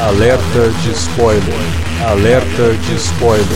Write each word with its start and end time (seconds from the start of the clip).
Alerta 0.00 0.70
de 0.82 0.92
spoiler. 0.92 1.44
Alerta 2.08 2.74
de 2.74 2.94
spoiler. 2.94 3.46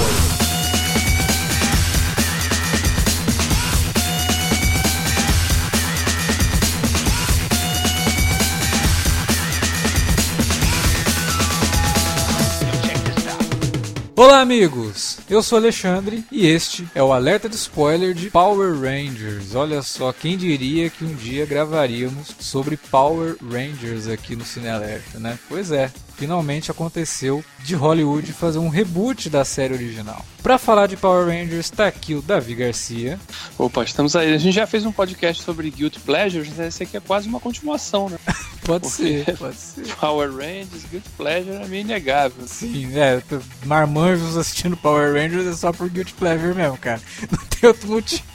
Olá, 14.14 14.42
amigos! 14.42 15.18
Eu 15.30 15.42
sou 15.42 15.56
Alexandre 15.56 16.24
e 16.30 16.46
este 16.46 16.86
é 16.94 17.02
o 17.02 17.12
alerta 17.12 17.48
de 17.48 17.56
spoiler 17.56 18.12
de 18.12 18.28
Power 18.28 18.78
Rangers. 18.78 19.54
Olha 19.54 19.80
só, 19.80 20.12
quem 20.12 20.36
diria 20.36 20.90
que 20.90 21.06
um 21.06 21.14
dia 21.14 21.46
gravaríamos 21.46 22.34
sobre 22.38 22.76
Power 22.76 23.34
Rangers 23.42 24.06
aqui 24.06 24.36
no 24.36 24.44
Cine 24.44 24.68
Alerta, 24.68 25.18
né? 25.18 25.38
Pois 25.48 25.72
é, 25.72 25.90
finalmente 26.16 26.70
aconteceu 26.70 27.44
de 27.60 27.74
Hollywood 27.74 28.32
fazer 28.32 28.58
um 28.58 28.68
reboot 28.68 29.28
da 29.28 29.44
série 29.44 29.74
original. 29.74 30.24
Para 30.42 30.58
falar 30.58 30.86
de 30.86 30.96
Power 30.96 31.26
Rangers, 31.26 31.70
tá 31.70 31.86
aqui 31.86 32.14
o 32.14 32.20
Davi 32.20 32.54
Garcia. 32.54 33.18
Opa, 33.58 33.82
estamos 33.82 34.14
aí. 34.14 34.34
A 34.34 34.38
gente 34.38 34.54
já 34.54 34.66
fez 34.66 34.84
um 34.84 34.92
podcast 34.92 35.42
sobre 35.42 35.70
Guilty 35.70 36.00
Pleasures, 36.00 36.50
né? 36.50 36.68
Esse 36.68 36.82
aqui 36.82 36.96
é 36.96 37.00
quase 37.00 37.26
uma 37.26 37.40
continuação, 37.40 38.10
né? 38.10 38.18
pode 38.64 38.82
Porque 38.88 39.24
ser, 39.24 39.38
pode 39.38 39.56
ser. 39.56 39.86
Power 39.96 40.30
Rangers, 40.30 40.84
Guilty 40.90 41.10
Pleasure 41.16 41.56
é 41.56 41.66
meio 41.66 41.80
inegável. 41.80 42.46
Sim, 42.46 42.90
é. 42.98 43.22
Marmanjos 43.64 44.36
assistindo 44.36 44.76
Power 44.76 45.14
Rangers 45.14 45.46
é 45.46 45.54
só 45.54 45.72
por 45.72 45.88
Guilty 45.88 46.12
Pleasure 46.12 46.54
mesmo, 46.54 46.76
cara. 46.76 47.00
Não 47.30 47.46
tem 47.46 47.68
outro 47.68 47.88
motivo. 47.88 48.34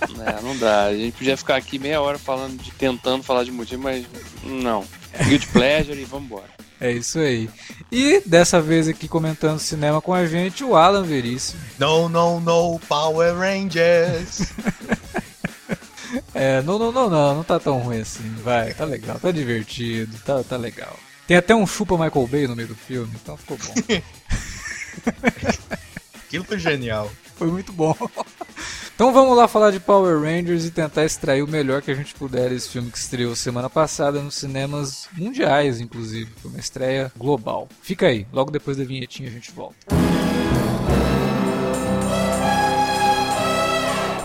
É, 0.00 0.40
não 0.40 0.56
dá. 0.56 0.84
A 0.84 0.94
gente 0.94 1.16
podia 1.16 1.36
ficar 1.36 1.56
aqui 1.56 1.78
meia 1.78 2.00
hora 2.00 2.18
falando 2.18 2.56
de 2.56 2.70
tentando 2.70 3.22
falar 3.22 3.42
de 3.44 3.50
motivo, 3.50 3.82
mas 3.82 4.06
não. 4.44 4.84
Guilty 5.28 5.46
Pleasure 5.48 6.00
e 6.00 6.04
vamos 6.04 6.26
embora. 6.26 6.50
É 6.80 6.90
isso 6.90 7.18
aí. 7.20 7.48
E 7.92 8.20
dessa 8.26 8.60
vez 8.60 8.88
aqui 8.88 9.06
comentando 9.06 9.60
cinema 9.60 10.00
com 10.00 10.12
a 10.12 10.26
gente, 10.26 10.64
o 10.64 10.74
Alan 10.74 11.04
Veríssimo. 11.04 11.60
No, 11.78 12.08
no, 12.08 12.40
no, 12.40 12.80
Power 12.88 13.36
Rangers. 13.36 14.52
é, 16.34 16.60
não, 16.62 16.78
não, 16.78 16.90
não, 16.90 17.08
não, 17.08 17.36
não 17.36 17.44
tá 17.44 17.60
tão 17.60 17.78
ruim 17.78 18.00
assim. 18.00 18.28
Vai, 18.42 18.74
tá 18.74 18.84
legal, 18.84 19.18
tá 19.18 19.30
divertido, 19.30 20.18
tá, 20.24 20.42
tá 20.42 20.56
legal. 20.56 20.98
Tem 21.26 21.36
até 21.36 21.54
um 21.54 21.66
chupa 21.66 21.96
Michael 21.96 22.26
Bay 22.26 22.48
no 22.48 22.56
meio 22.56 22.68
do 22.68 22.74
filme, 22.74 23.12
então 23.22 23.36
ficou 23.36 23.56
bom. 23.56 23.74
Aquilo 26.26 26.44
foi 26.44 26.58
genial. 26.58 27.10
Foi 27.36 27.46
muito 27.48 27.72
bom. 27.72 27.96
Então 29.02 29.12
vamos 29.12 29.36
lá 29.36 29.48
falar 29.48 29.72
de 29.72 29.80
Power 29.80 30.20
Rangers 30.20 30.64
e 30.64 30.70
tentar 30.70 31.04
extrair 31.04 31.42
o 31.42 31.48
melhor 31.48 31.82
que 31.82 31.90
a 31.90 31.94
gente 31.94 32.14
puder 32.14 32.50
desse 32.50 32.68
filme 32.68 32.88
que 32.88 32.96
estreou 32.96 33.34
semana 33.34 33.68
passada 33.68 34.22
nos 34.22 34.36
cinemas 34.36 35.08
mundiais, 35.18 35.80
inclusive. 35.80 36.30
Foi 36.36 36.52
uma 36.52 36.60
estreia 36.60 37.10
global. 37.18 37.68
Fica 37.82 38.06
aí, 38.06 38.28
logo 38.32 38.52
depois 38.52 38.76
da 38.76 38.84
vinhetinha 38.84 39.28
a 39.28 39.32
gente 39.32 39.50
volta. 39.50 39.76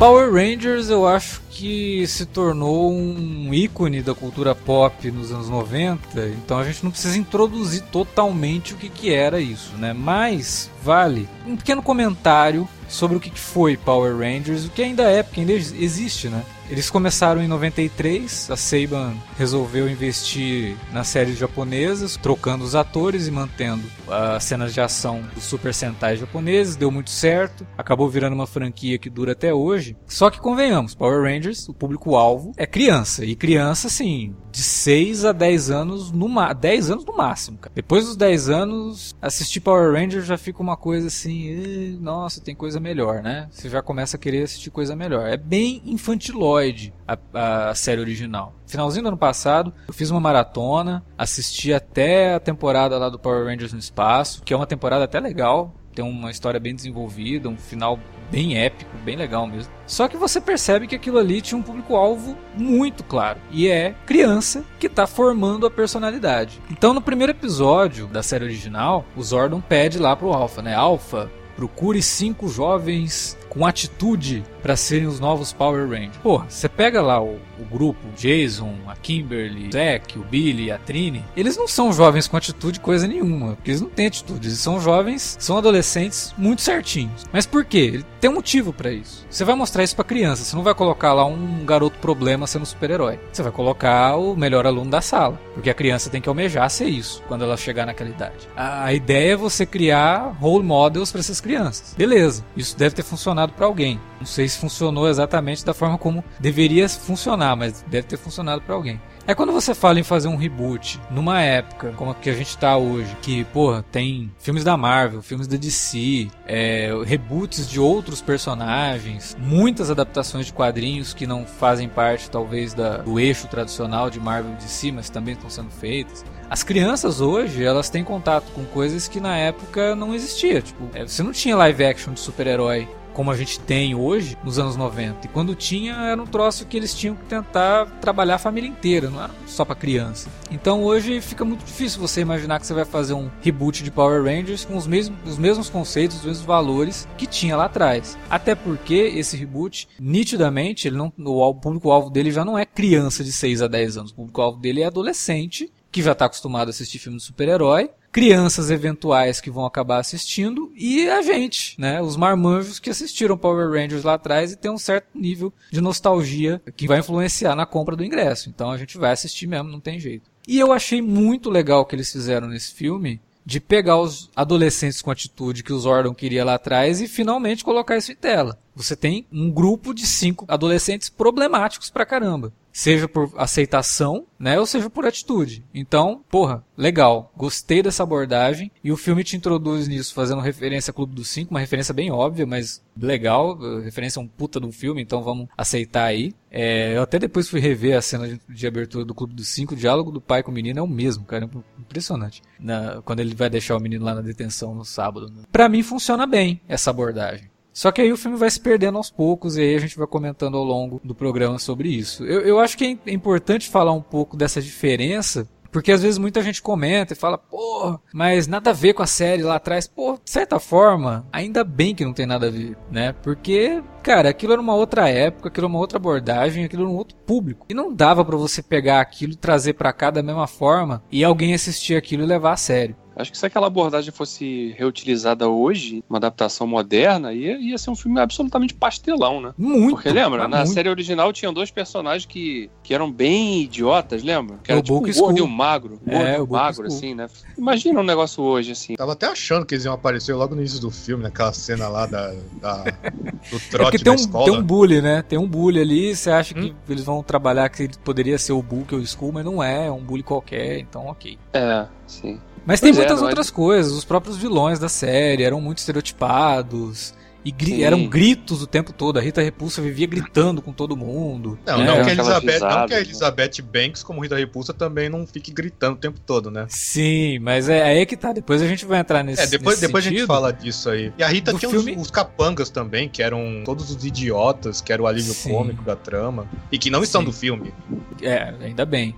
Power 0.00 0.32
Rangers 0.32 0.88
eu 0.88 1.06
acho 1.06 1.42
que 1.50 2.06
se 2.06 2.24
tornou 2.24 2.90
um 2.90 3.52
ícone 3.52 4.00
da 4.00 4.14
cultura 4.14 4.54
pop 4.54 5.10
nos 5.10 5.30
anos 5.30 5.50
90, 5.50 6.26
então 6.28 6.58
a 6.58 6.64
gente 6.64 6.82
não 6.82 6.90
precisa 6.90 7.18
introduzir 7.18 7.82
totalmente 7.92 8.72
o 8.72 8.78
que, 8.78 8.88
que 8.88 9.12
era 9.12 9.38
isso, 9.42 9.74
né? 9.76 9.92
Mas 9.92 10.70
vale 10.82 11.28
um 11.46 11.56
pequeno 11.56 11.82
comentário 11.82 12.68
sobre 12.88 13.16
o 13.16 13.20
que 13.20 13.30
foi 13.38 13.76
Power 13.76 14.16
Rangers, 14.16 14.66
o 14.66 14.70
que 14.70 14.82
ainda 14.82 15.04
é, 15.04 15.22
porque 15.22 15.40
ainda 15.40 15.52
existe, 15.52 16.28
né? 16.28 16.44
Eles 16.68 16.88
começaram 16.88 17.42
em 17.42 17.48
93, 17.48 18.48
a 18.48 18.56
Saban 18.56 19.14
resolveu 19.36 19.90
investir 19.90 20.76
nas 20.92 21.08
séries 21.08 21.36
japonesas, 21.36 22.16
trocando 22.16 22.64
os 22.64 22.76
atores 22.76 23.26
e 23.26 23.30
mantendo 23.30 23.82
as 24.08 24.44
cenas 24.44 24.72
de 24.72 24.80
ação 24.80 25.20
dos 25.34 25.42
Super 25.42 25.74
Sentai 25.74 26.16
japoneses, 26.16 26.76
deu 26.76 26.88
muito 26.88 27.10
certo, 27.10 27.66
acabou 27.76 28.08
virando 28.08 28.34
uma 28.34 28.46
franquia 28.46 28.98
que 28.98 29.10
dura 29.10 29.32
até 29.32 29.52
hoje. 29.52 29.96
Só 30.06 30.30
que 30.30 30.38
convenhamos, 30.38 30.94
Power 30.94 31.22
Rangers, 31.22 31.68
o 31.68 31.74
público-alvo 31.74 32.52
é 32.56 32.66
criança, 32.66 33.24
e 33.24 33.34
criança, 33.34 33.88
assim, 33.88 34.36
de 34.50 34.62
6 34.62 35.24
a 35.24 35.32
10 35.32 35.70
anos, 35.70 36.12
no 36.12 36.28
10 36.54 36.90
anos 36.90 37.04
no 37.04 37.16
máximo, 37.16 37.58
cara. 37.58 37.72
Depois 37.74 38.06
dos 38.06 38.16
10 38.16 38.48
anos, 38.48 39.16
assistir 39.20 39.60
Power 39.60 39.92
Rangers 39.92 40.26
já 40.26 40.38
fica 40.38 40.62
uma 40.62 40.76
coisa 40.76 41.08
assim, 41.08 41.98
nossa, 42.00 42.40
tem 42.40 42.54
coisa 42.54 42.80
melhor, 42.80 43.22
né? 43.22 43.48
Você 43.50 43.68
já 43.68 43.82
começa 43.82 44.16
a 44.16 44.20
querer 44.20 44.44
assistir 44.44 44.70
coisa 44.70 44.96
melhor. 44.96 45.28
É 45.28 45.36
bem 45.36 45.82
infantiloide 45.84 46.92
a, 47.06 47.70
a 47.70 47.74
série 47.74 48.00
original. 48.00 48.54
Finalzinho 48.66 49.04
do 49.04 49.08
ano 49.08 49.16
passado, 49.16 49.72
eu 49.88 49.94
fiz 49.94 50.10
uma 50.10 50.20
maratona, 50.20 51.04
assisti 51.18 51.72
até 51.72 52.34
a 52.34 52.40
temporada 52.40 52.96
lá 52.98 53.08
do 53.08 53.18
Power 53.18 53.44
Rangers 53.44 53.72
no 53.72 53.78
espaço, 53.78 54.42
que 54.42 54.54
é 54.54 54.56
uma 54.56 54.66
temporada 54.66 55.04
até 55.04 55.18
legal, 55.18 55.74
tem 55.94 56.04
uma 56.04 56.30
história 56.30 56.60
bem 56.60 56.74
desenvolvida, 56.74 57.48
um 57.48 57.56
final 57.56 57.98
bem 58.30 58.56
épico, 58.56 58.90
bem 59.04 59.16
legal 59.16 59.46
mesmo. 59.46 59.72
Só 59.86 60.06
que 60.08 60.16
você 60.16 60.40
percebe 60.40 60.86
que 60.86 60.94
aquilo 60.94 61.18
ali 61.18 61.40
tinha 61.40 61.58
um 61.58 61.62
público-alvo 61.62 62.36
muito 62.54 63.02
claro. 63.02 63.40
E 63.50 63.68
é 63.68 63.94
criança 64.06 64.64
que 64.78 64.86
está 64.86 65.06
formando 65.06 65.66
a 65.66 65.70
personalidade. 65.70 66.60
Então, 66.70 66.94
no 66.94 67.00
primeiro 67.00 67.32
episódio 67.32 68.06
da 68.06 68.22
série 68.22 68.44
original, 68.44 69.04
o 69.16 69.22
Zordon 69.22 69.60
pede 69.60 69.98
lá 69.98 70.14
pro 70.14 70.32
Alpha, 70.32 70.62
né? 70.62 70.74
Alpha, 70.74 71.30
procure 71.56 72.02
cinco 72.02 72.48
jovens 72.48 73.36
com 73.50 73.66
atitude 73.66 74.44
para 74.62 74.76
serem 74.76 75.06
os 75.06 75.18
novos 75.18 75.52
Power 75.52 75.88
Rangers. 75.88 76.16
Pô, 76.22 76.38
você 76.48 76.68
pega 76.68 77.02
lá 77.02 77.20
o, 77.20 77.38
o 77.58 77.64
grupo, 77.70 77.98
o 78.08 78.12
Jason, 78.12 78.74
a 78.86 78.94
Kimberly, 78.94 79.68
o 79.68 79.72
Zack, 79.72 80.18
o 80.18 80.22
Billy, 80.22 80.70
a 80.70 80.78
Trini, 80.78 81.24
eles 81.36 81.56
não 81.56 81.66
são 81.66 81.92
jovens 81.92 82.28
com 82.28 82.36
atitude 82.36 82.78
coisa 82.78 83.08
nenhuma, 83.08 83.56
porque 83.56 83.72
eles 83.72 83.80
não 83.80 83.88
têm 83.88 84.06
atitude, 84.06 84.48
eles 84.48 84.58
são 84.58 84.80
jovens, 84.80 85.36
são 85.40 85.58
adolescentes 85.58 86.32
muito 86.38 86.62
certinhos. 86.62 87.24
Mas 87.32 87.46
por 87.46 87.64
quê? 87.64 87.90
Ele 87.94 88.06
tem 88.20 88.30
um 88.30 88.34
motivo 88.34 88.72
para 88.72 88.92
isso. 88.92 89.26
Você 89.28 89.44
vai 89.44 89.54
mostrar 89.54 89.82
isso 89.82 89.96
para 89.96 90.04
criança, 90.04 90.44
você 90.44 90.54
não 90.54 90.62
vai 90.62 90.74
colocar 90.74 91.12
lá 91.12 91.24
um 91.24 91.64
garoto 91.64 91.98
problema 91.98 92.46
sendo 92.46 92.66
super-herói. 92.66 93.18
Você 93.32 93.42
vai 93.42 93.52
colocar 93.52 94.16
o 94.16 94.36
melhor 94.36 94.66
aluno 94.66 94.90
da 94.90 95.00
sala, 95.00 95.40
porque 95.54 95.70
a 95.70 95.74
criança 95.74 96.10
tem 96.10 96.20
que 96.20 96.28
almejar 96.28 96.70
ser 96.70 96.86
isso 96.86 97.22
quando 97.26 97.42
ela 97.42 97.56
chegar 97.56 97.86
naquela 97.86 98.10
idade. 98.10 98.48
A, 98.54 98.84
a 98.84 98.94
ideia 98.94 99.32
é 99.32 99.36
você 99.36 99.64
criar 99.64 100.36
role 100.38 100.64
models 100.64 101.10
para 101.10 101.20
essas 101.20 101.40
crianças. 101.40 101.94
Beleza, 101.96 102.44
isso 102.56 102.76
deve 102.76 102.94
ter 102.94 103.02
funcionado 103.02 103.39
funcionado 103.40 103.52
para 103.52 103.66
alguém. 103.66 104.00
Não 104.18 104.26
sei 104.26 104.48
se 104.48 104.58
funcionou 104.58 105.08
exatamente 105.08 105.64
da 105.64 105.72
forma 105.72 105.96
como 105.96 106.22
deveria 106.38 106.88
funcionar, 106.88 107.56
mas 107.56 107.82
deve 107.86 108.06
ter 108.06 108.16
funcionado 108.16 108.60
para 108.62 108.74
alguém. 108.74 109.00
É 109.26 109.34
quando 109.34 109.52
você 109.52 109.74
fala 109.74 110.00
em 110.00 110.02
fazer 110.02 110.28
um 110.28 110.36
reboot 110.36 111.00
numa 111.10 111.40
época 111.40 111.92
como 111.96 112.10
a 112.10 112.14
que 112.14 112.28
a 112.28 112.34
gente 112.34 112.56
tá 112.58 112.76
hoje, 112.76 113.16
que, 113.22 113.44
porra, 113.44 113.84
tem 113.92 114.30
filmes 114.38 114.64
da 114.64 114.76
Marvel, 114.76 115.22
filmes 115.22 115.46
da 115.46 115.56
DC, 115.56 116.28
é, 116.46 116.90
reboots 117.04 117.68
de 117.68 117.78
outros 117.78 118.20
personagens, 118.20 119.36
muitas 119.38 119.90
adaptações 119.90 120.46
de 120.46 120.52
quadrinhos 120.52 121.14
que 121.14 121.26
não 121.26 121.46
fazem 121.46 121.88
parte, 121.88 122.30
talvez, 122.30 122.74
da, 122.74 122.98
do 122.98 123.20
eixo 123.20 123.46
tradicional 123.46 124.10
de 124.10 124.18
Marvel 124.18 124.52
e 124.52 124.56
DC, 124.56 124.90
mas 124.90 125.08
também 125.08 125.34
estão 125.34 125.48
sendo 125.48 125.70
feitas. 125.70 126.24
As 126.50 126.64
crianças 126.64 127.20
hoje, 127.20 127.62
elas 127.62 127.88
têm 127.88 128.02
contato 128.02 128.50
com 128.52 128.64
coisas 128.64 129.06
que 129.06 129.20
na 129.20 129.36
época 129.36 129.94
não 129.94 130.12
existia. 130.12 130.60
Tipo, 130.60 130.88
é, 130.92 131.06
você 131.06 131.22
não 131.22 131.30
tinha 131.30 131.56
live 131.56 131.84
action 131.84 132.12
de 132.12 132.18
super-herói 132.18 132.88
como 133.20 133.30
a 133.30 133.36
gente 133.36 133.60
tem 133.60 133.94
hoje, 133.94 134.34
nos 134.42 134.58
anos 134.58 134.76
90. 134.76 135.26
E 135.26 135.28
quando 135.28 135.54
tinha, 135.54 135.92
era 135.92 136.22
um 136.22 136.24
troço 136.24 136.64
que 136.64 136.74
eles 136.74 136.94
tinham 136.94 137.14
que 137.14 137.26
tentar 137.26 137.84
trabalhar 138.00 138.36
a 138.36 138.38
família 138.38 138.66
inteira, 138.66 139.10
não 139.10 139.22
era 139.22 139.30
só 139.46 139.62
para 139.62 139.74
criança. 139.74 140.30
Então 140.50 140.82
hoje 140.82 141.20
fica 141.20 141.44
muito 141.44 141.62
difícil 141.62 142.00
você 142.00 142.22
imaginar 142.22 142.58
que 142.58 142.66
você 142.66 142.72
vai 142.72 142.86
fazer 142.86 143.12
um 143.12 143.30
reboot 143.42 143.84
de 143.84 143.90
Power 143.90 144.24
Rangers 144.24 144.64
com 144.64 144.74
os 144.74 144.86
mesmos, 144.86 145.18
os 145.26 145.36
mesmos 145.36 145.68
conceitos, 145.68 146.16
os 146.16 146.24
mesmos 146.24 146.46
valores 146.46 147.06
que 147.18 147.26
tinha 147.26 147.58
lá 147.58 147.66
atrás. 147.66 148.16
Até 148.30 148.54
porque 148.54 148.94
esse 148.94 149.36
reboot, 149.36 149.86
nitidamente, 150.00 150.88
ele 150.88 150.96
não, 150.96 151.12
o 151.18 151.54
público-alvo 151.54 152.08
dele 152.08 152.30
já 152.30 152.42
não 152.42 152.58
é 152.58 152.64
criança 152.64 153.22
de 153.22 153.32
6 153.32 153.60
a 153.60 153.68
10 153.68 153.98
anos. 153.98 154.12
O 154.12 154.14
público-alvo 154.14 154.58
dele 154.58 154.80
é 154.80 154.86
adolescente 154.86 155.70
que 155.92 156.02
já 156.02 156.12
está 156.12 156.24
acostumado 156.24 156.68
a 156.68 156.70
assistir 156.70 156.98
filme 156.98 157.18
de 157.18 157.24
super-herói 157.24 157.90
crianças 158.12 158.70
eventuais 158.70 159.40
que 159.40 159.50
vão 159.50 159.64
acabar 159.64 159.98
assistindo 159.98 160.72
e 160.74 161.08
a 161.08 161.22
gente, 161.22 161.80
né? 161.80 162.00
Os 162.00 162.16
marmanjos 162.16 162.78
que 162.78 162.90
assistiram 162.90 163.38
Power 163.38 163.70
Rangers 163.70 164.04
lá 164.04 164.14
atrás 164.14 164.52
e 164.52 164.56
tem 164.56 164.70
um 164.70 164.78
certo 164.78 165.08
nível 165.14 165.52
de 165.70 165.80
nostalgia 165.80 166.60
que 166.76 166.88
vai 166.88 166.98
influenciar 166.98 167.54
na 167.54 167.66
compra 167.66 167.96
do 167.96 168.04
ingresso. 168.04 168.48
Então 168.48 168.70
a 168.70 168.76
gente 168.76 168.98
vai 168.98 169.12
assistir 169.12 169.46
mesmo, 169.46 169.70
não 169.70 169.80
tem 169.80 169.98
jeito. 169.98 170.30
E 170.46 170.58
eu 170.58 170.72
achei 170.72 171.00
muito 171.00 171.50
legal 171.50 171.82
o 171.82 171.84
que 171.84 171.94
eles 171.94 172.10
fizeram 172.10 172.48
nesse 172.48 172.72
filme 172.72 173.20
de 173.44 173.60
pegar 173.60 173.98
os 173.98 174.30
adolescentes 174.36 175.00
com 175.00 175.10
atitude 175.10 175.62
que 175.62 175.72
o 175.72 175.78
Zordon 175.78 176.14
queria 176.14 176.44
lá 176.44 176.54
atrás 176.54 177.00
e 177.00 177.08
finalmente 177.08 177.64
colocar 177.64 177.96
isso 177.96 178.12
em 178.12 178.16
tela. 178.16 178.58
Você 178.82 178.96
tem 178.96 179.26
um 179.32 179.50
grupo 179.50 179.92
de 179.92 180.06
cinco 180.06 180.44
adolescentes 180.48 181.08
problemáticos 181.08 181.90
pra 181.90 182.06
caramba 182.06 182.52
seja 182.72 183.08
por 183.08 183.30
aceitação, 183.36 184.26
né, 184.38 184.58
ou 184.58 184.66
seja 184.66 184.88
por 184.88 185.04
atitude. 185.04 185.64
Então, 185.74 186.22
porra, 186.28 186.64
legal, 186.76 187.32
gostei 187.36 187.82
dessa 187.82 188.02
abordagem 188.02 188.70
e 188.82 188.92
o 188.92 188.96
filme 188.96 189.24
te 189.24 189.36
introduz 189.36 189.88
nisso 189.88 190.14
fazendo 190.14 190.40
referência 190.40 190.90
ao 190.90 190.94
Clube 190.94 191.14
dos 191.14 191.28
Cinco, 191.28 191.50
uma 191.50 191.60
referência 191.60 191.92
bem 191.92 192.10
óbvia, 192.10 192.46
mas 192.46 192.82
legal, 192.96 193.58
referência 193.82 194.20
a 194.20 194.22
um 194.22 194.28
puta 194.28 194.60
do 194.60 194.70
filme, 194.70 195.02
então 195.02 195.22
vamos 195.22 195.48
aceitar 195.56 196.04
aí. 196.04 196.34
É, 196.50 196.96
eu 196.96 197.02
até 197.02 197.18
depois 197.18 197.48
fui 197.48 197.60
rever 197.60 197.96
a 197.96 198.02
cena 198.02 198.28
de, 198.28 198.40
de, 198.48 198.66
abertura 198.66 199.04
do 199.04 199.14
Clube 199.14 199.34
dos 199.34 199.48
Cinco, 199.48 199.74
o 199.74 199.76
diálogo 199.76 200.10
do 200.10 200.20
pai 200.20 200.42
com 200.42 200.50
o 200.50 200.54
menino 200.54 200.78
é 200.78 200.82
o 200.82 200.86
mesmo, 200.86 201.24
cara, 201.24 201.48
impressionante. 201.78 202.42
Na, 202.58 203.00
quando 203.02 203.20
ele 203.20 203.34
vai 203.34 203.48
deixar 203.48 203.76
o 203.76 203.80
menino 203.80 204.04
lá 204.04 204.14
na 204.14 204.20
detenção 204.20 204.74
no 204.74 204.84
sábado. 204.84 205.28
Né? 205.28 205.42
Para 205.50 205.68
mim 205.68 205.82
funciona 205.82 206.26
bem 206.26 206.60
essa 206.68 206.90
abordagem. 206.90 207.50
Só 207.80 207.90
que 207.90 208.02
aí 208.02 208.12
o 208.12 208.16
filme 208.18 208.36
vai 208.36 208.50
se 208.50 208.60
perdendo 208.60 208.98
aos 208.98 209.10
poucos 209.10 209.56
e 209.56 209.62
aí 209.62 209.74
a 209.74 209.78
gente 209.78 209.96
vai 209.96 210.06
comentando 210.06 210.54
ao 210.54 210.62
longo 210.62 211.00
do 211.02 211.14
programa 211.14 211.58
sobre 211.58 211.88
isso. 211.88 212.22
Eu, 212.26 212.42
eu 212.42 212.60
acho 212.60 212.76
que 212.76 213.00
é 213.06 213.10
importante 213.10 213.70
falar 213.70 213.92
um 213.92 214.02
pouco 214.02 214.36
dessa 214.36 214.60
diferença 214.60 215.48
porque 215.72 215.90
às 215.90 216.02
vezes 216.02 216.18
muita 216.18 216.42
gente 216.42 216.60
comenta 216.60 217.14
e 217.14 217.16
fala, 217.16 217.38
pô, 217.38 217.98
mas 218.12 218.46
nada 218.46 218.68
a 218.68 218.74
ver 218.74 218.92
com 218.92 219.02
a 219.02 219.06
série 219.06 219.42
lá 219.42 219.54
atrás. 219.54 219.86
Pô, 219.86 220.18
de 220.22 220.30
certa 220.30 220.58
forma, 220.58 221.26
ainda 221.32 221.64
bem 221.64 221.94
que 221.94 222.04
não 222.04 222.12
tem 222.12 222.26
nada 222.26 222.48
a 222.48 222.50
ver, 222.50 222.76
né? 222.90 223.14
Porque, 223.22 223.82
cara, 224.02 224.28
aquilo 224.28 224.52
era 224.52 224.60
uma 224.60 224.74
outra 224.74 225.08
época, 225.08 225.48
aquilo 225.48 225.66
era 225.66 225.72
uma 225.72 225.78
outra 225.78 225.96
abordagem, 225.96 226.64
aquilo 226.64 226.82
era 226.82 226.90
um 226.90 226.96
outro 226.96 227.16
público. 227.18 227.66
E 227.70 227.72
não 227.72 227.94
dava 227.94 228.22
para 228.24 228.36
você 228.36 228.62
pegar 228.62 229.00
aquilo 229.00 229.36
trazer 229.36 229.72
para 229.72 229.92
cá 229.92 230.10
da 230.10 230.22
mesma 230.22 230.46
forma 230.46 231.02
e 231.10 231.24
alguém 231.24 231.54
assistir 231.54 231.96
aquilo 231.96 232.24
e 232.24 232.26
levar 232.26 232.52
a 232.52 232.58
sério. 232.58 232.94
Acho 233.20 233.30
que 233.32 233.38
se 233.38 233.46
aquela 233.46 233.66
abordagem 233.66 234.10
fosse 234.12 234.74
reutilizada 234.78 235.48
hoje, 235.48 236.02
uma 236.08 236.18
adaptação 236.18 236.66
moderna, 236.66 237.32
ia, 237.32 237.58
ia 237.58 237.78
ser 237.78 237.90
um 237.90 237.96
filme 237.96 238.20
absolutamente 238.20 238.74
pastelão, 238.74 239.40
né? 239.40 239.52
Muito. 239.56 239.90
Porque 239.90 240.10
lembra? 240.10 240.46
Na 240.48 240.58
muito. 240.58 240.72
série 240.72 240.88
original 240.88 241.32
tinham 241.32 241.52
dois 241.52 241.70
personagens 241.70 242.24
que, 242.26 242.70
que 242.82 242.94
eram 242.94 243.10
bem 243.10 243.62
idiotas, 243.62 244.22
lembra? 244.22 244.58
Que 244.62 244.70
É 244.72 244.74
era 244.74 244.80
o 244.80 244.82
tipo 244.82 244.98
Book 245.00 245.12
gordo 245.12 245.38
e 245.38 245.42
um 245.42 245.46
magro. 245.46 246.00
É, 246.06 246.38
o 246.38 246.42
um 246.42 246.46
Book 246.46 246.52
magro, 246.52 246.86
assim, 246.86 247.14
né? 247.14 247.28
Imagina 247.56 248.00
um 248.00 248.04
negócio 248.04 248.42
hoje, 248.42 248.72
assim. 248.72 248.94
Tava 248.94 249.12
até 249.12 249.26
achando 249.26 249.64
que 249.66 249.74
eles 249.74 249.84
iam 249.84 249.94
aparecer 249.94 250.34
logo 250.34 250.54
no 250.54 250.60
início 250.60 250.80
do 250.80 250.90
filme, 250.90 251.22
naquela 251.22 251.52
cena 251.52 251.88
lá 251.88 252.06
da, 252.06 252.32
da- 252.60 252.84
do 252.84 252.90
É 253.56 253.68
trote 253.70 253.90
porque 253.90 253.98
tem 253.98 254.04
da 254.04 254.12
um, 254.12 254.14
escola. 254.14 254.44
tem 254.44 254.54
um 254.54 254.62
bully, 254.62 255.00
né? 255.02 255.22
Tem 255.22 255.38
um 255.38 255.46
bully 255.46 255.80
ali, 255.80 256.14
você 256.16 256.30
acha 256.30 256.54
que 256.54 256.60
Hum. 256.60 256.74
eles 256.88 257.04
vão 257.04 257.22
trabalhar 257.22 257.68
que 257.68 257.88
poderia 257.98 258.38
ser 258.38 258.52
o 258.52 258.62
Book 258.62 258.94
ou 258.94 259.00
o 259.00 259.04
Skull, 259.04 259.32
mas 259.32 259.44
não 259.44 259.62
é, 259.62 259.86
é 259.86 259.90
um 259.92 260.02
bully 260.02 260.22
qualquer, 260.22 260.78
então 260.78 261.06
ok. 261.06 261.38
É, 261.52 261.86
sim. 262.06 262.40
Mas 262.66 262.80
tem 262.80 262.90
Pois 262.92 262.98
é, 262.98 263.00
muitas 263.08 263.22
é 263.22 263.24
outras 263.26 263.50
coisas. 263.50 263.92
Os 263.92 264.04
próprios 264.04 264.36
vilões 264.36 264.78
da 264.78 264.88
série 264.88 265.42
eram 265.42 265.60
muito 265.60 265.78
estereotipados. 265.78 267.14
E 267.42 267.50
gri- 267.50 267.76
Sim. 267.76 267.82
eram 267.84 268.06
gritos 268.06 268.62
o 268.62 268.66
tempo 268.66 268.92
todo. 268.92 269.18
A 269.18 269.22
Rita 269.22 269.40
Repulsa 269.40 269.80
vivia 269.80 270.06
gritando 270.06 270.60
com 270.60 270.74
todo 270.74 270.94
mundo. 270.94 271.58
Não, 271.66 271.78
né? 271.78 271.84
não, 271.86 271.94
que 272.04 272.10
a 272.10 272.12
Elizabeth, 272.12 272.58
não 272.60 272.86
que 272.86 272.92
a 272.92 272.96
né? 272.98 273.00
Elizabeth 273.00 273.62
Banks, 273.62 274.02
como 274.02 274.20
Rita 274.20 274.36
Repulsa, 274.36 274.74
também 274.74 275.08
não 275.08 275.26
fique 275.26 275.50
gritando 275.50 275.94
o 275.94 275.96
tempo 275.98 276.20
todo, 276.20 276.50
né? 276.50 276.66
Sim, 276.68 277.38
mas 277.38 277.70
é 277.70 277.82
aí 277.82 278.04
que 278.04 278.14
tá. 278.14 278.34
Depois 278.34 278.60
a 278.60 278.66
gente 278.66 278.84
vai 278.84 279.00
entrar 279.00 279.22
nesse 279.24 279.40
É, 279.40 279.46
depois, 279.46 279.76
nesse 279.76 279.86
depois 279.86 280.06
a 280.06 280.10
gente 280.10 280.26
fala 280.26 280.52
disso 280.52 280.90
aí. 280.90 281.14
E 281.16 281.22
a 281.24 281.28
Rita 281.28 281.52
Do 281.54 281.58
tinha 281.58 281.70
filme- 281.70 281.92
os, 281.96 282.02
os 282.02 282.10
capangas 282.10 282.68
também, 282.68 283.08
que 283.08 283.22
eram 283.22 283.62
todos 283.64 283.88
os 283.90 284.04
idiotas, 284.04 284.82
que 284.82 284.92
era 284.92 285.00
o 285.02 285.06
alívio 285.06 285.32
Sim. 285.32 285.48
cômico 285.50 285.82
da 285.82 285.96
trama. 285.96 286.46
E 286.70 286.76
que 286.76 286.90
não 286.90 287.02
estão 287.02 287.22
Sim. 287.22 287.26
do 287.26 287.32
filme. 287.32 287.72
É, 288.20 288.52
ainda 288.62 288.84
bem. 288.84 289.14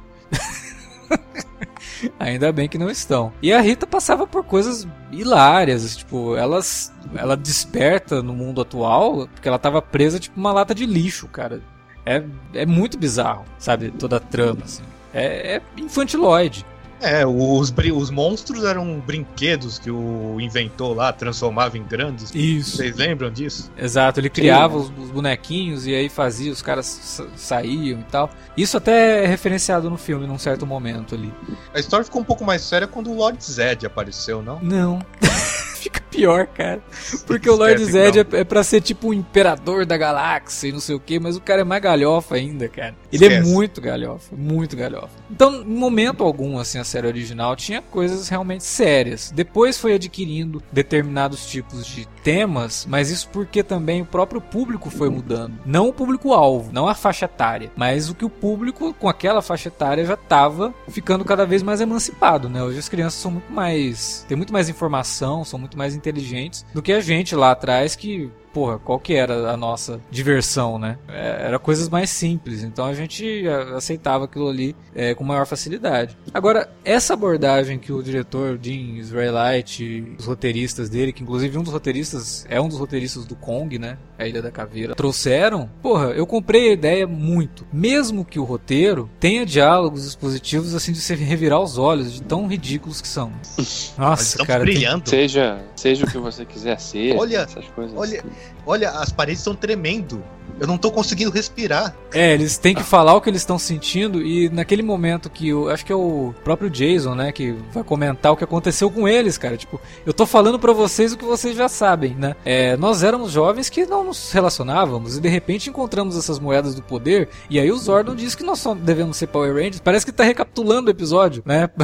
Ainda 2.18 2.52
bem 2.52 2.68
que 2.68 2.78
não 2.78 2.90
estão. 2.90 3.32
E 3.42 3.52
a 3.52 3.60
Rita 3.60 3.86
passava 3.86 4.26
por 4.26 4.44
coisas 4.44 4.86
hilárias, 5.10 5.96
tipo, 5.96 6.36
elas, 6.36 6.92
ela 7.14 7.36
desperta 7.36 8.22
no 8.22 8.32
mundo 8.32 8.60
atual 8.60 9.28
porque 9.34 9.48
ela 9.48 9.58
tava 9.58 9.82
presa 9.82 10.18
tipo 10.18 10.38
uma 10.38 10.52
lata 10.52 10.74
de 10.74 10.86
lixo, 10.86 11.28
cara. 11.28 11.60
É, 12.04 12.22
é 12.54 12.66
muito 12.66 12.98
bizarro, 12.98 13.44
sabe, 13.58 13.90
toda 13.90 14.16
a 14.16 14.20
trama 14.20 14.62
assim. 14.64 14.82
É, 15.14 15.56
é 15.56 15.62
infantiloide. 15.76 16.64
É, 17.02 17.26
os, 17.26 17.72
os 17.94 18.10
monstros 18.10 18.64
eram 18.64 19.00
brinquedos 19.00 19.78
que 19.78 19.90
o 19.90 20.40
inventor 20.40 20.96
lá 20.96 21.12
transformava 21.12 21.76
em 21.76 21.82
grandes. 21.82 22.32
Isso. 22.34 22.76
Vocês 22.76 22.96
lembram 22.96 23.30
disso? 23.30 23.70
Exato, 23.76 24.20
ele 24.20 24.30
criava 24.30 24.76
os, 24.76 24.90
os 24.96 25.10
bonequinhos 25.10 25.86
e 25.86 25.94
aí 25.94 26.08
fazia, 26.08 26.52
os 26.52 26.62
caras 26.62 26.86
sa- 26.86 27.26
saíam 27.36 28.00
e 28.00 28.04
tal. 28.04 28.30
Isso 28.56 28.76
até 28.76 29.24
é 29.24 29.26
referenciado 29.26 29.90
no 29.90 29.96
filme 29.98 30.26
num 30.26 30.38
certo 30.38 30.64
momento 30.66 31.14
ali. 31.14 31.32
A 31.74 31.80
história 31.80 32.04
ficou 32.04 32.20
um 32.22 32.24
pouco 32.24 32.44
mais 32.44 32.62
séria 32.62 32.86
quando 32.86 33.10
o 33.10 33.16
Lord 33.16 33.42
Zed 33.44 33.84
apareceu, 33.84 34.42
não? 34.42 34.60
Não. 34.62 34.98
Fica 35.82 36.00
pior, 36.00 36.46
cara. 36.46 36.80
Porque 37.26 37.50
o 37.50 37.56
Lord 37.56 37.84
Zed 37.84 38.20
é, 38.20 38.26
é 38.40 38.44
pra 38.44 38.62
ser 38.62 38.80
tipo 38.80 39.08
o 39.08 39.14
imperador 39.14 39.84
da 39.84 39.96
galáxia 39.96 40.68
e 40.68 40.72
não 40.72 40.78
sei 40.78 40.94
o 40.94 41.00
que, 41.00 41.18
mas 41.18 41.36
o 41.36 41.40
cara 41.40 41.62
é 41.62 41.64
mais 41.64 41.82
galhofa 41.82 42.36
ainda, 42.36 42.68
cara. 42.68 42.94
Ele 43.12 43.24
é 43.24 43.28
Esquece. 43.28 43.50
muito 43.50 43.80
galhofa, 43.80 44.36
muito 44.36 44.76
galhofa. 44.76 45.10
Então, 45.28 45.62
em 45.62 45.64
momento 45.74 46.22
algum, 46.22 46.56
assim, 46.56 46.78
a 46.78 46.84
série 46.84 47.08
original 47.08 47.56
tinha 47.56 47.82
coisas 47.82 48.28
realmente 48.28 48.62
sérias. 48.62 49.32
Depois 49.34 49.76
foi 49.76 49.94
adquirindo 49.94 50.62
determinados 50.70 51.46
tipos 51.46 51.84
de 51.84 52.06
temas, 52.22 52.86
mas 52.88 53.10
isso 53.10 53.28
porque 53.28 53.62
também 53.62 54.02
o 54.02 54.06
próprio 54.06 54.40
público 54.40 54.90
foi 54.90 55.08
mudando. 55.08 55.58
Não 55.64 55.88
o 55.88 55.92
público-alvo, 55.92 56.72
não 56.72 56.88
a 56.88 56.94
faixa 56.94 57.24
etária, 57.24 57.70
mas 57.76 58.08
o 58.08 58.14
que 58.14 58.24
o 58.24 58.30
público 58.30 58.94
com 58.94 59.08
aquela 59.08 59.42
faixa 59.42 59.68
etária 59.68 60.04
já 60.04 60.14
estava 60.14 60.74
ficando 60.88 61.24
cada 61.24 61.44
vez 61.44 61.62
mais 61.62 61.80
emancipado, 61.80 62.48
né? 62.48 62.62
Hoje 62.62 62.78
as 62.78 62.88
crianças 62.88 63.20
são 63.20 63.30
muito 63.30 63.52
mais. 63.52 64.24
têm 64.28 64.36
muito 64.36 64.52
mais 64.52 64.68
informação, 64.68 65.44
são 65.44 65.58
muito 65.58 65.76
mais 65.76 65.94
inteligentes 65.94 66.64
do 66.72 66.82
que 66.82 66.92
a 66.92 67.00
gente 67.00 67.34
lá 67.34 67.50
atrás 67.50 67.96
que. 67.96 68.30
Porra, 68.52 68.78
qual 68.78 68.98
que 68.98 69.14
era 69.14 69.50
a 69.50 69.56
nossa 69.56 70.00
diversão, 70.10 70.78
né? 70.78 70.98
É, 71.08 71.46
Era 71.46 71.58
coisas 71.58 71.88
mais 71.88 72.10
simples, 72.10 72.62
então 72.62 72.84
a 72.86 72.94
gente 72.94 73.46
a- 73.48 73.76
aceitava 73.76 74.24
aquilo 74.26 74.48
ali 74.48 74.76
é, 74.94 75.14
com 75.14 75.24
maior 75.24 75.46
facilidade. 75.46 76.16
Agora, 76.34 76.70
essa 76.84 77.14
abordagem 77.14 77.78
que 77.78 77.92
o 77.92 78.02
diretor 78.02 78.58
Jim 78.60 78.96
Israelite 78.96 79.84
e 79.84 80.16
os 80.18 80.26
roteiristas 80.26 80.88
dele, 80.88 81.12
que 81.12 81.22
inclusive 81.22 81.56
um 81.58 81.62
dos 81.62 81.72
roteiristas 81.72 82.44
é 82.48 82.60
um 82.60 82.68
dos 82.68 82.78
roteiristas 82.78 83.24
do 83.24 83.34
Kong, 83.36 83.78
né? 83.78 83.96
A 84.18 84.26
Ilha 84.26 84.40
da 84.42 84.50
Caveira, 84.50 84.94
trouxeram, 84.94 85.68
porra, 85.82 86.10
eu 86.10 86.26
comprei 86.26 86.70
a 86.70 86.72
ideia 86.72 87.06
muito. 87.06 87.66
Mesmo 87.72 88.24
que 88.24 88.38
o 88.38 88.44
roteiro 88.44 89.08
tenha 89.18 89.44
diálogos 89.44 90.06
expositivos 90.06 90.74
assim 90.74 90.92
de 90.92 91.00
se 91.00 91.14
revirar 91.14 91.60
os 91.60 91.78
olhos, 91.78 92.12
de 92.12 92.22
tão 92.22 92.46
ridículos 92.46 93.00
que 93.00 93.08
são. 93.08 93.32
Nossa, 93.98 94.22
estão 94.22 94.46
cara. 94.46 94.64
tem- 94.64 94.74
brilhando. 94.74 95.08
Seja, 95.08 95.60
seja 95.74 96.04
o 96.06 96.10
que 96.10 96.18
você 96.18 96.44
quiser 96.44 96.78
ser. 96.80 97.16
Olha, 97.16 97.38
essas 97.38 97.64
coisas. 97.68 97.96
Olha, 97.96 98.24
olha, 98.66 98.90
as 98.90 99.10
paredes 99.12 99.40
estão 99.40 99.54
tremendo. 99.54 100.22
Eu 100.60 100.66
não 100.66 100.76
tô 100.78 100.92
conseguindo 100.92 101.30
respirar. 101.30 101.94
É, 102.12 102.34
eles 102.34 102.58
têm 102.58 102.74
que 102.74 102.82
falar 102.82 103.14
o 103.14 103.20
que 103.20 103.28
eles 103.30 103.40
estão 103.40 103.58
sentindo 103.58 104.22
e 104.22 104.48
naquele 104.50 104.82
momento 104.82 105.30
que 105.30 105.52
o, 105.52 105.68
acho 105.68 105.84
que 105.84 105.90
é 105.92 105.96
o 105.96 106.32
próprio 106.44 106.68
Jason, 106.70 107.14
né, 107.14 107.32
que 107.32 107.52
vai 107.72 107.82
comentar 107.82 108.30
o 108.30 108.36
que 108.36 108.44
aconteceu 108.44 108.90
com 108.90 109.08
eles, 109.08 109.38
cara. 109.38 109.56
Tipo, 109.56 109.80
eu 110.06 110.12
tô 110.12 110.26
falando 110.26 110.58
pra 110.58 110.72
vocês 110.72 111.12
o 111.12 111.16
que 111.16 111.24
vocês 111.24 111.56
já 111.56 111.68
sabem, 111.68 112.14
né? 112.14 112.36
É, 112.44 112.76
nós 112.76 113.02
éramos 113.02 113.32
jovens 113.32 113.68
que 113.70 113.86
não 113.86 114.04
nos 114.04 114.30
relacionávamos 114.30 115.16
e 115.16 115.20
de 115.20 115.28
repente 115.28 115.70
encontramos 115.70 116.16
essas 116.16 116.38
moedas 116.38 116.74
do 116.74 116.82
poder 116.82 117.28
e 117.48 117.58
aí 117.58 117.72
o 117.72 117.76
Zordon 117.78 118.14
diz 118.14 118.34
que 118.34 118.44
nós 118.44 118.58
só 118.58 118.74
devemos 118.74 119.16
ser 119.16 119.28
Power 119.28 119.54
Rangers. 119.54 119.80
Parece 119.80 120.04
que 120.06 120.12
tá 120.12 120.22
recapitulando 120.22 120.88
o 120.88 120.90
episódio, 120.90 121.42
né? 121.46 121.68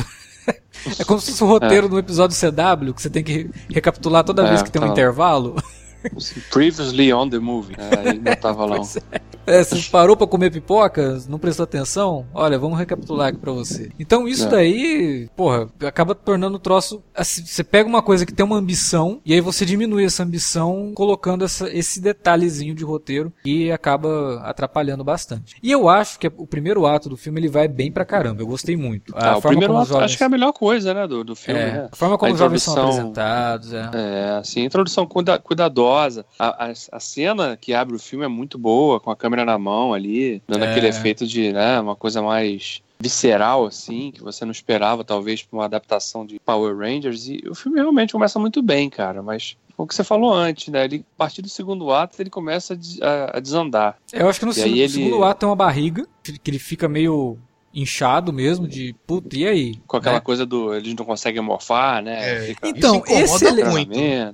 É 0.99 1.05
como 1.05 1.21
se 1.21 1.33
fosse 1.33 1.45
o 1.45 1.47
roteiro 1.47 1.89
do 1.91 1.99
episódio 1.99 2.35
CW, 2.35 2.95
que 2.95 3.03
você 3.03 3.11
tem 3.11 3.23
que 3.23 3.33
re- 3.33 3.51
recapitular 3.69 4.25
toda 4.25 4.45
É, 4.47 4.49
vez 4.49 4.63
que 4.63 4.71
tem 4.71 4.81
um 4.81 4.87
tá. 4.87 4.93
intervalo. 4.93 5.57
Previously 6.51 7.13
on 7.13 7.29
the 7.31 7.39
movie. 7.39 7.75
É, 7.79 8.11
aí 8.11 8.19
não 8.19 8.35
tava 8.37 8.65
lá. 8.65 8.81
um- 8.81 8.85
Pois 8.85 8.99
É, 9.49 9.65
você 9.65 9.81
parou 9.91 10.17
pra 10.17 10.27
comer 10.27 10.51
pipoca? 10.53 11.19
Não 11.29 11.39
prestou 11.39 11.65
atenção? 11.65 12.27
Olha, 12.35 12.59
vamos 12.59 12.79
recapitular 12.79 13.29
aqui 13.29 13.39
pra 13.39 13.53
você. 13.53 13.91
Então 13.99 14.29
isso 14.29 14.47
É. 14.47 14.51
daí, 14.51 15.29
porra, 15.37 15.69
acaba 15.85 16.15
tornando 16.15 16.57
o 16.57 16.61
troço. 16.61 17.03
assim, 17.15 17.45
você 17.45 17.65
pega 17.65 17.89
uma 17.89 18.03
coisa 18.03 18.25
que 18.25 18.33
tem 18.33 18.45
uma 18.47 18.57
ambição 18.57 19.21
e 19.25 19.33
aí 19.33 19.41
você 19.41 19.65
diminui 19.65 20.05
essa 20.05 20.23
ambição 20.23 20.93
colocando 20.95 21.45
essa- 21.45 21.69
esse 21.73 22.01
detalhezinho 22.01 22.75
de 22.75 22.85
roteiro 22.85 23.33
e 23.45 23.73
acaba 23.73 24.41
atrapalhando 24.45 25.03
bastante. 25.03 25.57
E 25.63 25.71
eu 25.73 25.89
acho 25.89 26.19
que 26.19 26.27
o 26.37 26.47
primeiro 26.47 26.87
ato 26.87 27.09
do 27.09 27.17
filme 27.17 27.41
ele 27.41 27.49
vai 27.49 27.67
bem 27.67 27.91
pra 27.91 28.05
caramba. 28.05 28.43
Eu 28.43 28.47
gostei 28.47 28.77
muito. 28.77 29.13
A 29.17 29.31
Ah, 29.33 29.39
o 29.39 29.41
forma 29.41 29.49
primeiro 29.49 29.73
como 29.73 29.79
ato 29.83 29.85
os 29.85 29.89
jovens- 29.95 30.05
acho 30.05 30.17
que 30.19 30.23
é 30.23 30.27
a 30.27 30.31
melhor 30.31 30.53
coisa, 30.53 30.95
né, 30.95 31.07
do, 31.07 31.25
do 31.25 31.35
filme, 31.35 31.61
é, 31.61 31.73
né? 31.73 31.89
a 31.91 31.97
forma 31.97 32.17
como 32.19 32.31
A 32.31 32.35
os 32.35 32.39
jovens 32.39 32.63
são 32.63 32.75
apresentados, 32.81 33.73
é. 33.73 33.91
É, 33.95 34.31
assim, 34.39 34.65
introdução 34.65 35.07
cuida- 35.07 35.39
cuidadosa. 35.39 36.25
A, 36.39 36.67
a, 36.67 36.73
a 36.93 37.01
cena 37.01 37.57
que 37.57 37.73
abre 37.75 37.97
o 37.97 37.99
filme 37.99 38.25
é 38.25 38.29
muito 38.29 38.59
boa, 38.59 39.01
com 39.01 39.11
a 39.11 39.17
câmera 39.17 39.38
na 39.45 39.59
mão 39.59 39.93
ali, 39.95 40.43
dando 40.49 40.65
É. 40.65 40.71
aquele 40.71 40.89
efeito 40.89 41.27
de, 41.27 41.53
né, 41.53 41.81
uma 41.81 41.97
coisa 41.97 42.21
mais 42.23 42.81
visceral, 43.01 43.65
assim, 43.67 44.11
que 44.11 44.23
você 44.23 44.45
não 44.45 44.51
esperava, 44.53 45.05
talvez, 45.05 45.43
pra 45.43 45.57
uma 45.59 45.65
adaptação 45.67 46.27
de 46.27 46.39
Power 46.41 46.77
Rangers. 46.77 47.29
E 47.29 47.43
o 47.49 47.55
filme 47.55 47.79
realmente 47.79 48.13
começa 48.13 48.39
muito 48.39 48.61
bem, 48.61 48.91
cara, 48.91 49.23
mas 49.23 49.57
o 49.77 49.87
que 49.87 49.95
você 49.95 50.03
falou 50.03 50.35
antes, 50.35 50.67
né? 50.73 50.85
Ele, 50.85 51.05
a 51.15 51.17
partir 51.17 51.41
do 51.41 51.49
segundo 51.49 51.93
ato, 51.93 52.21
ele 52.21 52.29
começa 52.31 52.75
a, 53.01 53.07
a- 53.07 53.37
a 53.37 53.41
desandar. 53.41 53.97
Eu 54.13 54.29
acho 54.29 54.41
que 54.41 54.47
no 54.47 54.51
E 54.51 54.55
segundo, 54.55 54.73
aí 54.75 54.81
ele- 54.81 54.89
segundo 54.93 55.23
ato 55.25 55.39
tem 55.41 55.49
uma 55.49 55.55
barriga, 55.55 56.05
que 56.43 56.51
ele 56.51 56.59
fica 56.59 56.89
meio 56.89 57.39
inchado 57.73 58.33
mesmo, 58.33 58.67
de 58.67 58.95
puta, 59.07 59.37
e 59.37 59.47
aí? 59.47 59.75
Com 59.87 59.97
aquela 59.99 60.17
Né? 60.17 60.21
coisa 60.21 60.45
do. 60.47 60.75
Eles 60.75 60.95
não 60.95 61.05
conseguem 61.05 61.43
morfar, 61.43 62.03
né? 62.03 62.19
É, 62.19 62.41
Fica- 62.49 62.69
Então, 62.69 63.03
esse 63.07 63.45
ele-. 63.47 63.63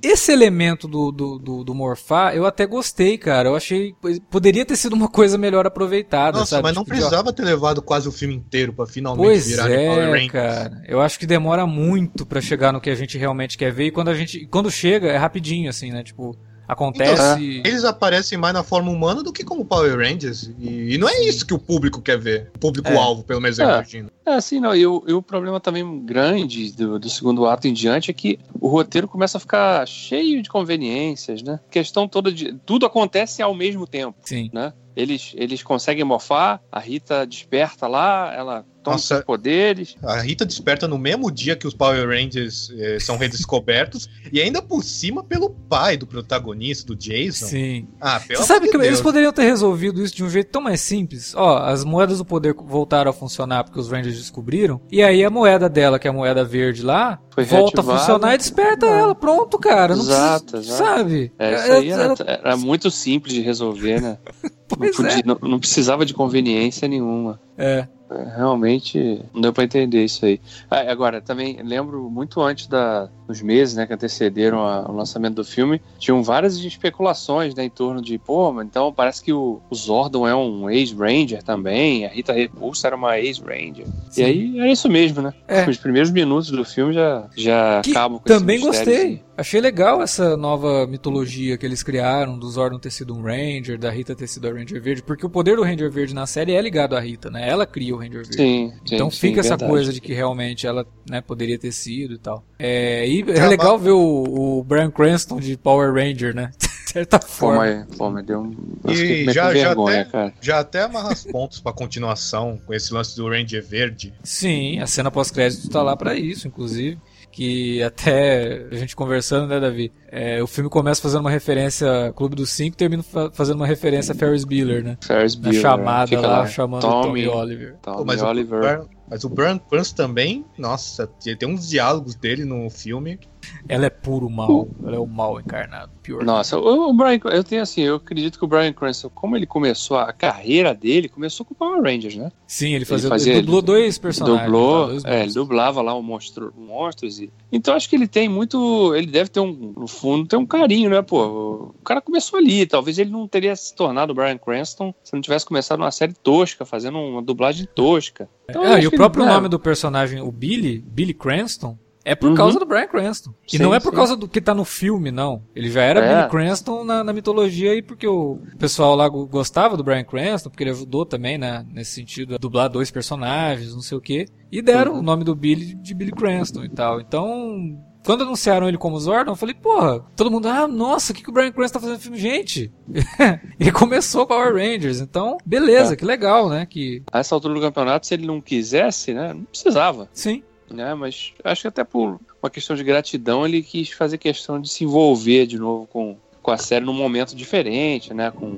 Esse 0.01 0.31
elemento 0.31 0.87
do, 0.87 1.11
do, 1.11 1.37
do, 1.37 1.63
do 1.63 1.75
morfar, 1.75 2.35
eu 2.35 2.45
até 2.45 2.65
gostei, 2.65 3.17
cara. 3.17 3.49
Eu 3.49 3.55
achei. 3.55 3.93
Poderia 4.29 4.65
ter 4.65 4.75
sido 4.75 4.93
uma 4.93 5.07
coisa 5.09 5.37
melhor 5.37 5.67
aproveitada, 5.67 6.39
Nossa, 6.39 6.51
sabe? 6.51 6.63
mas 6.63 6.75
não 6.75 6.83
Tipo, 6.83 6.95
precisava 6.95 7.33
ter 7.33 7.43
levado 7.43 7.81
quase 7.81 8.07
o 8.07 8.11
filme 8.11 8.33
inteiro 8.35 8.73
pra 8.73 8.85
finalmente 8.85 9.25
Pois 9.25 9.47
virar 9.47 9.67
de 9.67 9.75
Power 9.75 10.23
é, 10.23 10.27
cara. 10.29 10.83
Eu 10.87 11.01
acho 11.01 11.19
que 11.19 11.25
demora 11.25 11.65
muito 11.67 12.25
pra 12.25 12.39
chegar 12.41 12.71
no 12.71 12.79
que 12.81 12.89
a 12.89 12.95
gente 12.95 13.17
realmente 13.17 13.57
quer 13.57 13.71
ver. 13.71 13.85
E 13.87 13.91
quando 13.91 14.09
a 14.09 14.13
gente. 14.15 14.45
Quando 14.47 14.71
chega, 14.71 15.07
é 15.09 15.17
rapidinho, 15.17 15.69
assim, 15.69 15.91
né? 15.91 16.03
Tipo, 16.03 16.35
acontece. 16.67 17.61
Eles 17.65 17.83
aparecem 17.83 18.37
mais 18.37 18.53
na 18.53 18.63
forma 18.63 18.91
humana 18.91 19.21
do 19.23 19.31
que 19.31 19.43
como 19.43 19.65
Power 19.65 19.97
Rangers. 19.97 20.51
E, 20.59 20.95
e 20.95 20.97
não 20.97 21.07
é 21.07 21.21
isso 21.21 21.45
que 21.45 21.53
o 21.53 21.59
público 21.59 22.01
quer 22.01 22.17
ver. 22.17 22.51
O 22.55 22.59
público-alvo, 22.59 23.23
pelo 23.23 23.41
menos 23.41 23.59
eu 23.59 23.67
É. 23.69 23.73
imagino. 23.73 24.09
É, 24.25 24.33
assim, 24.33 24.59
não. 24.59 24.75
E 24.75 24.85
o, 24.85 25.03
e 25.07 25.13
o 25.13 25.21
problema 25.21 25.59
também 25.59 26.03
grande 26.05 26.71
do, 26.71 26.97
do 26.99 27.09
segundo 27.09 27.45
ato 27.45 27.67
em 27.67 27.73
diante 27.73 28.09
é 28.09 28.13
que 28.13 28.39
o 28.59 28.67
roteiro 28.67 29.07
começa 29.07 29.37
a 29.37 29.41
ficar 29.41 29.87
cheio 29.87 30.41
de 30.41 30.49
conveniências, 30.49 31.41
né? 31.43 31.59
A 31.67 31.71
questão 31.71 32.07
toda 32.07 32.31
de. 32.31 32.53
Tudo 32.65 32.85
acontece 32.85 33.41
ao 33.41 33.53
mesmo 33.53 33.85
tempo, 33.85 34.17
Sim. 34.23 34.49
né? 34.53 34.73
Eles, 34.95 35.33
eles 35.35 35.61
conseguem 35.61 36.03
morfar, 36.03 36.61
a 36.71 36.79
Rita 36.79 37.25
desperta 37.25 37.87
lá, 37.87 38.33
ela 38.33 38.65
toma 38.83 38.95
Nossa. 38.95 39.15
seus 39.15 39.23
poderes. 39.25 39.95
A 40.03 40.21
Rita 40.21 40.45
desperta 40.45 40.87
no 40.87 40.97
mesmo 40.97 41.31
dia 41.31 41.55
que 41.55 41.67
os 41.67 41.73
Power 41.73 42.07
Rangers 42.07 42.71
eh, 42.77 42.99
são 42.99 43.17
redescobertos. 43.17 44.07
e 44.31 44.39
ainda 44.39 44.61
por 44.61 44.83
cima 44.83 45.23
pelo 45.23 45.49
pai 45.49 45.97
do 45.97 46.05
protagonista, 46.05 46.85
do 46.85 46.95
Jason. 46.95 47.47
Sim. 47.47 47.87
Ah, 47.99 48.19
pelo 48.19 48.39
Você 48.39 48.45
sabe 48.47 48.67
que 48.67 48.77
de 48.77 48.83
eles 48.83 48.89
Deus. 48.89 49.01
poderiam 49.01 49.33
ter 49.33 49.43
resolvido 49.43 50.01
isso 50.03 50.15
de 50.15 50.23
um 50.23 50.29
jeito 50.29 50.51
tão 50.51 50.61
mais 50.61 50.81
simples? 50.81 51.33
Ó, 51.35 51.57
as 51.57 51.83
moedas 51.83 52.19
do 52.19 52.25
poder 52.25 52.53
voltaram 52.53 53.09
a 53.09 53.13
funcionar 53.13 53.63
porque 53.63 53.79
os 53.79 53.89
Rangers 53.89 54.17
descobriram. 54.17 54.79
E 54.91 55.01
aí 55.03 55.23
a 55.25 55.29
moeda 55.29 55.67
dela, 55.67 55.97
que 55.99 56.07
é 56.07 56.11
a 56.11 56.13
moeda 56.13 56.43
verde 56.45 56.83
lá, 56.83 57.19
Foi 57.35 57.43
volta 57.43 57.81
a 57.81 57.83
funcionar 57.83 58.33
e 58.33 58.37
desperta 58.37 58.85
ela. 58.85 59.13
Pronto, 59.13 59.59
cara. 59.59 59.93
Não 59.95 60.01
Exato, 60.03 60.53
precisa, 60.53 60.73
exato. 60.75 60.97
sabe? 60.97 61.31
É, 61.37 61.55
isso 61.55 61.71
aí 61.73 61.89
era, 61.91 62.03
Ela- 62.03 62.15
era 62.27 62.57
muito 62.57 62.89
simples 62.89 63.33
de 63.33 63.41
resolver, 63.41 64.01
né? 64.01 64.17
Não, 64.71 64.77
podia- 64.91 65.19
é. 65.19 65.23
não- 65.23 65.37
não 65.41 65.59
precisava 65.59 66.05
de 66.05 66.13
conveniência 66.13 66.87
nenhuma. 66.87 67.39
É. 67.57 67.87
É, 68.07 68.37
Realmente 68.37 69.19
não 69.33 69.41
deu 69.41 69.51
pra 69.51 69.63
entender 69.63 70.05
isso 70.05 70.23
aí. 70.27 70.39
Ah, 70.69 70.81
agora, 70.91 71.19
também 71.21 71.57
lembro 71.63 72.07
muito 72.07 72.39
antes 72.39 72.67
da, 72.67 73.09
dos 73.27 73.41
meses 73.41 73.75
né, 73.75 73.87
que 73.87 73.93
antecederam 73.93 74.59
a- 74.59 74.85
o 74.87 74.95
lançamento 74.95 75.33
do 75.35 75.43
filme, 75.43 75.81
tinham 75.97 76.21
várias 76.21 76.55
especulações 76.57 77.55
né, 77.55 77.63
em 77.65 77.69
torno 77.69 77.99
de, 78.03 78.19
pô, 78.19 78.51
mas 78.53 78.67
então 78.67 78.93
parece 78.93 79.23
que 79.23 79.33
o, 79.33 79.59
o 79.71 79.75
Zordon 79.75 80.27
é 80.27 80.35
um 80.35 80.69
ex-Ranger 80.69 81.41
também, 81.41 82.05
a 82.05 82.09
Rita 82.09 82.31
Repulsa 82.31 82.85
era 82.87 82.95
uma 82.95 83.17
ex-Ranger. 83.17 83.87
E 84.15 84.23
aí 84.23 84.59
era 84.59 84.71
isso 84.71 84.87
mesmo, 84.87 85.23
né? 85.23 85.33
É. 85.47 85.67
Os 85.67 85.77
primeiros 85.77 86.11
minutos 86.11 86.51
do 86.51 86.63
filme 86.63 86.93
já, 86.93 87.27
já 87.35 87.81
Que 87.83 87.89
acabam 87.89 88.19
com 88.19 88.25
também 88.25 88.59
gostei. 88.59 88.95
assim. 88.95 89.19
Achei 89.37 89.59
legal 89.59 90.01
essa 90.01 90.37
nova 90.37 90.87
mitologia 90.87 91.57
que 91.57 91.65
eles 91.65 91.83
criaram, 91.83 92.39
do 92.39 92.49
Zordon 92.49 92.79
ter 92.79 92.89
sido 92.89 93.13
um 93.13 93.21
Ranger, 93.21 93.77
da 93.77 93.91
Rita 93.91 94.15
ter 94.15 94.27
sido 94.27 94.47
a 94.47 94.51
Ranger 94.53 94.81
Verde, 94.81 95.03
porque 95.03 95.25
o 95.25 95.29
poder 95.29 95.57
do 95.57 95.63
Ranger 95.63 95.91
Verde 95.91 96.15
na 96.15 96.25
série 96.25 96.53
é 96.53 96.61
ligado 96.61 96.95
à 96.95 96.99
Rita, 97.01 97.29
né? 97.29 97.47
Ela 97.49 97.65
cria 97.65 97.93
o 97.93 97.97
Ranger 97.97 98.21
Verde. 98.23 98.35
Sim, 98.37 98.71
sim, 98.85 98.95
Então 98.95 99.11
sim, 99.11 99.19
fica 99.19 99.41
essa 99.41 99.49
verdade. 99.49 99.69
coisa 99.71 99.91
de 99.91 99.99
que 99.99 100.13
realmente 100.13 100.65
ela 100.65 100.85
né, 101.09 101.19
poderia 101.19 101.59
ter 101.59 101.73
sido 101.73 102.13
e 102.13 102.17
tal. 102.17 102.45
É, 102.57 103.05
e 103.07 103.19
é 103.21 103.31
Acaba- 103.31 103.47
legal 103.49 103.77
ver 103.79 103.91
o, 103.91 104.59
o 104.59 104.63
Brian 104.63 104.89
Cranston 104.89 105.39
de 105.39 105.57
Power 105.57 105.93
Ranger, 105.93 106.33
né? 106.33 106.51
De 106.85 106.99
certa 106.99 107.19
forma. 107.19 107.85
pô, 107.97 108.09
mas 108.09 108.25
deu 108.25 108.39
um. 108.39 108.55
E 108.89 109.25
já- 109.25 109.33
já 109.33 109.49
vergonha, 109.51 110.01
até- 110.03 110.11
cara. 110.11 110.33
Já 110.39 110.59
até 110.61 110.83
amarra 110.83 111.11
os 111.11 111.25
pontos 111.25 111.59
pra 111.59 111.73
continuação 111.73 112.57
com 112.65 112.73
esse 112.73 112.93
lance 112.93 113.17
do 113.17 113.27
Ranger 113.27 113.61
Verde. 113.61 114.13
Sim, 114.23 114.79
a 114.79 114.87
cena 114.87 115.11
pós-crédito 115.11 115.67
tá 115.69 115.83
lá 115.83 115.97
pra 115.97 116.15
isso, 116.15 116.47
inclusive. 116.47 116.97
Que 117.35 117.83
até 117.83 118.65
a 118.71 118.75
gente 118.75 118.95
conversando, 118.95 119.47
né, 119.49 119.59
Davi? 119.59 119.91
É, 120.09 120.41
o 120.41 120.47
filme 120.47 120.69
começa 120.69 121.01
fazendo 121.01 121.19
uma 121.19 121.29
referência 121.29 122.07
a 122.07 122.13
Clube 122.13 122.33
dos 122.33 122.49
Cinco 122.49 122.75
e 122.75 122.77
termina 122.77 123.03
fa- 123.03 123.29
fazendo 123.33 123.57
uma 123.57 123.67
referência 123.67 124.13
a 124.13 124.15
Ferris 124.15 124.45
Bueller, 124.45 124.81
né? 124.81 124.97
Ferris 125.05 125.35
Na 125.35 125.41
Bueller, 125.41 125.61
chamada 125.61 126.07
fica 126.07 126.21
lá, 126.21 126.47
chamando 126.47 126.85
o 126.87 126.89
Tommy 126.89 127.27
Oliver. 127.27 127.75
Tommy 127.81 127.97
Pô, 127.97 128.05
mas, 128.05 128.21
o 128.21 128.25
Oliver. 128.25 128.59
Brian, 128.61 128.85
mas 129.09 129.23
o 129.25 129.29
Brian 129.29 129.57
Cranston 129.57 129.95
também, 129.97 130.45
nossa, 130.57 131.07
tem 131.37 131.49
uns 131.49 131.67
diálogos 131.67 132.15
dele 132.15 132.45
no 132.45 132.69
filme. 132.69 133.19
Ela 133.67 133.85
é 133.87 133.89
puro 133.89 134.29
mal. 134.29 134.67
Ela 134.83 134.95
é 134.95 134.99
o 134.99 135.07
mal 135.07 135.39
encarnado. 135.39 135.91
Pior. 136.01 136.23
Nossa, 136.23 136.57
o, 136.59 136.89
o 136.89 136.93
Brian, 136.93 137.19
eu 137.31 137.43
tenho 137.43 137.61
assim, 137.63 137.81
eu 137.81 137.95
acredito 137.95 138.37
que 138.37 138.45
o 138.45 138.47
Brian 138.47 138.71
Cranston, 138.73 139.09
como 139.09 139.35
ele 139.35 139.45
começou 139.47 139.97
a 139.97 140.13
carreira 140.13 140.73
dele, 140.73 141.09
começou 141.09 141.43
com 141.45 141.53
o 141.53 141.57
Power 141.57 141.81
Rangers, 141.81 142.15
né? 142.15 142.31
Sim, 142.45 142.73
ele 142.75 142.85
fazia, 142.85 143.09
fazia- 143.09 143.33
ele 143.33 143.41
dublou 143.41 143.61
dois 143.61 143.97
personagens. 143.97 144.43
Dublou, 144.45 144.87
Dois 144.87 145.05
é, 145.05 145.23
ele 145.23 145.33
dublava 145.33 145.81
lá 145.81 145.95
o 145.95 146.03
monstro, 146.03 146.53
monstros 146.55 147.19
e 147.19 147.31
então 147.51 147.73
acho 147.73 147.89
que 147.89 147.95
ele 147.95 148.07
tem 148.07 148.29
muito, 148.29 148.93
ele 148.95 149.07
deve 149.07 149.29
ter 149.29 149.39
um, 149.39 149.73
no 149.75 149.87
fundo, 149.87 150.27
ter 150.27 150.35
um 150.35 150.45
carinho, 150.45 150.89
né, 150.91 151.01
pô? 151.01 151.73
O 151.75 151.83
cara 151.83 152.01
começou 152.01 152.37
ali, 152.37 152.65
talvez 152.67 152.99
ele 152.99 153.09
não 153.09 153.27
teria 153.27 153.55
se 153.55 153.73
tornado 153.73 154.11
o 154.11 154.15
Brian 154.15 154.37
Cranston 154.37 154.93
se 155.03 155.13
não 155.13 155.21
tivesse 155.21 155.45
começado 155.45 155.79
uma 155.79 155.91
série 155.91 156.13
tosca, 156.13 156.65
fazendo 156.65 156.99
uma 156.99 157.21
dublagem 157.21 157.67
tosca. 157.73 158.29
Então, 158.47 158.61
acho 158.63 158.83
e 158.83 158.87
o 158.87 158.91
próprio 158.91 159.25
né, 159.25 159.31
nome 159.33 159.49
do 159.49 159.57
personagem, 159.59 160.21
o 160.21 160.31
Billy, 160.31 160.77
Billy 160.85 161.13
Cranston, 161.13 161.77
é 162.05 162.15
por 162.15 162.29
Uhum. 162.29 162.35
causa 162.35 162.59
do 162.59 162.65
Brian 162.65 162.87
Cranston. 162.87 163.33
E 163.51 163.57
Sim, 163.57 163.63
não 163.63 163.73
é 163.75 163.79
por 163.79 163.89
sim. 163.89 163.95
causa 163.95 164.15
do 164.15 164.27
que 164.27 164.39
tá 164.39 164.53
no 164.53 164.63
filme, 164.63 165.11
não. 165.11 165.41
Ele 165.55 165.69
já 165.69 165.81
era 165.81 165.99
É. 165.99 166.15
Billy 166.15 166.29
Cranston 166.29 166.83
na, 166.85 167.03
na 167.03 167.11
mitologia 167.11 167.73
e 167.75 167.81
porque 167.81 168.07
o 168.07 168.39
pessoal 168.59 168.95
lá 168.95 169.09
go- 169.09 169.25
gostava 169.27 169.75
do 169.75 169.83
Brian 169.83 170.03
Cranston, 170.03 170.49
porque 170.49 170.63
ele 170.63 170.71
ajudou 170.71 171.05
também, 171.05 171.37
né, 171.37 171.65
nesse 171.73 171.91
sentido, 171.93 172.35
a 172.35 172.37
dublar 172.37 172.69
dois 172.69 172.91
personagens, 172.91 173.73
não 173.73 173.81
sei 173.81 173.97
o 173.97 174.01
quê. 174.01 174.27
E 174.51 174.61
deram 174.61 174.93
Uhum. 174.93 174.99
o 174.99 175.01
nome 175.01 175.23
do 175.23 175.35
Billy 175.35 175.73
de 175.75 175.93
Billy 175.93 176.11
Cranston 176.11 176.63
e 176.63 176.69
tal. 176.69 177.01
Então, 177.01 177.75
quando 178.05 178.21
anunciaram 178.23 178.67
ele 178.69 178.77
como 178.77 178.99
Zordon, 178.99 179.31
eu 179.31 179.35
falei, 179.35 179.55
porra, 179.55 179.99
todo 180.15 180.29
mundo, 180.29 180.47
ah, 180.47 180.67
nossa, 180.67 181.11
o 181.11 181.15
que, 181.15 181.23
que 181.23 181.29
o 181.31 181.33
Brian 181.33 181.51
Cranston 181.51 181.79
tá 181.79 181.87
fazendo 181.87 181.95
no 181.97 182.01
filme? 182.03 182.17
Gente, 182.19 182.71
ele 183.59 183.71
começou 183.71 184.27
Power 184.27 184.53
Rangers, 184.53 184.99
então, 185.01 185.37
beleza, 185.45 185.93
É. 185.93 185.95
que 185.95 186.05
legal, 186.05 186.47
né, 186.49 186.65
que, 186.67 187.01
A 187.11 187.19
essa 187.19 187.33
altura 187.33 187.55
do 187.55 187.61
campeonato, 187.61 188.05
se 188.05 188.13
ele 188.13 188.27
não 188.27 188.39
quisesse, 188.39 189.13
né, 189.13 189.33
não 189.33 189.43
precisava. 189.45 190.07
sim, 190.13 190.43
né? 190.69 190.93
Mas 190.93 191.33
acho 191.43 191.61
que 191.61 191.67
até 191.67 191.83
por 191.83 192.19
uma 192.41 192.49
questão 192.49 192.75
de 192.75 192.83
gratidão 192.83 193.45
ele 193.45 193.61
quis 193.61 193.89
fazer 193.91 194.17
questão 194.17 194.59
de 194.59 194.69
se 194.69 194.83
envolver 194.83 195.45
de 195.45 195.57
novo 195.57 195.87
com, 195.87 196.17
com 196.41 196.51
a 196.51 196.57
série 196.57 196.85
num 196.85 196.93
momento 196.93 197.35
diferente, 197.35 198.13
né? 198.13 198.31
Com 198.31 198.57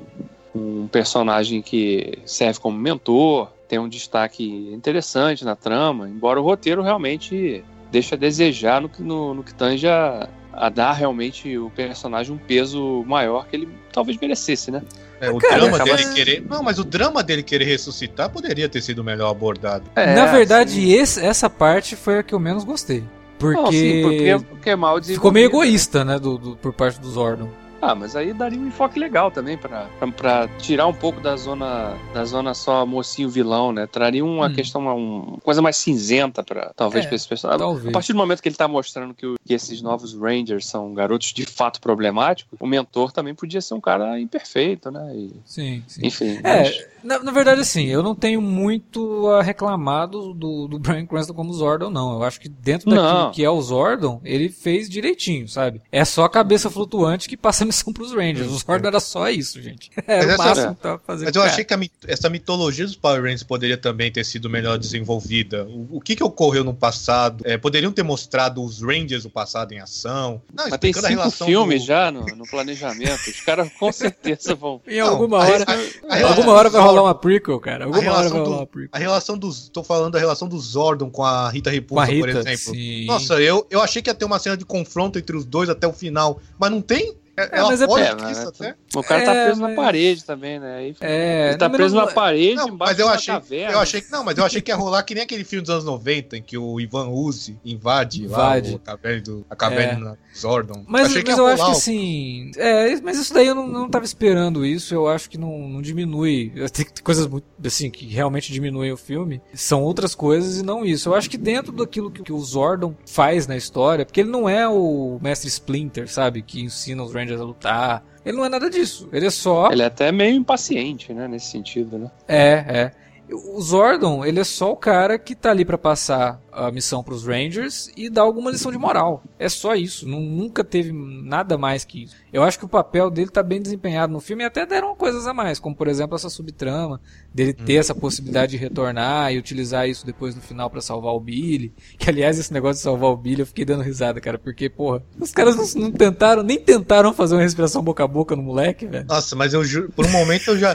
um 0.54 0.88
personagem 0.88 1.62
que 1.62 2.18
serve 2.24 2.58
como 2.58 2.76
mentor, 2.78 3.50
tem 3.68 3.78
um 3.78 3.88
destaque 3.88 4.70
interessante 4.72 5.44
na 5.44 5.54
trama, 5.54 6.08
embora 6.08 6.40
o 6.40 6.44
roteiro 6.44 6.82
realmente 6.82 7.62
deixe 7.90 8.14
a 8.14 8.18
desejar 8.18 8.80
no 8.80 8.90
no, 8.98 9.34
no 9.34 9.44
que 9.44 9.54
tange 9.54 9.86
a, 9.86 10.28
a 10.58 10.68
dar 10.68 10.92
realmente 10.92 11.56
o 11.56 11.70
personagem 11.70 12.34
um 12.34 12.38
peso 12.38 13.04
maior 13.06 13.46
que 13.46 13.56
ele 13.56 13.68
talvez 13.92 14.18
merecesse, 14.18 14.70
né? 14.70 14.82
É, 15.20 15.30
o 15.30 15.38
Cara, 15.38 15.60
drama 15.60 15.76
acaba- 15.76 15.96
dele 15.96 16.14
querer. 16.14 16.44
Não, 16.48 16.62
mas 16.62 16.78
o 16.78 16.84
drama 16.84 17.22
dele 17.22 17.42
querer 17.42 17.64
ressuscitar 17.64 18.30
poderia 18.30 18.68
ter 18.68 18.80
sido 18.80 19.02
melhor 19.02 19.30
abordado. 19.30 19.84
É, 19.96 20.14
Na 20.14 20.26
verdade, 20.26 20.70
assim, 20.72 20.92
esse- 20.92 21.20
essa 21.24 21.48
parte 21.50 21.96
foi 21.96 22.18
a 22.18 22.22
que 22.22 22.34
eu 22.34 22.38
menos 22.38 22.64
gostei. 22.64 23.02
Porque, 23.38 23.60
não, 23.60 23.70
sim, 23.72 24.02
porque, 24.02 24.36
porque 24.50 24.70
é 24.70 24.76
mal 24.76 25.02
ficou 25.02 25.30
meio 25.30 25.46
né? 25.46 25.52
egoísta, 25.54 26.04
né, 26.04 26.18
do, 26.18 26.36
do- 26.38 26.56
por 26.56 26.72
parte 26.72 27.00
do 27.00 27.08
Zordon. 27.08 27.48
Ah, 27.80 27.94
mas 27.94 28.16
aí 28.16 28.32
daria 28.34 28.58
um 28.58 28.66
enfoque 28.66 28.98
legal 28.98 29.30
também 29.30 29.56
pra 29.56 30.48
tirar 30.58 30.86
um 30.88 30.92
pouco 30.92 31.20
da 31.20 31.36
zona 31.36 31.96
da 32.12 32.24
zona 32.24 32.52
só 32.52 32.84
mocinho 32.84 33.28
vilão, 33.28 33.72
né? 33.72 33.86
Traria 33.86 34.24
uma 34.24 34.48
Hum. 34.48 34.52
questão, 34.52 34.80
uma, 34.80 34.94
uma 34.94 35.38
coisa 35.38 35.62
mais 35.62 35.76
cinzenta 35.76 36.42
para 36.42 36.72
talvez 36.74 37.04
É, 37.04 37.08
pra 37.08 37.14
esse 37.16 37.28
personagem. 37.28 37.60
talvez. 37.60 37.86
A 37.86 37.90
partir 37.92 38.12
do 38.12 38.18
momento 38.18 38.42
que 38.42 38.48
ele 38.48 38.56
tá 38.56 38.66
mostrando 38.66 39.14
que, 39.14 39.24
o- 39.26 39.36
que 39.46 39.54
esses 39.54 39.80
novos 39.80 40.12
Rangers 40.12 40.66
são 40.66 40.92
garotos 40.92 41.32
de 41.32 41.46
fato 41.46 41.80
problemáticos, 41.80 42.58
o 42.60 42.66
mentor 42.66 43.12
também 43.12 43.34
podia 43.34 43.60
ser 43.60 43.74
um 43.74 43.80
cara 43.80 44.18
imperfeito, 44.18 44.90
né? 44.90 45.14
E, 45.14 45.32
Sim, 45.44 45.84
sim. 45.86 46.00
enfim. 46.06 46.40
mas- 46.42 46.68
É, 46.68 46.88
na, 47.02 47.18
na 47.20 47.32
verdade, 47.32 47.60
assim, 47.60 47.86
eu 47.86 48.02
não 48.02 48.14
tenho 48.14 48.40
muito 48.40 49.28
a 49.28 49.42
reclamar 49.42 50.06
do, 50.08 50.32
do, 50.34 50.68
do 50.68 50.78
Bryan 50.78 51.06
Cranston 51.06 51.34
como 51.34 51.52
Zordon, 51.52 51.90
não. 51.90 52.14
Eu 52.14 52.22
acho 52.22 52.40
que 52.40 52.48
dentro 52.48 52.90
daquilo 52.90 53.08
Não. 53.24 53.30
que 53.32 53.44
é 53.44 53.50
o 53.50 53.60
Zordon, 53.60 54.20
ele 54.24 54.48
fez 54.48 54.88
direitinho, 54.88 55.48
sabe? 55.48 55.80
É 55.90 56.04
só 56.04 56.24
a 56.24 56.28
cabeça 56.30 56.70
flutuante 56.70 57.28
que 57.28 57.36
passa 57.36 57.64
a 57.64 57.66
missão 57.66 57.92
pros 57.92 58.12
Rangers. 58.12 58.50
O 58.50 58.58
Zordon 58.58 58.88
era 58.88 59.00
só 59.00 59.28
isso, 59.30 59.60
gente. 59.60 59.90
Era 60.06 60.26
Mas 60.26 60.26
o 60.26 60.32
essa- 60.32 60.44
máximo 60.48 60.74
que 60.74 60.82
tava 60.82 61.00
fazendo. 61.06 61.26
Mas 61.26 61.36
eu 61.36 61.42
Cara, 61.42 61.52
achei 61.52 61.64
que 61.64 61.74
a 61.74 61.80
essa 62.06 62.28
mitologia 62.28 62.84
dos 62.84 62.96
Power 62.96 63.22
Rangers 63.22 63.42
poderia 63.42 63.76
também 63.76 64.10
ter 64.12 64.24
sido 64.24 64.48
melhor 64.50 64.78
desenvolvida. 64.78 65.64
O, 65.64 65.96
o 65.98 66.00
que, 66.00 66.16
que 66.16 66.24
ocorreu 66.24 66.64
no 66.64 66.74
passado? 66.74 67.42
É, 67.46 67.56
poderiam 67.56 67.92
ter 67.92 68.02
mostrado 68.02 68.62
os 68.62 68.82
Rangers 68.82 69.22
do 69.22 69.30
passado 69.30 69.72
em 69.72 69.80
ação. 69.80 70.40
Não, 70.52 70.68
Mas 70.68 70.78
tem 70.78 70.90
explicando 70.90 71.06
a 71.06 71.08
cinco 71.10 71.20
relação 71.22 71.46
filmes 71.46 71.82
do- 71.82 71.86
já 71.86 72.10
no, 72.10 72.24
no 72.36 72.44
planejamento. 72.48 73.28
Os 73.28 73.40
caras 73.40 73.70
com 73.78 73.92
certeza 73.92 74.54
vão. 74.54 74.80
Em 74.86 75.00
Não, 75.00 75.08
alguma 75.08 75.38
a- 75.44 75.48
hora. 75.48 75.64
a- 76.08 76.14
a 76.16 76.28
alguma 76.30 76.52
hora 76.52 76.70
vai 76.70 76.80
rolar 76.88 77.02
uma 77.02 77.14
prequel, 77.14 77.58
cara. 77.60 77.84
Alguma 77.84 77.98
hora 77.98 78.10
vai 78.10 78.14
relação 78.18 78.38
rolar 78.38 78.50
do- 78.50 78.56
uma 78.60 78.66
prequel. 78.66 78.90
A 78.92 78.98
relação 78.98 79.38
dos. 79.38 79.68
Tô 79.68 79.82
falando 79.84 80.12
da 80.12 80.18
relação 80.18 80.48
do 80.48 80.58
Zordon 80.58 81.10
com 81.10 81.24
a 81.24 81.48
Rita 81.50 81.70
a 81.70 81.72
Repulsa, 81.72 82.06
por 82.06 82.28
exemplo. 82.28 82.74
sim. 82.74 83.06
Nossa, 83.06 83.40
eu, 83.40 83.66
eu 83.70 83.80
achei 83.80 84.00
que 84.02 84.10
ia 84.10 84.14
ter 84.14 84.24
uma 84.24 84.38
cena 84.38 84.56
de 84.56 84.64
confronto 84.64 85.18
entre 85.18 85.36
os 85.36 85.44
dois 85.44 85.68
até 85.68 85.86
o 85.86 85.92
final, 85.92 86.40
mas 86.58 86.70
não 86.70 86.80
tem? 86.80 87.14
É, 87.38 87.58
ela 87.58 87.68
mas 87.68 87.80
é 87.82 87.86
foge 87.86 88.02
É, 88.04 88.14
disso 88.14 88.22
mas- 88.22 88.46
até. 88.46 88.74
O 88.94 89.02
cara 89.02 89.24
tá 89.24 89.34
É, 89.34 89.44
preso 89.46 89.60
mas- 89.60 89.70
na 89.76 89.82
parede 89.82 90.24
também, 90.24 90.58
né? 90.60 90.76
Aí, 90.76 90.96
É, 91.00 91.48
ele 91.50 91.56
tá 91.58 91.68
não, 91.68 91.76
preso 91.76 91.94
não- 91.94 92.06
na 92.06 92.12
parede, 92.12 92.54
Não, 92.56 92.68
embaixo 92.68 92.92
mas 92.92 92.98
eu 92.98 93.08
achei, 93.08 93.34
caverna. 93.34 93.72
eu 93.72 93.78
achei 93.80 94.00
que 94.00 94.10
não, 94.12 94.24
mas 94.24 94.38
eu 94.38 94.44
achei 94.44 94.60
que 94.60 94.70
ia 94.70 94.76
rolar 94.76 95.02
que 95.02 95.14
nem 95.14 95.22
aquele 95.24 95.44
filme 95.44 95.62
dos 95.62 95.70
anos 95.70 95.84
90 95.84 96.36
em 96.36 96.42
que 96.42 96.56
o 96.58 96.80
Ivan 96.80 97.08
Uzi 97.08 97.58
invade, 97.64 98.24
Invade. 98.24 98.70
lá 98.70 98.76
o- 98.76 98.80
a 98.80 98.80
caverna 98.86 99.22
do 99.22 99.46
a 99.50 99.56
caverna 99.56 100.10
do 100.32 100.38
Zordon. 100.38 100.84
Mas, 100.86 101.06
achei 101.08 101.22
que 101.22 101.30
mas 101.30 101.38
ia 101.38 101.42
eu 101.42 101.46
acho 101.46 101.56
que 101.56 101.62
rolar 101.62 101.72
assim. 101.76 102.50
É, 102.56 103.00
mas 103.00 103.18
isso 103.18 103.34
daí 103.34 103.46
eu 103.46 103.54
não, 103.54 103.66
não 103.66 103.88
tava 103.88 104.04
esperando 104.04 104.64
isso. 104.64 104.94
Eu 104.94 105.08
acho 105.08 105.28
que 105.28 105.36
não, 105.38 105.68
não 105.68 105.82
diminui. 105.82 106.52
Tem 106.72 106.86
coisas 107.02 107.26
muito, 107.26 107.44
assim, 107.64 107.90
que 107.90 108.06
realmente 108.06 108.52
diminuem 108.52 108.92
o 108.92 108.96
filme. 108.96 109.40
São 109.54 109.82
outras 109.82 110.14
coisas 110.14 110.58
e 110.58 110.62
não 110.62 110.84
isso. 110.84 111.08
Eu 111.08 111.14
acho 111.14 111.28
que 111.28 111.36
dentro 111.36 111.72
daquilo 111.72 112.10
que, 112.10 112.22
que 112.22 112.32
o 112.32 112.40
Zordon 112.40 112.94
faz 113.06 113.46
na 113.46 113.56
história, 113.56 114.04
porque 114.06 114.20
ele 114.20 114.30
não 114.30 114.48
é 114.48 114.66
o 114.68 115.18
mestre 115.20 115.48
Splinter, 115.48 116.08
sabe? 116.10 116.42
Que 116.42 116.60
ensina 116.60 117.02
os 117.02 117.12
Rangers 117.12 117.27
a 117.34 117.44
lutar. 117.44 118.04
Ele 118.24 118.36
não 118.36 118.44
é 118.44 118.48
nada 118.48 118.68
disso. 118.68 119.08
Ele 119.12 119.26
é 119.26 119.30
só. 119.30 119.70
Ele 119.70 119.82
é 119.82 119.86
até 119.86 120.12
meio 120.12 120.34
impaciente, 120.36 121.12
né? 121.12 121.26
Nesse 121.26 121.46
sentido, 121.46 121.98
né? 121.98 122.10
É, 122.26 122.52
é. 122.68 122.92
O 123.30 123.60
Zordon, 123.60 124.24
ele 124.24 124.40
é 124.40 124.44
só 124.44 124.72
o 124.72 124.76
cara 124.76 125.18
que 125.18 125.34
tá 125.34 125.50
ali 125.50 125.64
pra 125.64 125.76
passar 125.76 126.40
a 126.50 126.70
missão 126.70 127.02
pros 127.04 127.24
Rangers 127.26 127.90
e 127.96 128.08
dar 128.10 128.22
alguma 128.22 128.50
lição 128.50 128.72
de 128.72 128.78
moral. 128.78 129.22
É 129.38 129.48
só 129.48 129.74
isso. 129.74 130.08
Nun- 130.08 130.20
nunca 130.28 130.64
teve 130.64 130.92
nada 130.92 131.56
mais 131.58 131.84
que 131.84 132.04
isso. 132.04 132.16
Eu 132.32 132.42
acho 132.42 132.58
que 132.58 132.64
o 132.64 132.68
papel 132.68 133.10
dele 133.10 133.30
tá 133.30 133.42
bem 133.42 133.60
desempenhado 133.60 134.12
no 134.12 134.20
filme 134.20 134.42
e 134.42 134.46
até 134.46 134.64
deram 134.66 134.94
coisas 134.96 135.26
a 135.26 135.34
mais, 135.34 135.58
como 135.60 135.74
por 135.76 135.88
exemplo 135.88 136.16
essa 136.16 136.28
subtrama 136.30 137.00
dele 137.32 137.52
ter 137.52 137.74
essa 137.74 137.94
possibilidade 137.94 138.52
de 138.52 138.56
retornar 138.56 139.32
e 139.32 139.38
utilizar 139.38 139.88
isso 139.88 140.04
depois 140.06 140.34
no 140.34 140.40
final 140.40 140.68
pra 140.70 140.80
salvar 140.80 141.12
o 141.14 141.20
Billy. 141.20 141.72
Que 141.98 142.08
aliás, 142.10 142.38
esse 142.38 142.52
negócio 142.52 142.76
de 142.76 142.82
salvar 142.82 143.10
o 143.10 143.16
Billy 143.16 143.40
eu 143.40 143.46
fiquei 143.46 143.64
dando 143.64 143.82
risada, 143.82 144.20
cara, 144.20 144.38
porque, 144.38 144.68
porra, 144.68 145.02
os 145.20 145.32
caras 145.32 145.54
não, 145.74 145.82
não 145.82 145.92
tentaram, 145.92 146.42
nem 146.42 146.58
tentaram 146.58 147.12
fazer 147.12 147.34
uma 147.36 147.42
respiração 147.42 147.82
boca 147.82 148.02
a 148.02 148.08
boca 148.08 148.34
no 148.34 148.42
moleque, 148.42 148.86
velho. 148.86 149.06
Nossa, 149.06 149.36
mas 149.36 149.52
eu 149.54 149.62
juro, 149.64 149.90
por 149.94 150.06
um 150.06 150.10
momento 150.10 150.48
eu 150.48 150.58
já. 150.58 150.74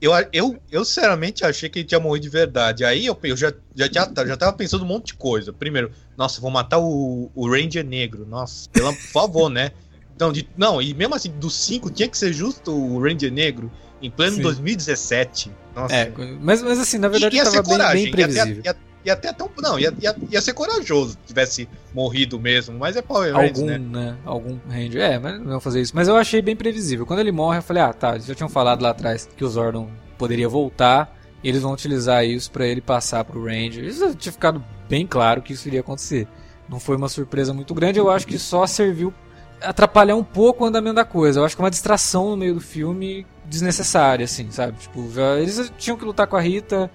Eu, 0.00 0.12
eu, 0.32 0.56
eu 0.70 0.84
sinceramente 0.84 1.44
achei 1.44 1.68
que 1.68 1.80
ele 1.80 1.88
tinha 1.88 1.98
morrido 1.98 2.24
de 2.24 2.28
verdade. 2.28 2.84
Aí 2.84 3.06
eu, 3.06 3.18
eu 3.24 3.36
já, 3.36 3.52
já, 3.74 3.86
já, 3.90 4.26
já 4.26 4.36
tava 4.36 4.52
pensando 4.52 4.84
um 4.84 4.86
monte 4.86 5.08
de 5.08 5.14
coisa. 5.14 5.52
Primeiro, 5.52 5.90
nossa, 6.16 6.40
vou 6.40 6.50
matar 6.50 6.78
o, 6.78 7.30
o 7.34 7.50
Ranger 7.50 7.84
negro. 7.84 8.24
Nossa, 8.26 8.68
pela, 8.70 8.92
por 8.92 9.08
favor, 9.08 9.50
né? 9.50 9.72
Não, 10.18 10.32
de, 10.32 10.48
não, 10.56 10.80
e 10.80 10.94
mesmo 10.94 11.14
assim, 11.14 11.30
dos 11.30 11.54
cinco, 11.54 11.90
tinha 11.90 12.08
que 12.08 12.18
ser 12.18 12.32
justo 12.32 12.72
o 12.72 13.00
Ranger 13.00 13.32
negro 13.32 13.70
em 14.00 14.10
pleno 14.10 14.36
Sim. 14.36 14.42
2017. 14.42 15.52
Nossa. 15.74 15.94
É, 15.94 16.12
mas, 16.40 16.62
mas 16.62 16.78
assim, 16.78 16.98
na 16.98 17.08
verdade 17.08 17.36
ia 17.36 17.44
tava 17.44 17.62
bem, 17.62 17.64
coragem. 17.64 17.94
bem 17.94 18.04
ia, 18.04 18.10
ter, 18.10 18.34
previsível. 18.34 18.62
ia, 18.64 18.76
ia 19.08 19.14
até 19.14 19.30
um. 19.42 19.48
Não, 19.60 19.78
ia, 19.78 19.92
ia, 20.00 20.16
ia 20.30 20.40
ser 20.40 20.52
corajoso 20.52 21.12
se 21.12 21.18
tivesse 21.26 21.68
morrido 21.94 22.38
mesmo. 22.38 22.78
Mas 22.78 22.96
é 22.96 23.02
Power 23.02 23.34
Rangers, 23.34 23.58
algum, 23.58 23.66
né? 23.66 23.78
né? 23.78 24.16
Algum 24.24 24.58
Ranger. 24.68 25.00
É, 25.00 25.18
mas 25.18 25.40
não 25.40 25.60
fazer 25.60 25.80
isso. 25.80 25.92
Mas 25.94 26.08
eu 26.08 26.16
achei 26.16 26.40
bem 26.40 26.56
previsível. 26.56 27.06
Quando 27.06 27.20
ele 27.20 27.32
morre, 27.32 27.58
eu 27.58 27.62
falei, 27.62 27.82
ah, 27.82 27.92
tá, 27.92 28.18
já 28.18 28.34
tinham 28.34 28.48
falado 28.48 28.82
lá 28.82 28.90
atrás 28.90 29.28
que 29.36 29.44
o 29.44 29.48
Zordon 29.48 29.88
poderia 30.16 30.48
voltar. 30.48 31.16
E 31.42 31.48
eles 31.48 31.62
vão 31.62 31.72
utilizar 31.72 32.24
isso 32.24 32.50
pra 32.50 32.66
ele 32.66 32.80
passar 32.80 33.24
pro 33.24 33.44
Ranger. 33.44 33.84
Isso 33.84 34.14
tinha 34.14 34.32
ficado 34.32 34.62
bem 34.88 35.06
claro 35.06 35.40
que 35.40 35.52
isso 35.52 35.68
iria 35.68 35.80
acontecer. 35.80 36.26
Não 36.68 36.80
foi 36.80 36.96
uma 36.96 37.08
surpresa 37.08 37.54
muito 37.54 37.72
grande, 37.74 37.98
eu 37.98 38.10
acho 38.10 38.26
que 38.26 38.38
só 38.38 38.66
serviu 38.66 39.14
atrapalhar 39.60 40.16
um 40.16 40.24
pouco 40.24 40.64
o 40.64 40.66
andamento 40.66 40.96
da 40.96 41.04
coisa. 41.04 41.40
Eu 41.40 41.44
acho 41.44 41.56
que 41.56 41.62
é 41.62 41.64
uma 41.64 41.70
distração 41.70 42.30
no 42.30 42.36
meio 42.36 42.54
do 42.54 42.60
filme 42.60 43.26
desnecessária, 43.44 44.24
assim, 44.24 44.50
sabe? 44.50 44.78
Tipo, 44.78 45.10
já, 45.10 45.38
eles 45.38 45.72
tinham 45.78 45.96
que 45.96 46.04
lutar 46.04 46.26
com 46.26 46.36
a 46.36 46.40
Rita, 46.40 46.90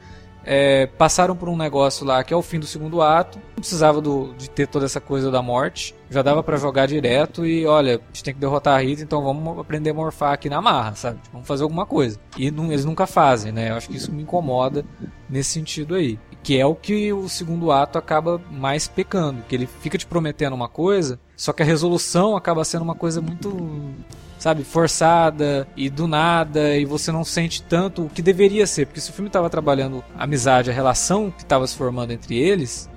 é, 0.45 0.85
passaram 0.87 1.35
por 1.35 1.47
um 1.49 1.55
negócio 1.57 2.05
lá 2.05 2.23
que 2.23 2.33
é 2.33 2.37
o 2.37 2.41
fim 2.41 2.59
do 2.59 2.65
segundo 2.65 3.01
ato. 3.01 3.37
Não 3.37 3.55
precisava 3.55 4.01
do- 4.01 4.33
de 4.37 4.49
ter 4.49 4.67
toda 4.67 4.85
essa 4.85 4.99
coisa 4.99 5.31
da 5.31 5.41
morte. 5.41 5.95
Já 6.09 6.21
dava 6.21 6.43
pra 6.43 6.57
jogar 6.57 6.85
direto 6.85 7.45
e, 7.45 7.65
olha, 7.65 7.95
a 7.95 7.99
gente 8.13 8.23
tem 8.23 8.33
que 8.33 8.39
derrotar 8.39 8.75
a 8.75 8.81
Rita, 8.81 9.01
então 9.01 9.23
vamos 9.23 9.57
aprender 9.59 9.89
a 9.91 9.93
morfar 9.93 10.33
aqui 10.33 10.49
na 10.49 10.61
marra, 10.61 10.95
sabe? 10.95 11.17
Tipo, 11.19 11.31
vamos 11.33 11.47
fazer 11.47 11.63
alguma 11.63 11.85
coisa. 11.85 12.19
E 12.37 12.51
não- 12.51 12.71
eles 12.71 12.85
nunca 12.85 13.07
fazem, 13.07 13.51
né? 13.51 13.71
Eu 13.71 13.75
acho 13.75 13.89
que 13.89 13.97
isso 13.97 14.11
me 14.11 14.21
incomoda 14.23 14.85
nesse 15.29 15.51
sentido 15.51 15.95
aí. 15.95 16.19
Que 16.43 16.59
é 16.59 16.65
o 16.65 16.75
que 16.75 17.13
o 17.13 17.29
segundo 17.29 17.71
ato 17.71 17.97
acaba 17.97 18.39
mais 18.51 18.87
pecando. 18.87 19.41
Que 19.47 19.55
ele 19.55 19.65
fica 19.65 19.97
te 19.97 20.05
prometendo 20.05 20.53
uma 20.53 20.67
coisa, 20.67 21.17
só 21.37 21.53
que 21.53 21.63
a 21.63 21.65
resolução 21.65 22.35
acaba 22.35 22.65
sendo 22.65 22.81
uma 22.81 22.95
coisa 22.95 23.21
muito 23.21 23.49
sabe, 24.43 24.65
forçada 24.65 25.65
e 25.73 25.89
do 25.89 26.05
nada, 26.05 26.75
e 26.75 26.83
você 26.83 27.13
não 27.13 27.23
sente 27.23 27.63
tanto 27.63 28.03
o 28.03 28.09
que 28.09 28.21
deveria 28.21 28.67
ser, 28.67 28.85
porque 28.85 28.99
se 28.99 29.09
o 29.09 29.13
filme 29.13 29.29
estava 29.29 29.49
trabalhando 29.49 30.03
a 30.17 30.25
amizade, 30.25 30.69
a 30.69 30.73
relação 30.73 31.31
que 31.31 31.43
estava 31.43 31.65
se 31.65 31.77
formando 31.77 32.11
entre 32.11 32.37
eles, 32.37 32.89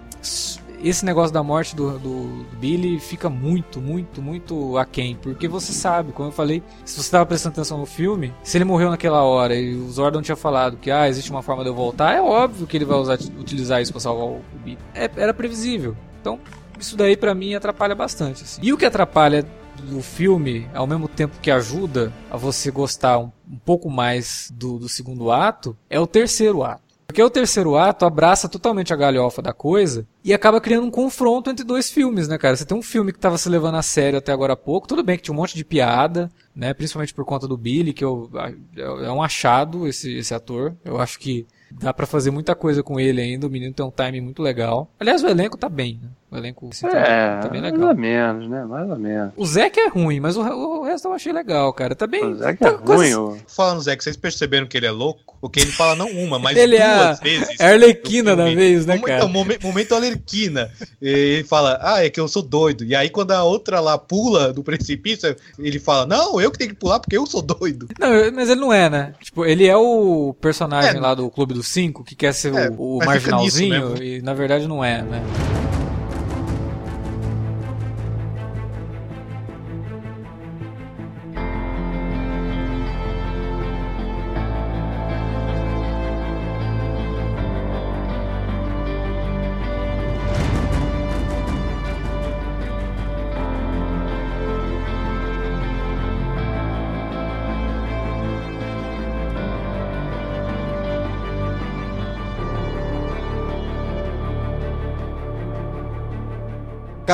esse 0.83 1.05
negócio 1.05 1.33
da 1.33 1.45
morte 1.45 1.77
do, 1.77 2.01
do 2.01 2.47
Billy 2.59 2.99
fica 2.99 3.31
muito, 3.31 3.81
muito, 3.81 4.21
muito 4.21 4.77
aquém, 4.77 5.17
porque 5.23 5.47
você 5.47 5.73
sabe, 5.73 6.11
como 6.11 6.31
eu 6.31 6.33
falei, 6.33 6.65
se 6.85 6.95
você 6.97 7.03
estava 7.03 7.25
prestando 7.25 7.53
atenção 7.53 7.79
no 7.79 7.87
filme, 7.87 8.35
se 8.43 8.59
ele 8.59 8.65
morreu 8.65 8.91
naquela 8.91 9.23
hora 9.23 9.55
e 9.55 9.77
o 9.77 9.89
Zordon 9.89 10.23
tinha 10.23 10.35
falado 10.35 10.77
que 10.77 10.91
ah, 10.91 11.09
existe 11.09 11.31
uma 11.31 11.43
forma 11.43 11.63
de 11.63 11.71
eu 11.71 11.75
voltar, 11.77 12.13
é 12.13 12.21
óbvio 12.21 12.67
que 12.67 12.77
ele 12.77 12.85
vai 12.85 12.99
usar, 12.99 13.21
utilizar 13.39 13.81
isso 13.81 13.93
para 13.93 14.01
salvar 14.01 14.27
o 14.27 14.43
Billy. 14.65 14.79
É- 14.93 15.09
era 15.17 15.33
previsível. 15.33 15.97
Então, 16.21 16.41
isso 16.77 16.97
daí 16.97 17.17
pra 17.17 17.37
mim 17.37 17.55
atrapalha 17.55 17.95
bastante. 17.95 18.43
assim. 18.43 18.61
E 18.65 18.73
o 18.73 18.77
que 18.77 18.85
atrapalha 18.85 19.47
do 19.83 20.03
filme, 20.03 20.69
ao 20.75 20.87
mesmo 20.87 21.09
tempo 21.09 21.39
que 21.41 21.51
ajuda 21.51 22.13
a 22.31 22.37
você 22.37 22.71
gostar 22.71 23.19
um, 23.19 23.31
um 23.51 23.59
pouco 23.59 23.91
mais 23.91 24.53
do, 24.55 24.79
do 24.79 24.89
segundo 24.89 25.31
ato, 25.31 25.77
é 25.89 25.99
o 25.99 26.07
terceiro 26.07 26.63
ato. 26.63 26.87
Porque 27.07 27.23
o 27.23 27.31
terceiro 27.31 27.77
ato 27.77 28.05
abraça 28.05 28.49
totalmente 28.49 28.93
a 28.93 28.97
galhofa 28.97 29.41
da 29.41 29.53
coisa 29.53 30.07
e 30.25 30.35
acaba 30.35 30.61
criando 30.61 30.87
um 30.87 30.91
confronto 30.91 31.49
entre 31.49 31.65
dois 31.65 31.91
filmes, 31.91 32.27
né, 32.27 32.37
cara? 32.37 32.57
Você 32.57 32.65
tem 32.65 32.77
um 32.77 32.83
filme 32.83 33.13
que 33.13 33.19
tava 33.19 33.39
se 33.39 33.49
levando 33.49 33.77
a 33.77 33.83
sério 33.83 34.19
até 34.19 34.33
agora 34.33 34.55
há 34.55 34.57
pouco, 34.57 34.89
tudo 34.89 35.05
bem 35.05 35.17
que 35.17 35.23
tinha 35.23 35.33
um 35.33 35.37
monte 35.37 35.55
de 35.55 35.65
piada, 35.65 36.31
né? 36.55 36.75
Principalmente 36.75 37.15
por 37.15 37.25
conta 37.25 37.47
do 37.47 37.57
Billy, 37.57 37.93
que 37.93 38.05
eu, 38.05 38.29
é 38.77 39.11
um 39.11 39.23
achado 39.23 39.87
esse, 39.87 40.17
esse 40.17 40.35
ator. 40.35 40.75
Eu 40.85 41.01
acho 41.01 41.19
que 41.21 41.47
dá 41.71 41.95
pra 41.95 42.07
fazer 42.07 42.31
muita 42.31 42.55
coisa 42.55 42.83
com 42.83 42.99
ele 42.99 43.21
ainda, 43.21 43.47
o 43.47 43.51
menino 43.51 43.73
tem 43.73 43.87
um 43.87 43.91
timing 43.91 44.21
muito 44.21 44.43
legal. 44.43 44.91
Aliás, 44.99 45.23
o 45.23 45.29
elenco 45.29 45.57
tá 45.57 45.69
bem, 45.69 46.01
né? 46.03 46.09
O 46.37 46.39
elenco 46.39 46.69
assim, 46.71 46.87
É, 46.87 47.39
tá 47.41 47.49
bem 47.49 47.61
mais 47.61 47.73
legal. 47.73 47.89
ou 47.91 47.97
menos, 47.97 48.49
né? 48.49 48.65
Mais 48.65 48.91
ou 48.91 48.99
menos. 48.99 49.33
O 49.37 49.47
Zack 49.47 49.79
é 49.81 49.89
ruim, 49.89 50.21
mas 50.21 50.37
o, 50.37 50.43
o 50.43 50.85
resto 50.85 51.09
eu 51.09 51.13
achei 51.15 51.33
legal, 51.33 51.73
cara. 51.73 51.95
Tá 51.95 52.07
bem. 52.07 52.23
O 52.25 52.37
que 52.39 52.45
é 52.45 52.53
tá 52.55 52.73
coisa- 52.75 53.17
ruim, 53.19 53.35
o- 53.35 53.37
Falando, 53.47 53.81
Zé, 53.81 53.97
que 53.97 54.05
vocês 54.05 54.17
perceberam 54.17 54.67
que 54.67 54.77
ele 54.77 54.87
é 54.87 54.91
louco? 54.91 55.37
Porque 55.41 55.61
ele 55.61 55.71
fala 55.71 55.95
não 55.95 56.09
uma, 56.11 56.39
mas 56.39 56.57
Ele 56.57 56.77
é 56.77 56.95
duas 56.95 57.21
a- 57.21 57.23
vezes. 57.23 57.61
É 57.61 57.67
Arlequina 57.73 58.35
da 58.35 58.47
vez, 58.47 58.87
né, 58.87 58.95
Momento- 58.97 59.07
cara? 59.07 59.29
momen- 59.29 59.59
momento 59.63 59.95
Arlequina. 59.95 60.71
Ele 61.01 61.45
fala, 61.45 61.79
ah, 61.83 62.05
é 62.05 62.09
que 62.11 62.19
eu 62.19 62.27
sou 62.27 62.43
doido. 62.43 62.85
E 62.85 62.95
aí, 62.97 63.11
quando 63.11 63.33
a 63.33 63.45
outra 63.45 63.79
lá 63.81 63.97
pula 63.99 64.53
do 64.53 64.63
precipício, 64.63 65.37
ele 65.59 65.79
fala, 65.79 66.07
não, 66.07 66.41
eu 66.41 66.51
que 66.51 66.59
tenho 66.59 66.71
que 66.71 66.77
pular 66.77 66.99
porque 67.01 67.17
eu 67.17 67.27
sou 67.27 67.43
doido. 67.43 67.87
Não, 68.01 68.09
mas 68.35 68.49
ele 68.49 68.61
não 68.61 68.73
é, 68.73 68.89
né? 68.91 69.13
Tipo, 69.23 69.45
ele 69.45 69.67
é 69.67 69.77
o 69.77 70.35
personagem 70.41 70.97
É. 70.97 71.01
lá 71.01 71.15
do 71.15 71.31
Clube 71.31 71.53
dos 71.55 71.69
Cinco, 71.69 72.03
que 72.03 72.15
quer 72.15 72.33
ser 72.33 72.55
É, 72.55 72.69
o, 72.71 72.97
o 72.99 73.05
marginalzinho, 73.05 74.03
e 74.03 74.21
na 74.23 74.33
verdade 74.35 74.67
não 74.67 74.83
é, 74.85 75.03
né? 75.03 75.23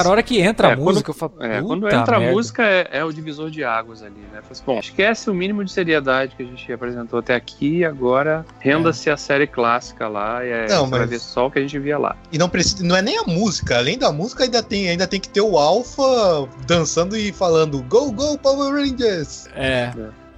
Cara, 0.03 0.09
a 0.09 0.13
hora 0.13 0.23
que 0.23 0.41
entra 0.41 0.69
É, 0.69 0.73
a 0.73 0.77
quando- 0.77 0.85
música, 0.87 1.11
eu 1.11 1.15
falo. 1.15 1.33
É, 1.41 1.61
quando 1.63 1.83
"Puta 1.83 1.97
entra 1.97 2.19
merda." 2.19 2.33
a 2.33 2.35
música 2.35 2.63
é, 2.65 2.89
é 2.93 3.05
o 3.05 3.13
divisor 3.13 3.51
de 3.51 3.63
águas 3.65 4.03
ali, 4.03 4.21
né? 4.33 4.41
Assim, 4.51 4.63
bom, 4.67 4.79
esquece 4.79 5.31
o 5.31 5.35
mínimo 5.35 5.65
de 5.65 5.73
seriedade 5.73 6.35
que 6.37 6.43
a 6.43 6.47
gente 6.47 6.73
apresentou 6.73 7.19
até 7.19 7.35
aqui 7.35 7.79
e 7.79 7.85
agora 7.85 8.45
renda-se 8.61 9.09
a 9.11 9.17
série 9.17 9.47
clássica 9.47 10.09
lá 10.09 10.45
e 10.45 10.49
é, 10.51 10.69
Não, 10.69 10.87
mas- 10.87 11.09
ver 11.09 11.19
só 11.21 11.47
o 11.47 11.51
que 11.51 11.59
a 11.59 11.63
gente 11.63 11.79
via 11.79 11.99
lá. 11.99 12.17
E 12.33 12.39
não 12.39 12.49
precisa, 12.49 12.85
não 12.85 12.97
é 12.97 13.03
nem 13.03 13.19
a 13.19 13.25
música, 13.25 13.79
além 13.79 13.99
da 13.99 14.13
música 14.13 14.45
ainda 14.45 14.63
tem, 14.63 14.89
ainda 14.89 15.07
tem 15.07 15.21
que 15.21 15.29
ter 15.29 15.41
o 15.41 15.57
Alpha 15.59 16.03
dançando 16.67 17.17
e 17.17 17.33
falando 17.33 17.83
Go, 17.85 18.11
go, 18.13 18.39
Power 18.39 18.73
Rangers! 18.75 19.49
É. 19.55 19.93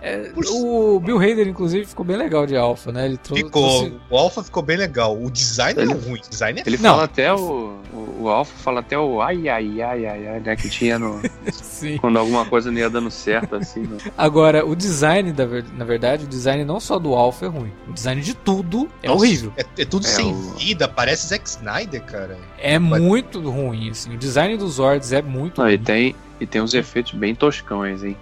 É, 0.06 0.18
Por- 0.34 0.44
o 0.50 1.00
Bill 1.00 1.16
Hader, 1.18 1.48
inclusive, 1.48 1.86
ficou 1.86 2.04
bem 2.04 2.16
legal 2.16 2.44
de 2.46 2.54
Alpha, 2.56 2.92
né? 2.92 3.06
Ele 3.06 3.16
trou- 3.16 3.36
Ficou, 3.38 3.78
trouxe. 3.88 3.96
o 4.10 4.16
Alpha 4.18 4.42
ficou 4.42 4.62
bem 4.62 4.76
legal. 4.76 5.16
O 5.18 5.30
design 5.30 5.80
Ele- 5.80 5.92
é 5.92 5.94
ruim, 5.94 6.20
o 6.20 6.28
design 6.28 6.60
é 6.60 6.62
Ele 6.66 6.76
Não. 6.76 6.90
fala 6.90 7.04
até 7.04 7.32
o, 7.32 7.78
o, 7.92 8.16
o 8.24 8.28
Alpha 8.28 8.52
fala 8.58 8.80
até 8.80 8.98
o 8.98 9.22
ai 9.22 9.48
ai 9.48 9.80
ai 9.80 10.06
ai 10.06 10.26
ai, 10.28 10.40
né, 10.40 10.56
que 10.56 10.68
tinha 10.68 10.98
no 10.98 11.22
Sim. 11.52 11.96
quando 11.98 12.18
alguma 12.18 12.44
coisa 12.44 12.70
não 12.70 12.78
ia 12.78 12.90
dando 12.90 13.10
certo 13.10 13.56
assim. 13.56 13.80
né? 13.80 13.96
Agora, 14.18 14.64
o 14.66 14.76
design, 14.76 15.32
da 15.32 15.46
ver- 15.46 15.64
na 15.74 15.86
verdade, 15.86 16.24
o 16.24 16.28
design 16.28 16.64
não 16.66 16.78
só 16.80 16.98
do 16.98 17.14
Alpha 17.14 17.46
é 17.46 17.48
ruim. 17.48 17.72
O 17.88 17.92
design 17.94 18.20
de 18.20 18.34
tudo 18.34 18.88
é 19.02 19.08
Nossa, 19.08 19.20
horrível. 19.24 19.52
É, 19.56 19.64
é 19.78 19.84
tudo 19.86 20.04
É, 20.06 20.10
sem 20.10 20.32
o- 20.32 20.36
vida, 20.56 20.86
parece 20.86 21.28
Zack 21.28 21.48
Snyder, 21.48 22.02
cara. 22.02 22.36
É 22.58 22.78
Mas- 22.78 23.00
muito 23.00 23.40
ruim, 23.40 23.88
assim. 23.88 24.12
O 24.14 24.18
design 24.18 24.54
dos 24.58 24.74
Zords 24.74 25.12
é 25.12 25.22
muito 25.22 25.62
Não, 25.62 25.68
e 25.70 25.76
ruim. 25.76 25.84
tem 25.84 26.14
e 26.40 26.46
tem 26.46 26.60
uns 26.60 26.74
efeitos 26.74 27.12
bem 27.14 27.34
toscões, 27.34 28.04
hein. 28.04 28.16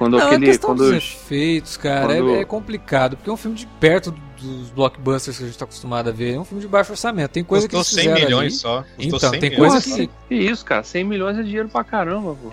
Quando 0.00 0.16
Não, 0.16 0.26
aquele 0.28 0.46
a 0.46 0.48
questão 0.48 0.70
quando 0.70 0.78
dos 0.78 0.88
os- 0.88 0.96
efeitos, 0.96 1.76
cara, 1.76 2.06
quando- 2.16 2.30
é, 2.36 2.40
é 2.40 2.44
complicado. 2.46 3.18
Porque 3.18 3.28
é 3.28 3.32
um 3.34 3.36
filme 3.36 3.54
de 3.54 3.66
perto 3.66 4.10
dos 4.40 4.70
blockbusters 4.70 5.36
que 5.36 5.44
a 5.44 5.46
gente 5.46 5.58
tá 5.58 5.66
acostumado 5.66 6.08
a 6.08 6.12
ver. 6.12 6.32
É 6.36 6.40
um 6.40 6.44
filme 6.44 6.62
de 6.62 6.66
baixo 6.66 6.90
orçamento. 6.92 7.32
Tem 7.32 7.44
coisa 7.44 7.68
Custou 7.68 7.84
que 7.84 8.00
eles 8.00 8.06
100 8.06 8.14
fizeram 8.14 8.24
milhões 8.38 8.52
ali- 8.52 8.60
só. 8.62 8.82
Custou 8.96 9.18
Então, 9.18 9.30
100 9.30 9.40
tem 9.40 9.50
milhões. 9.50 9.72
coisa 9.84 9.96
que- 9.98 10.10
que 10.30 10.34
isso, 10.34 10.64
cara? 10.64 10.82
100 10.82 11.04
milhões 11.04 11.36
é 11.38 11.42
dinheiro 11.42 11.68
pra 11.68 11.84
caramba, 11.84 12.34
pô. 12.34 12.50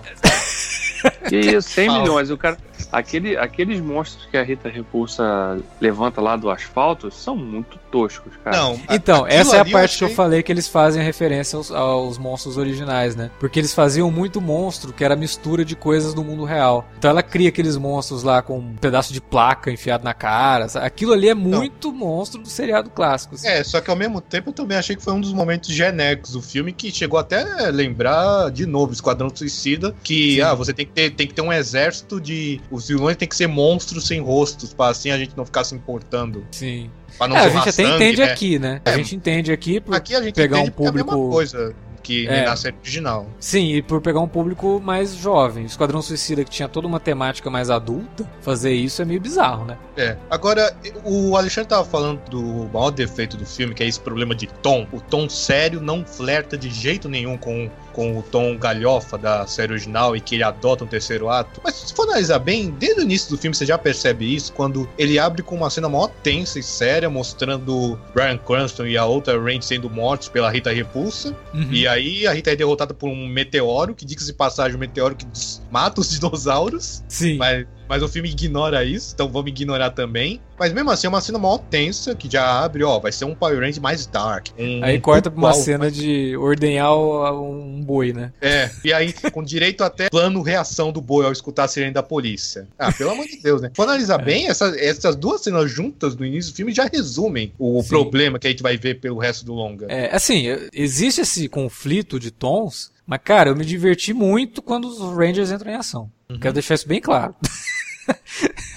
Que 1.28 1.36
isso, 1.36 1.68
100 1.70 1.86
Fala. 1.88 1.98
milhões. 2.00 2.30
O 2.30 2.36
cara, 2.36 2.56
aquele, 2.92 3.36
aqueles 3.36 3.80
monstros 3.80 4.26
que 4.30 4.36
a 4.36 4.42
Rita 4.42 4.68
Repulsa 4.68 5.58
levanta 5.80 6.20
lá 6.20 6.36
do 6.36 6.50
asfalto 6.50 7.10
são 7.10 7.36
muito 7.36 7.78
toscos, 7.90 8.32
cara. 8.44 8.56
Não, 8.56 8.80
Então, 8.90 9.26
essa 9.26 9.56
é 9.56 9.60
a 9.60 9.64
parte 9.64 9.98
que 9.98 10.04
eu 10.04 10.06
achei- 10.06 10.16
falei 10.16 10.42
que 10.42 10.52
eles 10.52 10.68
fazem 10.68 11.02
referência 11.02 11.56
aos, 11.56 11.70
aos 11.70 12.18
monstros 12.18 12.56
originais, 12.56 13.16
né? 13.16 13.30
Porque 13.40 13.58
eles 13.58 13.72
faziam 13.72 14.10
muito 14.10 14.40
monstro 14.40 14.92
que 14.92 15.04
era 15.04 15.16
mistura 15.16 15.64
de 15.64 15.74
coisas 15.74 16.12
do 16.14 16.22
mundo 16.22 16.44
real. 16.44 16.86
Então 16.98 17.10
ela 17.10 17.22
cria 17.22 17.48
aqueles 17.48 17.76
monstros 17.76 18.22
lá 18.22 18.42
com 18.42 18.58
um 18.58 18.74
pedaço 18.76 19.12
de 19.12 19.20
placa 19.20 19.70
enfiado 19.70 20.04
na 20.04 20.14
cara. 20.14 20.68
sabe? 20.68 20.86
Aquilo 20.86 21.12
ali 21.12 21.28
é 21.28 21.34
muito 21.34 21.92
monstro 21.92 22.40
do 22.42 22.48
seriado 22.48 22.90
clássico. 22.90 23.34
assim. 23.34 23.48
É, 23.48 23.62
só 23.64 23.80
que 23.80 23.90
ao 23.90 23.96
mesmo 23.96 24.20
tempo 24.20 24.50
eu 24.50 24.52
também 24.54 24.76
achei 24.76 24.94
que 24.96 25.02
foi 25.02 25.12
um 25.14 25.20
dos 25.20 25.32
momentos 25.32 25.70
genéricos 25.70 26.32
do 26.32 26.42
filme 26.42 26.72
que 26.72 26.90
chegou 26.90 27.18
até 27.18 27.66
a 27.66 27.70
lembrar 27.70 28.50
de 28.50 28.66
novo 28.66 28.92
Esquadrão 28.92 29.30
Suicida, 29.34 29.94
que 30.02 30.36
Sim. 30.36 30.40
ah, 30.42 30.54
você 30.54 30.72
tem 30.72 30.86
que, 30.88 30.94
ter, 30.94 31.10
tem 31.10 31.26
que 31.26 31.34
ter 31.34 31.42
um 31.42 31.52
exército 31.52 32.20
de. 32.20 32.60
Os 32.70 32.88
vilões 32.88 33.16
tem 33.16 33.28
que 33.28 33.36
ser 33.36 33.46
monstros 33.46 34.06
sem 34.06 34.20
rostos, 34.20 34.72
pra 34.74 34.88
assim 34.88 35.10
a 35.10 35.18
gente 35.18 35.36
não 35.36 35.44
ficar 35.44 35.62
se 35.64 35.74
importando. 35.74 36.44
Sim. 36.50 36.90
Pra 37.16 37.28
não 37.28 37.36
É, 37.36 37.40
a 37.40 37.48
gente 37.48 37.60
até 37.68 37.70
sangue, 37.72 37.94
entende 37.96 38.20
né? 38.20 38.32
aqui, 38.32 38.58
né? 38.58 38.80
A 38.84 38.90
É. 38.90 38.96
gente 38.96 39.14
entende 39.16 39.52
aqui 39.52 39.80
por 39.80 39.94
Aqui 39.94 40.14
a 40.14 40.22
gente 40.22 40.34
pegar 40.34 40.58
um 40.60 40.66
porque 40.70 40.84
é 40.84 40.88
a 40.88 40.92
mesma 40.92 41.12
público- 41.12 41.30
coisa 41.32 41.74
que 42.02 42.26
É. 42.26 42.46
na 42.46 42.56
série 42.56 42.76
original. 42.80 43.26
Sim, 43.38 43.74
e 43.74 43.82
por 43.82 44.00
pegar 44.00 44.20
um 44.20 44.28
público 44.28 44.80
mais 44.82 45.14
jovem. 45.14 45.66
Esquadrão 45.66 46.00
Suicida, 46.00 46.42
que 46.42 46.50
tinha 46.50 46.66
toda 46.68 46.86
uma 46.86 46.98
temática 46.98 47.50
mais 47.50 47.68
adulta, 47.68 48.26
fazer 48.40 48.72
isso 48.72 49.02
é 49.02 49.04
meio 49.04 49.20
bizarro, 49.20 49.66
né? 49.66 49.76
É. 49.94 50.16
Agora, 50.30 50.74
o 51.04 51.36
Alexandre 51.36 51.68
tava 51.68 51.84
falando 51.84 52.20
do 52.30 52.40
maior 52.72 52.90
defeito 52.90 53.36
do 53.36 53.44
filme, 53.44 53.74
que 53.74 53.82
é 53.82 53.86
esse 53.86 54.00
problema 54.00 54.34
de 54.34 54.46
tom. 54.46 54.86
O 54.90 55.00
tom 55.00 55.28
sério 55.28 55.82
não 55.82 56.02
flerta 56.02 56.56
de 56.56 56.70
jeito 56.70 57.10
nenhum 57.10 57.36
com, 57.36 57.68
com 57.98 58.16
o 58.16 58.22
tom 58.22 58.56
galhofa 58.56 59.18
da 59.18 59.44
série 59.44 59.72
original 59.72 60.14
e 60.14 60.20
que 60.20 60.36
ele 60.36 60.44
adota 60.44 60.84
um 60.84 60.86
terceiro 60.86 61.28
ato. 61.28 61.60
Mas 61.64 61.74
se 61.74 61.92
for 61.92 62.04
analisar 62.04 62.38
bem, 62.38 62.70
desde 62.70 63.00
o 63.00 63.02
início 63.02 63.28
do 63.28 63.36
filme 63.36 63.56
você 63.56 63.66
já 63.66 63.76
percebe 63.76 64.32
isso, 64.32 64.52
quando 64.52 64.88
ele 64.96 65.18
abre 65.18 65.42
com 65.42 65.56
uma 65.56 65.68
cena 65.68 65.88
maior 65.88 66.06
tensa 66.22 66.60
e 66.60 66.62
séria, 66.62 67.10
mostrando 67.10 67.98
Brian 68.14 68.38
Cranston 68.38 68.86
e 68.86 68.96
a 68.96 69.04
outra 69.04 69.36
Range 69.36 69.64
sendo 69.64 69.90
mortos 69.90 70.28
pela 70.28 70.48
Rita 70.48 70.72
Repulsa. 70.72 71.34
Uhum. 71.52 71.72
E 71.72 71.88
aí 71.88 72.24
a 72.24 72.32
Rita 72.32 72.52
é 72.52 72.56
derrotada 72.56 72.94
por 72.94 73.08
um 73.10 73.26
meteoro, 73.26 73.96
que 73.96 74.04
diga-se 74.04 74.28
de 74.28 74.32
passagem, 74.32 74.76
um 74.76 74.80
meteoro 74.80 75.16
que 75.16 75.26
mata 75.68 76.00
os 76.00 76.08
dinossauros. 76.14 77.02
Sim. 77.08 77.36
Mas, 77.36 77.66
mas 77.88 78.02
o 78.02 78.08
filme 78.08 78.28
ignora 78.28 78.84
isso, 78.84 79.12
então 79.14 79.28
vamos 79.28 79.50
ignorar 79.50 79.90
também. 79.90 80.40
Mas 80.58 80.72
mesmo 80.72 80.90
assim, 80.90 81.06
é 81.06 81.10
uma 81.10 81.20
cena 81.20 81.38
maior 81.38 81.58
tensa, 81.58 82.14
que 82.14 82.28
já 82.30 82.64
abre, 82.64 82.82
ó, 82.82 82.98
vai 82.98 83.12
ser 83.12 83.24
um 83.24 83.34
Power 83.34 83.60
Ranger 83.60 83.80
mais 83.80 84.06
dark. 84.06 84.48
um 84.58 84.82
Aí 84.82 85.00
corta 85.00 85.30
pra 85.30 85.38
uma 85.38 85.52
cena 85.54 85.90
de 85.90 86.36
ordenhar 86.36 86.92
um 86.96 87.80
boi, 87.82 88.12
né? 88.12 88.32
É, 88.40 88.68
e 88.84 88.92
aí 88.92 89.12
com 89.32 89.42
direito 89.42 89.82
até 89.84 90.08
plano 90.10 90.42
reação 90.42 90.90
do 90.92 91.00
boi 91.00 91.24
ao 91.26 91.32
escutar 91.32 91.64
a 91.64 91.68
sirene 91.68 91.92
da 91.92 92.02
polícia. 92.02 92.66
Ah, 92.78 92.92
pelo 92.92 93.10
amor 93.10 93.26
de 93.26 93.36
Deus, 93.40 93.62
né? 93.62 93.70
Quando 93.76 93.90
É. 93.90 93.92
analisar 93.92 94.18
bem, 94.18 94.48
essa- 94.48 94.74
essas 94.78 95.14
duas 95.16 95.42
cenas 95.42 95.70
juntas 95.70 96.16
no 96.16 96.24
início 96.26 96.52
do 96.52 96.56
filme 96.56 96.72
já 96.74 96.88
resumem 96.92 97.52
o 97.58 97.80
Sim. 97.82 97.88
problema 97.88 98.38
que 98.38 98.46
a 98.46 98.50
gente 98.50 98.62
vai 98.62 98.76
ver 98.76 99.00
pelo 99.00 99.18
resto 99.18 99.44
do 99.44 99.54
longa. 99.54 99.86
É, 99.88 100.14
assim, 100.14 100.44
existe 100.72 101.20
esse 101.20 101.48
conflito 101.48 102.18
de 102.18 102.30
tons, 102.30 102.90
mas, 103.06 103.20
cara, 103.22 103.50
eu 103.50 103.56
me 103.56 103.64
diverti 103.64 104.12
muito 104.12 104.60
quando 104.60 104.86
os 104.88 104.98
Rangers 105.16 105.50
entram 105.52 105.70
em 105.72 105.76
ação. 105.76 106.10
Uhum. 106.28 106.38
Quero 106.38 106.54
deixar 106.54 106.74
isso 106.74 106.86
bem 106.88 107.00
claro. 107.00 107.34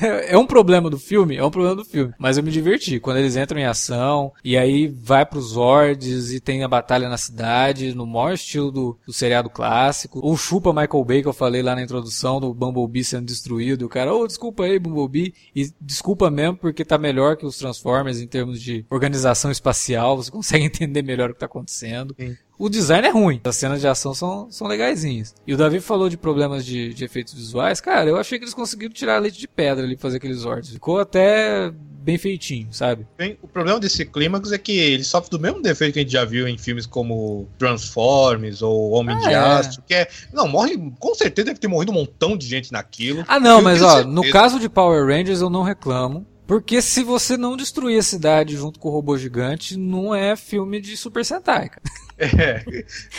É 0.02 0.38
um 0.38 0.46
problema 0.46 0.90
do 0.90 0.98
filme? 0.98 1.38
É 1.38 1.44
um 1.44 1.52
problema 1.52 1.76
do 1.76 1.86
filme. 1.86 2.14
Mas 2.18 2.38
eu 2.38 2.44
me 2.44 2.52
diverti 2.52 3.00
quando 3.00 3.18
eles 3.18 3.36
entram 3.36 3.60
em 3.60 3.66
ação 3.66 4.32
e 4.44 4.58
aí 4.58 4.88
vai 4.88 5.26
pros 5.26 5.52
Zords 5.52 6.32
e 6.32 6.40
tem 6.40 6.64
a 6.64 6.68
batalha 6.68 7.10
na 7.10 7.18
cidade, 7.18 7.94
no 7.94 8.06
maior 8.06 8.34
estilo 8.34 8.72
do, 8.72 8.98
do 9.06 9.14
seriado 9.14 9.50
clássico. 9.50 10.20
O 10.24 10.36
chupa 10.36 10.74
Michael 10.74 11.06
Bay 11.06 11.22
que 11.22 11.28
eu 11.28 11.34
falei 11.34 11.62
lá 11.62 11.76
na 11.76 11.84
introdução 11.84 12.40
do 12.40 12.54
Bumblebee 12.54 13.04
sendo 13.04 13.26
destruído. 13.26 13.84
E 13.84 13.86
o 13.86 13.90
cara, 13.90 14.14
ô, 14.14 14.26
desculpa 14.26 14.64
aí, 14.64 14.80
Bumblebee. 14.80 15.34
E 15.56 15.72
desculpa 15.80 16.30
mesmo 16.30 16.58
porque 16.58 16.84
tá 16.84 16.98
melhor 16.98 17.38
que 17.38 17.46
os 17.46 17.58
Transformers 17.58 18.20
em 18.20 18.28
termos 18.28 18.62
de 18.62 18.86
organização 18.90 19.52
espacial. 19.52 20.18
Você 20.18 20.32
consegue 20.32 20.66
entender 20.66 21.02
melhor 21.02 21.30
o 21.30 21.34
que 21.34 21.40
tá 21.40 21.46
acontecendo. 21.46 22.16
Sim. 22.20 22.36
O 22.62 22.70
design 22.70 23.08
é 23.08 23.10
ruim, 23.10 23.42
as 23.44 23.56
cenas 23.56 23.82
de 23.82 23.88
ação 23.88 24.14
são, 24.14 24.52
são 24.52 24.68
legaisinhas. 24.68 25.34
E 25.48 25.54
o 25.56 25.58
Davi 25.58 25.80
falou 25.80 26.08
de 26.08 26.16
problemas 26.16 26.64
de, 26.64 26.94
de 26.94 27.04
efeitos 27.04 27.34
visuais. 27.34 27.82
Cara, 27.82 28.08
eu 28.08 28.18
achei 28.18 28.38
que 28.38 28.44
eles 28.44 28.54
conseguiram 28.54 28.94
tirar 28.94 29.18
leite 29.18 29.40
de 29.40 29.48
pedra 29.48 29.84
ali 29.84 29.96
pra 29.96 30.04
fazer 30.04 30.18
aqueles 30.18 30.38
Zords. 30.38 30.70
Ficou 30.70 31.00
até 31.00 31.72
bem 31.74 32.20
feitinho, 32.20 32.68
sabe? 32.72 33.08
Bem, 33.18 33.36
o 33.42 33.48
problema 33.48 33.80
desse 33.80 34.06
clímax 34.06 34.52
é 34.52 34.60
que 34.60 34.78
ele 34.78 35.04
sofre 35.04 35.32
do 35.32 35.40
mesmo 35.40 35.60
defeito 35.60 35.94
que 35.94 36.00
a 36.00 36.02
gente 36.04 36.12
já 36.12 36.24
viu 36.24 36.48
em 36.48 36.56
filmes 36.56 36.86
como 36.86 37.50
Transformers 37.58 38.62
ou 38.62 38.92
Homem 38.92 39.18
de 39.18 39.26
Ah, 39.26 39.32
é. 39.32 39.36
Aço, 39.36 39.82
que 39.82 39.96
é. 39.96 40.08
Não, 40.32 40.48
morre. 40.48 40.78
Com 41.00 41.16
certeza 41.16 41.48
deve 41.48 41.60
ter 41.60 41.68
morrido 41.68 41.92
um 41.92 41.96
montão 41.96 42.38
de 42.38 42.46
gente 42.46 42.72
naquilo. 42.72 43.26
Ah, 43.28 43.40
não, 43.40 43.60
mas 43.60 43.82
ó, 43.82 43.96
certeza. 43.96 44.08
no 44.08 44.30
caso 44.30 44.60
de 44.60 44.70
Power 44.70 45.04
Rangers 45.08 45.42
eu 45.42 45.50
não 45.50 45.64
reclamo. 45.64 46.28
Porque 46.52 46.82
se 46.82 47.02
você 47.02 47.38
não 47.38 47.56
destruir 47.56 47.98
a 47.98 48.04
cidade 48.04 48.58
junto 48.58 48.78
com 48.78 48.90
o 48.90 48.92
robô 48.92 49.18
gigante, 49.18 49.78
não 49.78 50.14
é 50.14 50.36
filme 50.36 50.82
de 50.82 50.98
Super 50.98 51.24
Sentai, 51.24 51.70
cara. 51.70 51.82
É, 52.22 52.64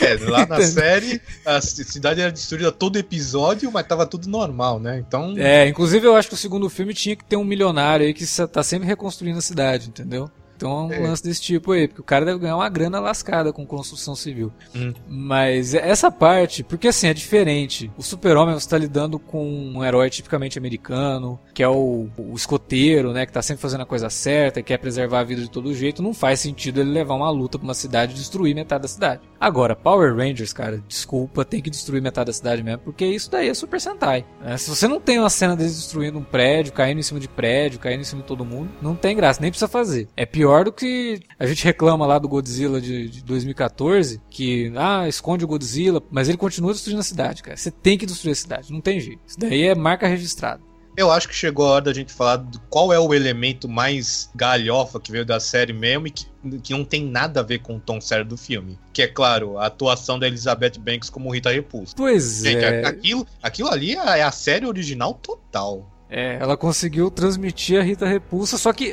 é, 0.00 0.30
lá 0.30 0.46
na 0.46 0.62
série 0.62 1.20
a 1.44 1.60
cidade 1.60 2.20
era 2.20 2.30
destruída 2.30 2.70
todo 2.70 2.96
episódio, 2.96 3.72
mas 3.72 3.84
tava 3.84 4.06
tudo 4.06 4.28
normal, 4.28 4.78
né? 4.78 4.96
Então. 5.04 5.34
É, 5.36 5.66
inclusive 5.66 6.06
eu 6.06 6.14
acho 6.14 6.28
que 6.28 6.34
o 6.34 6.36
segundo 6.36 6.70
filme 6.70 6.94
tinha 6.94 7.16
que 7.16 7.24
ter 7.24 7.34
um 7.34 7.42
milionário 7.42 8.06
aí 8.06 8.14
que 8.14 8.24
tá 8.46 8.62
sempre 8.62 8.86
reconstruindo 8.86 9.38
a 9.38 9.42
cidade, 9.42 9.88
entendeu? 9.88 10.30
Então 10.62 10.78
é 10.78 10.82
um 10.84 10.92
É. 10.92 11.08
lance 11.08 11.22
desse 11.22 11.40
tipo 11.42 11.72
aí, 11.72 11.88
porque 11.88 12.00
o 12.00 12.04
cara 12.04 12.24
deve 12.24 12.38
ganhar 12.38 12.56
uma 12.56 12.68
grana 12.68 13.00
lascada 13.00 13.52
com 13.52 13.66
construção 13.66 14.14
civil. 14.14 14.52
Hum. 14.74 14.92
Mas 15.08 15.74
essa 15.74 16.10
parte, 16.10 16.62
porque 16.62 16.88
assim, 16.88 17.08
é 17.08 17.14
diferente. 17.14 17.90
O 17.96 18.02
super-homem 18.02 18.56
está 18.56 18.78
lidando 18.78 19.18
com 19.18 19.44
um 19.44 19.84
herói 19.84 20.08
tipicamente 20.08 20.58
americano, 20.58 21.38
que 21.52 21.62
é 21.62 21.68
o, 21.68 22.08
o 22.16 22.34
escoteiro, 22.34 23.12
né, 23.12 23.26
que 23.26 23.32
tá 23.32 23.42
sempre 23.42 23.60
fazendo 23.62 23.80
a 23.82 23.86
coisa 23.86 24.08
certa, 24.08 24.60
e 24.60 24.62
quer 24.62 24.78
preservar 24.78 25.20
a 25.20 25.24
vida 25.24 25.40
de 25.42 25.50
todo 25.50 25.74
jeito. 25.74 26.02
Não 26.02 26.14
faz 26.14 26.40
sentido 26.40 26.80
ele 26.80 26.90
levar 26.90 27.14
uma 27.14 27.30
luta 27.30 27.58
pra 27.58 27.64
uma 27.64 27.74
cidade 27.74 28.12
e 28.12 28.16
destruir 28.16 28.54
metade 28.54 28.82
da 28.82 28.88
cidade. 28.88 29.20
Agora, 29.42 29.74
Power 29.74 30.14
Rangers, 30.14 30.52
cara, 30.52 30.80
desculpa, 30.86 31.44
tem 31.44 31.60
que 31.60 31.68
destruir 31.68 32.00
metade 32.00 32.28
da 32.28 32.32
cidade 32.32 32.62
mesmo, 32.62 32.78
porque 32.78 33.04
isso 33.04 33.28
daí 33.28 33.48
é 33.48 33.54
Super 33.54 33.80
Sentai. 33.80 34.24
né? 34.40 34.56
Se 34.56 34.70
você 34.70 34.86
não 34.86 35.00
tem 35.00 35.18
uma 35.18 35.28
cena 35.28 35.56
deles 35.56 35.74
destruindo 35.74 36.16
um 36.16 36.22
prédio, 36.22 36.72
caindo 36.72 37.00
em 37.00 37.02
cima 37.02 37.18
de 37.18 37.26
prédio, 37.26 37.80
caindo 37.80 38.02
em 38.02 38.04
cima 38.04 38.22
de 38.22 38.28
todo 38.28 38.44
mundo, 38.44 38.70
não 38.80 38.94
tem 38.94 39.16
graça, 39.16 39.40
nem 39.40 39.50
precisa 39.50 39.66
fazer. 39.66 40.08
É 40.16 40.24
pior 40.24 40.66
do 40.66 40.72
que 40.72 41.18
a 41.40 41.44
gente 41.44 41.64
reclama 41.64 42.06
lá 42.06 42.20
do 42.20 42.28
Godzilla 42.28 42.80
de, 42.80 43.08
de 43.08 43.24
2014, 43.24 44.20
que, 44.30 44.72
ah, 44.76 45.08
esconde 45.08 45.44
o 45.44 45.48
Godzilla, 45.48 46.00
mas 46.08 46.28
ele 46.28 46.38
continua 46.38 46.72
destruindo 46.72 47.00
a 47.00 47.02
cidade, 47.02 47.42
cara. 47.42 47.56
Você 47.56 47.72
tem 47.72 47.98
que 47.98 48.06
destruir 48.06 48.30
a 48.30 48.36
cidade, 48.36 48.72
não 48.72 48.80
tem 48.80 49.00
jeito. 49.00 49.22
Isso 49.26 49.40
daí 49.40 49.64
é 49.64 49.74
marca 49.74 50.06
registrada. 50.06 50.62
Eu 50.96 51.10
acho 51.10 51.28
que 51.28 51.34
chegou 51.34 51.66
a 51.66 51.70
hora 51.70 51.84
da 51.86 51.94
gente 51.94 52.12
falar 52.12 52.44
qual 52.68 52.92
é 52.92 52.98
o 52.98 53.14
elemento 53.14 53.68
mais 53.68 54.30
galhofa 54.34 55.00
que 55.00 55.10
veio 55.10 55.24
da 55.24 55.40
série 55.40 55.72
mesmo 55.72 56.06
e 56.06 56.10
que, 56.10 56.26
que 56.62 56.72
não 56.72 56.84
tem 56.84 57.04
nada 57.04 57.40
a 57.40 57.42
ver 57.42 57.60
com 57.60 57.76
o 57.76 57.80
tom 57.80 58.00
sério 58.00 58.24
do 58.24 58.36
filme. 58.36 58.78
Que 58.92 59.02
é, 59.02 59.06
claro, 59.06 59.58
a 59.58 59.66
atuação 59.66 60.18
da 60.18 60.26
Elizabeth 60.26 60.78
Banks 60.78 61.08
como 61.08 61.32
Rita 61.32 61.50
Repulsa. 61.50 61.94
Pois 61.96 62.42
Gente, 62.42 62.64
é. 62.64 62.86
aquilo, 62.86 63.26
aquilo 63.42 63.68
ali 63.68 63.96
é 63.96 64.18
é 64.18 64.22
a 64.22 64.30
série 64.30 64.66
original 64.66 65.14
total. 65.14 65.90
É, 66.10 66.36
ela 66.38 66.56
conseguiu 66.56 67.10
transmitir 67.10 67.80
a 67.80 67.82
Rita 67.82 68.06
Repulsa, 68.06 68.58
só 68.58 68.70
que 68.72 68.92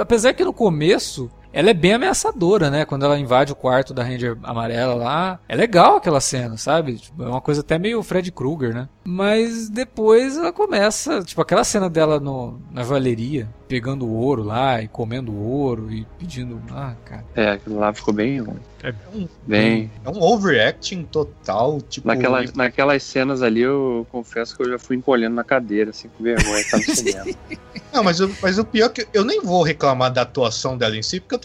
apesar 0.00 0.32
que 0.32 0.42
no 0.42 0.52
começo 0.52 1.30
ela 1.54 1.70
é 1.70 1.74
bem 1.74 1.94
ameaçadora, 1.94 2.68
né? 2.70 2.84
Quando 2.84 3.04
ela 3.04 3.18
invade 3.18 3.52
o 3.52 3.56
quarto 3.56 3.94
da 3.94 4.02
Ranger 4.02 4.36
amarela 4.42 4.94
lá. 4.94 5.38
É 5.48 5.54
legal 5.54 5.96
aquela 5.96 6.20
cena, 6.20 6.56
sabe? 6.56 6.96
Tipo, 6.96 7.22
é 7.22 7.28
uma 7.28 7.40
coisa 7.40 7.60
até 7.60 7.78
meio 7.78 8.02
Fred 8.02 8.30
Krueger, 8.32 8.74
né? 8.74 8.88
Mas 9.04 9.68
depois 9.68 10.36
ela 10.36 10.52
começa, 10.52 11.22
tipo, 11.22 11.40
aquela 11.40 11.62
cena 11.64 11.88
dela 11.88 12.18
no, 12.18 12.60
na 12.72 12.82
valeria, 12.82 13.48
pegando 13.68 14.04
o 14.06 14.12
ouro 14.12 14.42
lá 14.42 14.82
e 14.82 14.88
comendo 14.88 15.30
o 15.32 15.42
ouro 15.42 15.92
e 15.92 16.06
pedindo. 16.18 16.60
Ah, 16.70 16.94
cara. 17.04 17.24
É, 17.34 17.50
aquilo 17.52 17.78
lá 17.78 17.92
ficou 17.94 18.12
bem. 18.12 18.44
É 18.82 18.92
um, 19.14 19.26
Bem. 19.46 19.90
é 20.04 20.10
um 20.10 20.22
overacting 20.22 21.04
total, 21.04 21.80
tipo. 21.80 22.06
Naquelas, 22.06 22.52
naquelas 22.52 23.02
cenas 23.02 23.42
ali, 23.42 23.60
eu 23.62 24.06
confesso 24.10 24.56
que 24.56 24.62
eu 24.62 24.70
já 24.70 24.78
fui 24.78 24.96
encolhendo 24.96 25.34
na 25.34 25.44
cadeira, 25.44 25.90
assim, 25.90 26.08
com 26.08 26.22
vergonha, 26.24 26.64
tá 26.70 26.76
no 26.78 26.82
cinema. 26.82 27.24
Não, 27.92 28.02
mas, 28.02 28.18
o- 28.20 28.30
mas 28.42 28.58
o 28.58 28.64
pior 28.64 28.86
é 28.86 28.88
que 28.88 29.06
eu 29.14 29.24
nem 29.24 29.40
vou 29.40 29.62
reclamar 29.62 30.12
da 30.12 30.22
atuação 30.22 30.76
dela 30.76 30.96
em 30.96 31.02
si, 31.02 31.20
porque 31.20 31.34
eu 31.36 31.38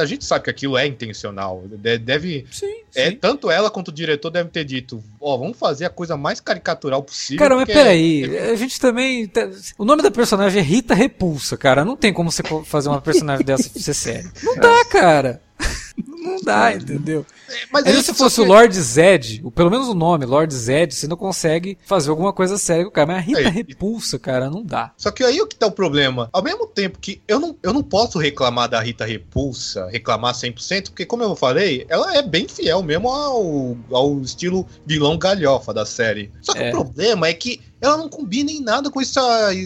a 0.00 0.04
gente 0.06 0.24
sabe 0.24 0.44
que 0.44 0.50
aquilo 0.50 0.76
é 0.76 0.86
intencional. 0.86 1.62
De- 1.66 1.98
Deve. 1.98 2.46
Sim, 2.50 2.66
É, 2.94 3.10
sim. 3.10 3.16
tanto 3.16 3.50
ela 3.50 3.70
quanto 3.70 3.88
o 3.88 3.92
diretor 3.92 4.30
devem 4.30 4.50
ter 4.50 4.64
dito: 4.64 5.02
Ó, 5.20 5.36
vamos 5.36 5.58
fazer 5.58 5.84
a 5.84 5.90
coisa 5.90 6.16
mais 6.16 6.40
caricatural 6.40 7.02
possível. 7.02 7.38
Cara, 7.38 7.56
mas 7.56 7.66
peraí, 7.66 8.38
a 8.38 8.54
gente 8.56 8.80
também. 8.80 9.26
tá- 9.26 9.48
O 9.78 9.84
nome 9.84 10.02
da 10.02 10.10
personagem 10.10 10.60
é 10.60 10.64
Rita 10.64 10.94
Repulsa, 10.94 11.56
cara. 11.56 11.84
Não 11.84 11.96
tem 11.96 12.12
como 12.12 12.30
você 12.30 12.42
fazer 12.64 12.88
uma 12.88 13.00
personagem 13.00 13.44
dessa 13.44 13.68
ser 13.78 13.94
séria. 13.94 14.30
Não 14.42 14.56
dá, 14.56 14.84
cara. 14.86 15.40
Não 16.26 16.40
dá, 16.42 16.74
entendeu? 16.74 17.24
Mas 17.72 17.86
Aí 17.86 18.02
se 18.02 18.12
fosse 18.12 18.40
o 18.40 18.44
você- 18.44 18.48
Lord 18.50 18.74
Zed, 18.80 19.40
o- 19.44 19.50
pelo 19.50 19.70
menos 19.70 19.88
o 19.88 19.94
nome, 19.94 20.26
Lord 20.26 20.52
Zed, 20.52 20.92
você 20.94 21.06
não 21.06 21.16
consegue 21.16 21.78
fazer 21.86 22.10
alguma 22.10 22.32
coisa 22.32 22.58
séria 22.58 22.82
com 22.84 22.90
o 22.90 22.92
cara. 22.92 23.06
Mas 23.06 23.16
a 23.18 23.20
Rita 23.20 23.40
É, 23.40 23.48
Repulsa, 23.48 24.18
cara, 24.18 24.50
não 24.50 24.64
dá. 24.64 24.92
Só 24.96 25.10
que 25.10 25.22
aí 25.22 25.40
o 25.40 25.46
que 25.46 25.54
tá 25.56 25.66
o 25.66 25.72
problema? 25.72 26.28
Ao 26.32 26.42
mesmo 26.42 26.66
tempo 26.66 26.98
que 26.98 27.20
eu 27.28 27.38
não, 27.38 27.56
eu 27.62 27.72
não 27.72 27.82
posso 27.82 28.18
reclamar 28.18 28.68
da 28.68 28.80
Rita 28.80 29.04
Repulsa, 29.04 29.88
reclamar 29.90 30.34
100%, 30.34 30.90
porque 30.90 31.06
como 31.06 31.22
eu 31.22 31.36
falei, 31.36 31.86
ela 31.88 32.16
é 32.16 32.22
bem 32.22 32.48
fiel 32.48 32.82
mesmo 32.82 33.08
ao, 33.08 33.76
ao 33.92 34.20
estilo 34.20 34.66
vilão 34.84 35.16
galhofa 35.16 35.72
da 35.72 35.86
série. 35.86 36.30
Só 36.42 36.52
que 36.52 36.58
É. 36.62 36.68
o 36.68 36.72
problema 36.72 37.28
é 37.28 37.32
que 37.34 37.60
ela 37.80 37.96
não 37.96 38.08
combina 38.08 38.50
em 38.50 38.60
nada 38.62 38.90
com 38.90 39.00
essa, 39.00 39.20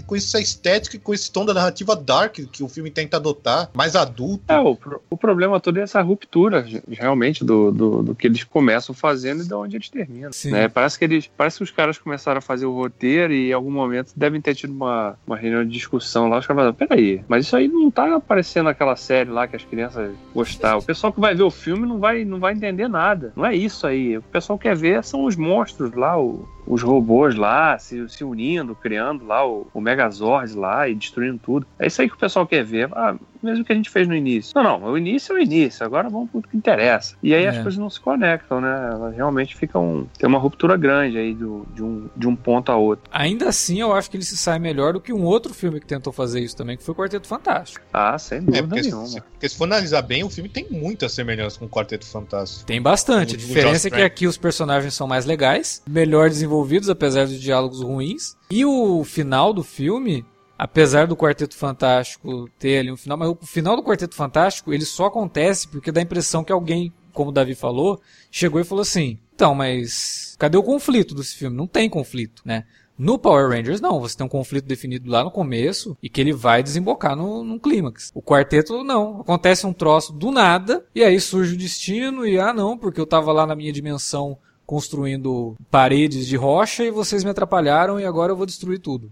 com 0.06 0.16
essa 0.16 0.40
estética 0.40 0.96
e 0.96 0.98
com 0.98 1.14
esse 1.14 1.30
tom 1.30 1.44
da 1.44 1.54
narrativa 1.54 1.94
dark 1.94 2.36
que 2.50 2.62
o 2.62 2.68
filme 2.68 2.90
tenta 2.90 3.16
adotar, 3.16 3.70
mais 3.74 3.94
adulto. 3.96 4.44
É, 4.48 4.58
o, 4.60 4.76
o 5.10 5.16
problema 5.16 5.60
todo 5.60 5.78
é 5.78 5.82
essa 5.82 6.00
ruptura, 6.02 6.66
realmente, 6.88 7.44
do, 7.44 7.70
do, 7.70 8.02
do 8.02 8.14
que 8.14 8.26
eles 8.26 8.44
começam 8.44 8.94
fazendo 8.94 9.42
e 9.42 9.46
de 9.46 9.54
onde 9.54 9.76
eles 9.76 9.88
terminam. 9.88 10.30
Né? 10.50 10.68
Parece, 10.68 10.98
que 10.98 11.04
eles, 11.04 11.30
parece 11.36 11.58
que 11.58 11.64
os 11.64 11.70
caras 11.70 11.98
começaram 11.98 12.38
a 12.38 12.42
fazer 12.42 12.66
o 12.66 12.74
roteiro 12.74 13.32
e 13.32 13.50
em 13.50 13.52
algum 13.52 13.70
momento 13.70 14.12
devem 14.16 14.40
ter 14.40 14.54
tido 14.54 14.72
uma, 14.72 15.16
uma 15.26 15.36
reunião 15.36 15.64
de 15.64 15.70
discussão 15.70 16.28
lá. 16.28 16.38
Os 16.38 16.46
caras 16.46 16.60
falaram, 16.60 16.74
peraí, 16.74 17.22
mas 17.28 17.46
isso 17.46 17.56
aí 17.56 17.68
não 17.68 17.90
tá 17.90 18.16
aparecendo 18.16 18.64
naquela 18.64 18.96
série 18.96 19.30
lá 19.30 19.46
que 19.46 19.56
as 19.56 19.64
crianças 19.64 20.10
gostaram. 20.34 20.78
O 20.78 20.82
pessoal 20.82 21.12
que 21.12 21.20
vai 21.20 21.34
ver 21.34 21.42
o 21.42 21.50
filme 21.50 21.86
não 21.86 21.98
vai, 21.98 22.24
não 22.24 22.38
vai 22.38 22.54
entender 22.54 22.88
nada. 22.88 23.32
Não 23.36 23.46
é 23.46 23.54
isso 23.54 23.86
aí. 23.86 24.18
O 24.18 24.22
pessoal 24.22 24.58
quer 24.58 24.74
ver 24.76 25.02
são 25.04 25.24
os 25.24 25.36
monstros 25.36 25.92
lá, 25.94 26.18
o- 26.20 26.48
os 26.70 26.82
robôs 26.82 27.34
lá, 27.34 27.76
se, 27.78 28.08
se 28.08 28.22
unindo, 28.22 28.76
criando 28.76 29.26
lá 29.26 29.44
o, 29.44 29.66
o 29.74 29.80
Megazord 29.80 30.56
lá 30.56 30.88
e 30.88 30.94
destruindo 30.94 31.38
tudo. 31.38 31.66
É 31.76 31.88
isso 31.88 32.00
aí 32.00 32.08
que 32.08 32.14
o 32.14 32.18
pessoal 32.18 32.46
quer 32.46 32.64
ver. 32.64 32.88
Ah, 32.92 33.16
mesmo 33.42 33.64
que 33.64 33.72
a 33.72 33.76
gente 33.76 33.90
fez 33.90 34.06
no 34.08 34.14
início. 34.14 34.52
Não, 34.54 34.62
não, 34.80 34.92
o 34.92 34.98
início 34.98 35.32
é 35.32 35.36
o 35.36 35.42
início, 35.42 35.84
agora 35.84 36.08
vamos 36.08 36.30
pro 36.30 36.42
que 36.42 36.56
interessa. 36.56 37.14
E 37.22 37.34
aí 37.34 37.46
as 37.46 37.56
É. 37.56 37.62
coisas 37.62 37.78
não 37.78 37.90
se 37.90 38.00
conectam, 38.00 38.60
né? 38.60 38.90
Elas 38.92 39.14
realmente 39.16 39.56
ficam. 39.56 40.08
Tem 40.18 40.28
uma 40.28 40.38
ruptura 40.38 40.76
grande 40.76 41.18
aí 41.18 41.34
do, 41.34 41.66
de, 41.74 41.82
um, 41.82 42.08
de 42.16 42.26
um 42.28 42.34
ponto 42.36 42.70
a 42.72 42.76
outro. 42.76 43.04
Ainda 43.12 43.48
assim, 43.48 43.80
eu 43.80 43.92
acho 43.92 44.10
que 44.10 44.16
ele 44.16 44.24
se 44.24 44.36
sai 44.36 44.58
melhor 44.58 44.92
do 44.92 45.00
que 45.00 45.12
um 45.12 45.24
outro 45.24 45.52
filme 45.54 45.80
que 45.80 45.86
tentou 45.86 46.12
fazer 46.12 46.40
isso 46.40 46.56
também, 46.56 46.76
que 46.76 46.82
foi 46.82 46.92
o 46.92 46.96
Quarteto 46.96 47.26
Fantástico. 47.26 47.84
Ah, 47.92 48.18
sem 48.18 48.38
É, 48.38 48.40
dúvida 48.40 48.66
porque, 48.68 48.82
nenhuma. 48.82 49.06
se, 49.06 49.20
porque 49.20 49.48
se 49.48 49.56
for 49.56 49.64
analisar 49.64 50.02
bem, 50.02 50.22
o 50.24 50.30
filme 50.30 50.48
tem 50.48 50.66
muita 50.70 51.08
semelhança 51.08 51.58
com 51.58 51.64
o 51.66 51.68
Quarteto 51.68 52.06
Fantástico. 52.06 52.64
Tem 52.66 52.80
bastante. 52.80 53.34
A 53.34 53.38
O- 53.38 53.40
o 53.42 53.46
diferença 53.46 53.88
é 53.88 53.90
que 53.90 54.02
aqui 54.02 54.26
os 54.26 54.36
personagens 54.36 54.94
são 54.94 55.06
mais 55.06 55.24
legais, 55.26 55.82
melhor 55.88 56.28
desenvolvidos, 56.28 56.88
apesar 56.88 57.26
dos 57.26 57.40
diálogos 57.40 57.82
ruins. 57.82 58.36
E 58.50 58.64
o 58.64 59.04
final 59.04 59.52
do 59.52 59.62
filme, 59.62 60.24
apesar 60.60 61.06
do 61.06 61.16
Quarteto 61.16 61.56
Fantástico 61.56 62.46
ter 62.58 62.80
ali 62.80 62.92
um 62.92 62.96
final, 62.96 63.16
mas 63.16 63.30
o 63.30 63.46
final 63.46 63.74
do 63.76 63.82
Quarteto 63.82 64.14
Fantástico, 64.14 64.74
ele 64.74 64.84
só 64.84 65.06
acontece 65.06 65.66
porque 65.66 65.90
dá 65.90 66.00
a 66.00 66.04
impressão 66.04 66.44
que 66.44 66.52
alguém, 66.52 66.92
como 67.14 67.30
o 67.30 67.32
Davi 67.32 67.54
falou, 67.54 67.98
chegou 68.30 68.60
e 68.60 68.64
falou 68.64 68.82
assim: 68.82 69.18
então, 69.34 69.54
mas 69.54 70.36
cadê 70.38 70.58
o 70.58 70.62
conflito 70.62 71.14
desse 71.14 71.34
filme? 71.34 71.56
Não 71.56 71.66
tem 71.66 71.88
conflito, 71.88 72.42
né? 72.44 72.64
No 72.98 73.18
Power 73.18 73.48
Rangers, 73.48 73.80
não. 73.80 73.98
Você 74.00 74.14
tem 74.14 74.26
um 74.26 74.28
conflito 74.28 74.66
definido 74.66 75.10
lá 75.10 75.24
no 75.24 75.30
começo 75.30 75.96
e 76.02 76.10
que 76.10 76.20
ele 76.20 76.34
vai 76.34 76.62
desembocar 76.62 77.16
no, 77.16 77.42
no 77.42 77.58
clímax. 77.58 78.10
O 78.14 78.20
quarteto, 78.20 78.84
não. 78.84 79.22
Acontece 79.22 79.66
um 79.66 79.72
troço 79.72 80.12
do 80.12 80.30
nada 80.30 80.84
e 80.94 81.02
aí 81.02 81.18
surge 81.18 81.54
o 81.54 81.56
destino 81.56 82.26
e, 82.26 82.38
ah, 82.38 82.52
não, 82.52 82.76
porque 82.76 83.00
eu 83.00 83.06
tava 83.06 83.32
lá 83.32 83.46
na 83.46 83.56
minha 83.56 83.72
dimensão 83.72 84.36
construindo 84.66 85.56
paredes 85.70 86.26
de 86.26 86.36
rocha 86.36 86.84
e 86.84 86.90
vocês 86.90 87.24
me 87.24 87.30
atrapalharam 87.30 87.98
e 87.98 88.04
agora 88.04 88.32
eu 88.32 88.36
vou 88.36 88.44
destruir 88.44 88.78
tudo. 88.78 89.10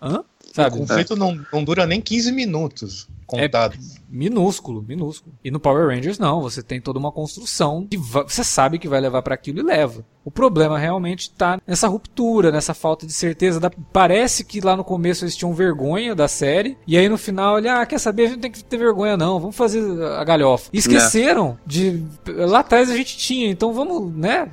Hã? 0.00 0.22
Sabe? 0.54 0.76
O 0.76 0.78
conflito 0.78 1.16
não, 1.16 1.44
não 1.52 1.64
dura 1.64 1.84
nem 1.84 2.00
15 2.00 2.30
minutos 2.30 3.08
contados. 3.26 3.96
Minúsculo, 4.14 4.82
minúsculo. 4.86 5.34
E 5.44 5.50
no 5.50 5.58
Power 5.60 5.88
Rangers 5.88 6.18
não, 6.18 6.40
você 6.40 6.62
tem 6.62 6.80
toda 6.80 6.98
uma 6.98 7.10
construção 7.12 7.86
que 7.90 7.96
você 7.96 8.44
sabe 8.44 8.78
que 8.78 8.88
vai 8.88 9.00
levar 9.00 9.22
pra 9.22 9.34
aquilo 9.34 9.58
e 9.58 9.62
leva. 9.62 10.04
O 10.24 10.30
problema 10.30 10.78
realmente 10.78 11.30
tá 11.30 11.60
nessa 11.66 11.86
ruptura, 11.86 12.50
nessa 12.50 12.72
falta 12.72 13.06
de 13.06 13.12
certeza. 13.12 13.60
Da- 13.60 13.70
Parece 13.92 14.42
que 14.44 14.60
lá 14.60 14.74
no 14.76 14.82
começo 14.84 15.24
eles 15.24 15.36
tinham 15.36 15.52
vergonha 15.52 16.14
da 16.14 16.26
série, 16.28 16.78
e 16.86 16.96
aí 16.96 17.08
no 17.08 17.18
final 17.18 17.58
ele, 17.58 17.68
ah, 17.68 17.84
quer 17.84 17.98
saber, 17.98 18.22
a 18.22 18.26
gente 18.26 18.34
não 18.36 18.40
tem 18.42 18.50
que 18.50 18.64
ter 18.64 18.78
vergonha 18.78 19.16
não, 19.16 19.38
vamos 19.38 19.54
fazer 19.56 19.82
a 20.02 20.24
galhofa. 20.24 20.70
E 20.72 20.78
esqueceram 20.78 21.58
de 21.66 22.02
lá 22.26 22.60
atrás 22.60 22.88
a 22.90 22.96
gente 22.96 23.18
tinha, 23.18 23.50
então 23.50 23.72
vamos, 23.74 24.14
né, 24.16 24.48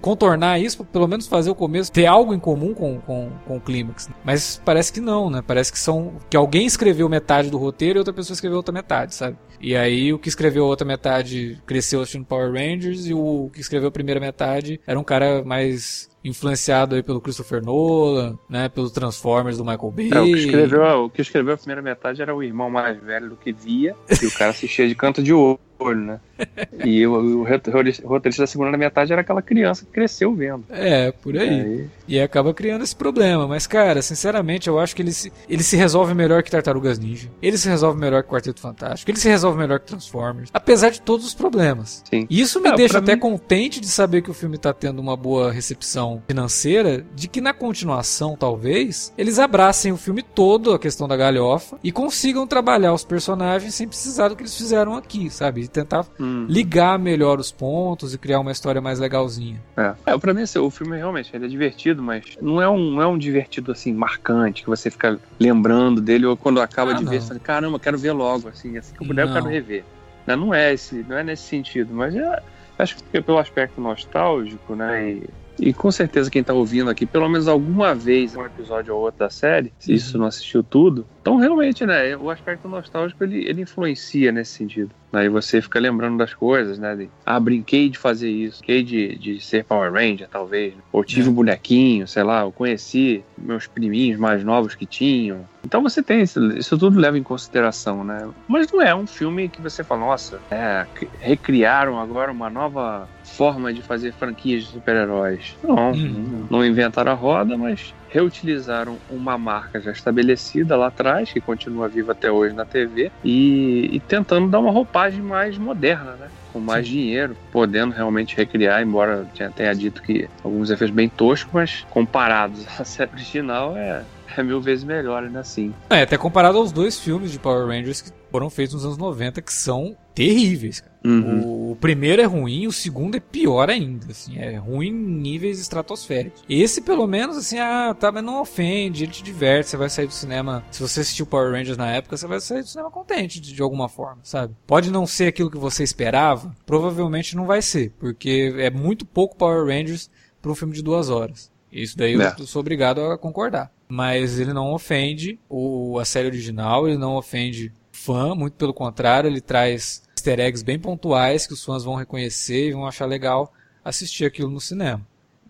contornar 0.00 0.58
isso 0.60 0.78
pra 0.78 0.86
pelo 0.86 1.06
menos 1.08 1.26
fazer 1.26 1.50
o 1.50 1.54
começo 1.54 1.92
ter 1.92 2.06
algo 2.06 2.34
em 2.34 2.38
comum 2.38 2.74
com, 2.74 2.98
com, 3.00 3.30
com 3.46 3.56
o 3.56 3.60
clímax. 3.60 4.08
Mas 4.24 4.60
parece 4.64 4.92
que 4.92 5.00
não, 5.00 5.30
né? 5.30 5.42
Parece 5.46 5.72
que 5.72 5.78
são 5.78 6.12
que 6.28 6.36
alguém 6.36 6.66
escreveu 6.66 7.08
metade 7.08 7.50
do 7.50 7.58
roteiro 7.58 7.98
e 7.98 8.00
outra 8.00 8.12
pessoa 8.12 8.34
escreveu 8.34 8.56
outra 8.56 8.72
metade, 8.72 9.01
sabe? 9.10 9.36
E 9.60 9.76
aí 9.76 10.12
o 10.12 10.18
que 10.18 10.28
escreveu 10.28 10.64
a 10.64 10.66
outra 10.66 10.86
metade 10.86 11.60
cresceu 11.64 12.00
assistindo 12.00 12.24
Power 12.24 12.52
Rangers 12.52 13.06
e 13.06 13.14
o 13.14 13.48
que 13.52 13.60
escreveu 13.60 13.88
a 13.88 13.92
primeira 13.92 14.18
metade 14.18 14.80
era 14.86 14.98
um 14.98 15.04
cara 15.04 15.44
mais 15.44 16.10
influenciado 16.24 16.94
aí 16.94 17.02
pelo 17.02 17.20
Christopher 17.20 17.64
Nolan, 17.64 18.38
né, 18.48 18.68
pelos 18.68 18.92
Transformers 18.92 19.58
do 19.58 19.64
Michael 19.64 19.90
Bay. 19.90 20.10
É, 20.12 20.20
o, 20.20 20.24
que 20.24 20.32
escreveu, 20.32 21.04
o 21.04 21.10
que 21.10 21.22
escreveu 21.22 21.54
a 21.54 21.56
primeira 21.56 21.82
metade 21.82 22.22
era 22.22 22.34
o 22.34 22.42
irmão 22.42 22.70
mais 22.70 23.00
velho 23.00 23.30
do 23.30 23.36
que 23.36 23.52
via, 23.52 23.94
e 24.22 24.26
o 24.26 24.32
cara 24.32 24.50
assistia 24.50 24.86
de 24.86 24.94
canto 24.94 25.22
de 25.22 25.32
olho, 25.32 25.60
né? 25.80 26.20
E 26.84 27.06
o, 27.06 27.42
o 27.42 27.44
roteirista 27.44 28.42
da 28.42 28.46
segunda 28.46 28.76
metade 28.76 29.12
era 29.12 29.20
aquela 29.22 29.40
criança 29.40 29.84
que 29.84 29.92
cresceu 29.92 30.34
vendo. 30.34 30.64
É, 30.70 31.12
por 31.12 31.36
aí. 31.36 31.48
Aí, 31.48 31.86
E 32.08 32.20
acaba 32.20 32.52
criando 32.52 32.82
esse 32.82 32.94
problema. 32.96 33.46
Mas, 33.46 33.66
cara, 33.66 34.02
sinceramente, 34.02 34.68
eu 34.68 34.78
acho 34.80 34.96
que 34.96 35.02
ele 35.02 35.12
se, 35.12 35.32
ele 35.48 35.62
se 35.62 35.76
resolve 35.76 36.12
melhor 36.14 36.42
que 36.42 36.50
Tartarugas 36.50 36.98
Ninja. 36.98 37.28
Ele 37.40 37.56
se 37.56 37.68
resolve 37.68 38.00
melhor 38.00 38.22
que 38.24 38.28
Quarteto 38.30 38.60
Fantástico. 38.60 39.08
Ele 39.10 39.18
se 39.18 39.28
resolve 39.28 39.56
melhor 39.58 39.78
que 39.78 39.86
Transformers. 39.86 40.50
Apesar 40.52 40.90
de 40.90 41.00
todos 41.00 41.24
os 41.26 41.34
problemas. 41.34 42.02
sim. 42.10 42.26
E 42.28 42.40
isso 42.40 42.60
me 42.60 42.68
É, 42.70 42.74
deixa 42.74 42.98
até 42.98 43.14
mim- 43.14 43.20
contente 43.20 43.80
de 43.80 43.86
saber 43.86 44.22
que 44.22 44.30
o 44.30 44.34
filme 44.34 44.58
tá 44.58 44.72
tendo 44.72 44.98
uma 45.00 45.16
boa 45.16 45.52
recepção 45.52 46.22
financeira, 46.26 47.04
de 47.14 47.28
que 47.28 47.40
na 47.40 47.52
continuação, 47.54 48.36
talvez, 48.36 49.12
eles 49.16 49.38
abracem 49.38 49.92
o 49.92 49.96
filme 49.96 50.22
todo, 50.22 50.72
a 50.72 50.78
questão 50.78 51.06
da 51.06 51.16
galhofa, 51.16 51.78
e 51.84 51.92
consigam 51.92 52.46
trabalhar 52.46 52.92
os 52.92 53.04
personagens 53.04 53.74
sem 53.74 53.86
precisar 53.86 54.28
do 54.28 54.36
que 54.36 54.42
eles 54.42 54.56
fizeram 54.56 54.94
aqui, 54.96 55.30
sabe? 55.30 55.62
E 55.62 55.68
tentar 55.68 56.06
Hum. 56.18 56.31
Ligar 56.48 56.98
melhor 56.98 57.38
os 57.38 57.50
pontos 57.52 58.14
e 58.14 58.18
criar 58.18 58.40
uma 58.40 58.52
história 58.52 58.80
mais 58.80 58.98
legalzinha. 58.98 59.60
É. 59.76 59.94
é, 60.06 60.18
pra 60.18 60.32
mim 60.34 60.42
assim, 60.42 60.58
o 60.58 60.70
filme 60.70 60.96
realmente 60.96 61.30
ele 61.34 61.44
é 61.46 61.48
divertido, 61.48 62.02
mas 62.02 62.24
não 62.40 62.60
é, 62.60 62.68
um, 62.68 62.92
não 62.92 63.02
é 63.02 63.06
um 63.06 63.18
divertido 63.18 63.72
assim 63.72 63.92
marcante 63.94 64.62
que 64.62 64.68
você 64.68 64.90
fica 64.90 65.18
lembrando 65.38 66.00
dele 66.00 66.26
ou 66.26 66.36
quando 66.36 66.60
acaba 66.60 66.92
Ah, 66.92 66.94
de 66.94 67.04
ver, 67.04 67.14
não. 67.16 67.20
você 67.20 67.28
fala, 67.28 67.40
caramba, 67.40 67.78
quero 67.80 67.98
ver 67.98 68.12
logo, 68.12 68.48
assim, 68.48 68.76
assim 68.76 68.94
que 68.94 69.02
eu 69.02 69.06
puder 69.06 69.22
eu 69.22 69.26
Não. 69.28 69.34
quero 69.34 69.46
rever. 69.46 69.84
Não, 70.26 70.36
não 70.36 70.54
é 70.54 70.72
esse, 70.72 71.04
não 71.08 71.16
é 71.18 71.24
nesse 71.24 71.42
sentido, 71.44 71.92
mas 71.94 72.14
é, 72.14 72.42
acho 72.78 72.96
que 72.96 73.20
pelo 73.20 73.38
aspecto 73.38 73.80
nostálgico, 73.80 74.74
né? 74.76 75.10
E, 75.10 75.24
e 75.60 75.72
com 75.72 75.90
certeza 75.90 76.30
quem 76.30 76.42
tá 76.42 76.52
ouvindo 76.54 76.90
aqui, 76.90 77.06
pelo 77.06 77.28
menos 77.28 77.46
alguma 77.48 77.94
vez, 77.94 78.34
um 78.34 78.44
episódio 78.44 78.94
ou 78.94 79.02
outro 79.02 79.18
da 79.20 79.30
série, 79.30 79.72
se 79.78 79.92
isso 79.92 80.18
não 80.18 80.26
assistiu 80.26 80.62
tudo, 80.62 81.06
então 81.20 81.36
realmente, 81.36 81.84
né, 81.86 82.16
o 82.16 82.30
aspecto 82.30 82.68
nostálgico 82.68 83.22
ele, 83.24 83.44
ele 83.48 83.62
influencia 83.62 84.32
nesse 84.32 84.52
sentido. 84.52 84.94
Aí 85.12 85.28
você 85.28 85.60
fica 85.60 85.78
lembrando 85.78 86.16
das 86.16 86.32
coisas, 86.32 86.78
né? 86.78 86.96
De, 86.96 87.10
ah, 87.26 87.38
brinquei 87.38 87.90
de 87.90 87.98
fazer 87.98 88.30
isso, 88.30 88.60
brinquei 88.60 88.82
de, 88.82 89.18
de 89.18 89.40
ser 89.40 89.62
Power 89.64 89.92
Ranger, 89.92 90.26
talvez. 90.30 90.72
Ou 90.90 91.04
tive 91.04 91.28
É. 91.28 91.30
um 91.30 91.34
bonequinho, 91.34 92.08
sei 92.08 92.22
lá, 92.22 92.40
eu 92.40 92.50
conheci 92.50 93.22
meus 93.36 93.66
priminhos 93.66 94.18
mais 94.18 94.42
novos 94.42 94.74
que 94.74 94.86
tinham. 94.86 95.44
Então 95.64 95.82
você 95.82 96.02
tem 96.02 96.22
isso, 96.22 96.40
isso 96.52 96.76
tudo 96.76 96.98
leva 96.98 97.16
em 97.16 97.22
consideração, 97.22 98.04
né? 98.04 98.18
Mas 98.48 98.66
não 98.72 98.82
é 98.82 98.94
um 98.94 99.06
filme 99.06 99.48
que 99.48 99.62
você 99.62 99.82
fala, 99.84 100.00
nossa, 100.02 100.42
é, 100.50 100.84
recriaram 101.20 101.98
agora 102.00 102.32
uma 102.32 102.50
nova 102.50 103.08
forma 103.36 103.72
de 103.72 103.80
fazer 103.82 104.12
franquias 104.12 104.64
de 104.64 104.70
super-heróis. 104.70 105.56
Não, 105.62 105.92
Uhum. 105.92 106.46
não 106.50 106.64
inventaram 106.64 107.12
a 107.12 107.14
roda, 107.14 107.56
mas 107.56 107.94
reutilizaram 108.10 108.98
uma 109.08 109.38
marca 109.38 109.80
já 109.80 109.90
estabelecida 109.92 110.76
lá 110.76 110.88
atrás, 110.88 111.32
que 111.32 111.40
continua 111.40 111.88
viva 111.88 112.12
até 112.12 112.30
hoje 112.30 112.54
na 112.54 112.66
TV, 112.66 113.10
e, 113.24 113.88
e 113.92 114.00
tentando 114.00 114.50
dar 114.50 114.58
uma 114.60 114.70
roupagem 114.70 115.22
mais 115.22 115.56
moderna, 115.58 116.16
né? 116.16 116.28
Com 116.52 116.60
mais 116.60 116.86
dinheiro, 116.86 117.36
podendo 117.50 117.94
realmente 117.94 118.36
recriar, 118.36 118.82
embora 118.82 119.26
tenha, 119.34 119.50
tenha 119.50 119.74
dito 119.74 120.02
que 120.02 120.28
alguns 120.44 120.70
efeitos 120.70 120.94
bem 120.94 121.08
toscos, 121.08 121.52
mas 121.52 121.86
comparados 121.90 122.66
à 122.78 122.84
série 122.84 123.12
original 123.12 123.76
é, 123.76 124.04
é 124.36 124.42
mil 124.42 124.60
vezes 124.60 124.84
melhor 124.84 125.22
ainda 125.22 125.40
assim. 125.40 125.74
É, 125.88 126.02
até 126.02 126.16
comparado 126.18 126.58
aos 126.58 126.72
dois 126.72 126.98
filmes 126.98 127.32
de 127.32 127.38
Power 127.38 127.66
Rangers 127.66 128.02
que 128.02 128.10
foram 128.30 128.50
feitos 128.50 128.74
nos 128.74 128.84
anos 128.84 128.98
90, 128.98 129.40
que 129.42 129.52
são 129.52 129.96
terríveis, 130.14 130.80
cara. 130.80 130.92
Uhum. 131.04 131.72
O, 131.72 131.76
primeiro 131.76 132.22
é 132.22 132.24
ruim, 132.24 132.66
o 132.68 132.72
segundo 132.72 133.16
é 133.16 133.20
pior 133.20 133.68
ainda, 133.68 134.06
assim, 134.12 134.38
é 134.38 134.56
ruim 134.56 134.88
em 134.88 134.92
níveis 134.92 135.58
estratosféricos. 135.58 136.44
Esse, 136.48 136.80
pelo 136.80 137.06
menos, 137.08 137.36
assim, 137.36 137.58
ah, 137.58 137.94
tá, 137.98 138.12
mas 138.12 138.22
não 138.22 138.40
ofende, 138.40 139.02
ele 139.02 139.12
te 139.12 139.22
diverte, 139.22 139.70
você 139.70 139.76
vai 139.76 139.90
sair 139.90 140.06
do 140.06 140.12
cinema, 140.12 140.64
se 140.70 140.80
você 140.80 141.00
assistiu 141.00 141.26
Power 141.26 141.50
Rangers 141.50 141.76
na 141.76 141.90
época, 141.90 142.16
você 142.16 142.26
vai 142.26 142.40
sair 142.40 142.62
do 142.62 142.68
cinema 142.68 142.90
contente, 142.90 143.40
de, 143.40 143.52
de 143.52 143.62
alguma 143.62 143.88
forma, 143.88 144.20
sabe? 144.22 144.54
Pode 144.64 144.92
não 144.92 145.06
ser 145.06 145.26
aquilo 145.26 145.50
que 145.50 145.58
você 145.58 145.82
esperava, 145.82 146.54
provavelmente 146.64 147.34
não 147.34 147.46
vai 147.46 147.60
ser, 147.62 147.92
porque 147.98 148.54
é 148.58 148.70
muito 148.70 149.04
pouco 149.04 149.36
Power 149.36 149.66
Rangers 149.66 150.08
para 150.40 150.52
um 150.52 150.54
filme 150.54 150.74
de 150.74 150.82
duas 150.82 151.10
horas. 151.10 151.50
Isso 151.72 151.96
daí 151.96 152.14
É. 152.20 152.34
eu 152.38 152.46
sou 152.46 152.60
obrigado 152.60 153.00
a 153.00 153.18
concordar. 153.18 153.72
Mas 153.88 154.38
ele 154.38 154.52
não 154.52 154.72
ofende 154.72 155.38
o, 155.48 155.98
a 155.98 156.04
série 156.04 156.28
original, 156.28 156.86
ele 156.86 156.98
não 156.98 157.16
ofende 157.16 157.72
fã, 157.90 158.34
muito 158.34 158.54
pelo 158.54 158.74
contrário, 158.74 159.28
ele 159.28 159.40
traz 159.40 160.01
easter 160.22 160.38
eggs 160.40 160.62
bem 160.64 160.78
pontuais 160.78 161.46
que 161.46 161.52
os 161.52 161.64
fãs 161.64 161.82
vão 161.84 161.96
reconhecer 161.96 162.68
e 162.68 162.72
vão 162.72 162.86
achar 162.86 163.06
legal 163.06 163.52
assistir 163.84 164.24
aquilo 164.24 164.48
no 164.50 164.60
cinema. 164.60 165.00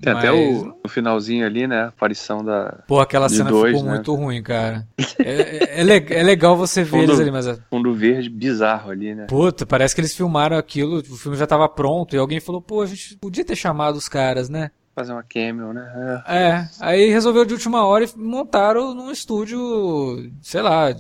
Tem 0.00 0.12
até 0.12 0.32
Mas- 0.32 0.62
o, 0.62 0.74
o 0.84 0.88
finalzinho 0.88 1.46
ali, 1.46 1.66
né? 1.68 1.82
A 1.82 1.86
aparição 1.88 2.42
da 2.44 2.80
Pô, 2.88 2.98
aquela 2.98 3.28
cena 3.28 3.50
dois, 3.50 3.72
ficou 3.76 3.84
né? 3.88 3.94
muito 3.94 4.12
ruim, 4.14 4.42
cara. 4.42 4.84
É, 5.20 5.32
é, 5.76 5.80
é 5.80 5.84
le- 5.84 6.06
é 6.12 6.22
legal 6.24 6.56
você 6.56 6.82
ver 6.82 6.90
Fundo- 6.90 7.02
eles 7.04 7.20
ali, 7.20 7.30
mas. 7.30 7.46
é- 7.46 7.56
fundo 7.70 7.94
verde 7.94 8.28
bizarro 8.28 8.90
ali, 8.90 9.14
né? 9.14 9.26
Puta, 9.28 9.64
parece 9.64 9.94
que 9.94 10.00
eles 10.00 10.12
filmaram 10.16 10.56
aquilo, 10.56 10.98
o 10.98 11.16
filme 11.16 11.36
já 11.36 11.46
tava 11.46 11.68
pronto, 11.68 12.16
e 12.16 12.18
alguém 12.18 12.40
falou, 12.40 12.60
pô, 12.60 12.80
a 12.82 12.86
gente 12.86 13.16
podia 13.18 13.44
ter 13.44 13.54
chamado 13.54 13.94
os 13.94 14.08
caras, 14.08 14.48
né? 14.48 14.72
Fazer 14.94 15.12
uma 15.12 15.22
cameo, 15.22 15.72
né? 15.72 16.22
É. 16.26 16.36
É, 16.36 16.68
aí 16.80 17.08
resolveu 17.10 17.44
de 17.44 17.54
última 17.54 17.86
hora 17.86 18.04
e 18.04 18.08
montaram 18.16 18.92
num 18.94 19.10
estúdio, 19.12 20.32
sei 20.42 20.62
lá, 20.62 20.92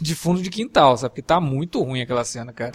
de 0.00 0.14
fundo 0.14 0.40
de 0.40 0.48
quintal, 0.48 0.96
sabe? 0.96 1.10
Porque 1.10 1.22
tá 1.22 1.38
muito 1.40 1.82
ruim 1.82 2.00
aquela 2.00 2.24
cena, 2.24 2.54
cara. 2.54 2.72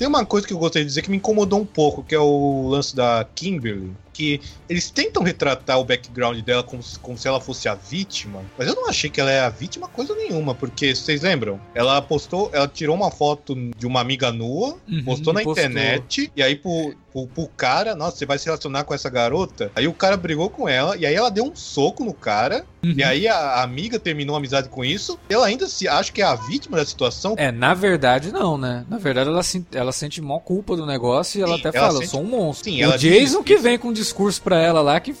Tem 0.00 0.08
uma 0.08 0.24
coisa 0.24 0.46
que 0.46 0.54
eu 0.54 0.58
gostaria 0.58 0.82
de 0.82 0.88
dizer 0.88 1.02
que 1.02 1.10
me 1.10 1.18
incomodou 1.18 1.60
um 1.60 1.66
pouco, 1.66 2.02
que 2.02 2.14
é 2.14 2.18
o 2.18 2.68
lance 2.68 2.96
da 2.96 3.22
Kimberly. 3.34 3.92
Que 4.20 4.38
eles 4.68 4.90
tentam 4.90 5.22
retratar 5.22 5.80
o 5.80 5.84
background 5.84 6.38
dela 6.42 6.62
como, 6.62 6.82
se- 6.82 6.98
como 6.98 7.16
se 7.16 7.26
ela 7.26 7.40
fosse 7.40 7.66
a 7.70 7.74
vítima, 7.74 8.42
mas 8.58 8.68
eu 8.68 8.74
não 8.74 8.86
achei 8.86 9.08
que 9.08 9.18
ela 9.18 9.30
é 9.30 9.40
a 9.40 9.48
vítima 9.48 9.88
coisa 9.88 10.14
nenhuma, 10.14 10.54
porque 10.54 10.94
vocês 10.94 11.22
lembram? 11.22 11.58
Ela 11.74 12.02
postou, 12.02 12.50
ela 12.52 12.68
tirou 12.68 12.94
uma 12.94 13.10
foto 13.10 13.54
de 13.78 13.86
uma 13.86 14.00
amiga 14.02 14.30
nua, 14.30 14.76
Uhum, 14.86 15.04
postou 15.04 15.32
na 15.32 15.40
postou. 15.42 15.64
internet, 15.64 16.30
e 16.36 16.42
aí 16.42 16.54
pro, 16.54 16.94
pro, 17.10 17.26
pro 17.28 17.48
cara, 17.56 17.94
nossa, 17.94 18.18
você 18.18 18.26
vai 18.26 18.38
se 18.38 18.44
relacionar 18.44 18.84
com 18.84 18.92
essa 18.92 19.08
garota? 19.08 19.72
Aí 19.74 19.88
o 19.88 19.94
cara 19.94 20.18
brigou 20.18 20.50
com 20.50 20.68
ela, 20.68 20.94
e 20.98 21.06
aí 21.06 21.14
ela 21.14 21.30
deu 21.30 21.44
um 21.44 21.56
soco 21.56 22.04
no 22.04 22.12
cara, 22.12 22.66
Uhum. 22.82 22.94
e 22.96 23.02
aí 23.04 23.28
a, 23.28 23.36
a 23.36 23.62
amiga 23.62 23.98
terminou 23.98 24.34
a 24.34 24.38
amizade 24.38 24.68
com 24.70 24.82
isso, 24.82 25.18
ela 25.28 25.46
ainda 25.46 25.66
se 25.68 25.86
acha 25.86 26.10
que 26.10 26.22
é 26.22 26.24
a 26.24 26.34
vítima 26.34 26.78
da 26.78 26.84
situação, 26.86 27.34
É, 27.36 27.50
na 27.52 27.74
verdade 27.74 28.32
não, 28.32 28.56
né? 28.56 28.84
Na 28.88 28.96
verdade 28.96 29.28
ela, 29.28 29.42
se- 29.42 29.66
ela 29.72 29.92
sente 29.92 30.20
mó 30.22 30.38
culpa 30.38 30.74
do 30.76 30.86
negócio 30.86 31.38
e 31.38 31.42
ela 31.42 31.56
Sim, 31.56 31.60
até 31.66 31.76
ela 31.76 31.86
fala, 31.88 31.98
eu 31.98 32.02
sente- 32.02 32.10
sou 32.12 32.22
um 32.22 32.24
monstro. 32.24 32.70
Sim, 32.70 32.84
o 32.86 32.96
Jason 32.96 33.42
diz 33.42 33.44
que 33.44 33.56
vem 33.58 33.78
com 33.78 33.92
discurso 34.10 34.42
pra 34.42 34.60
ela 34.60 34.80
lá 34.80 34.98
que... 35.00 35.14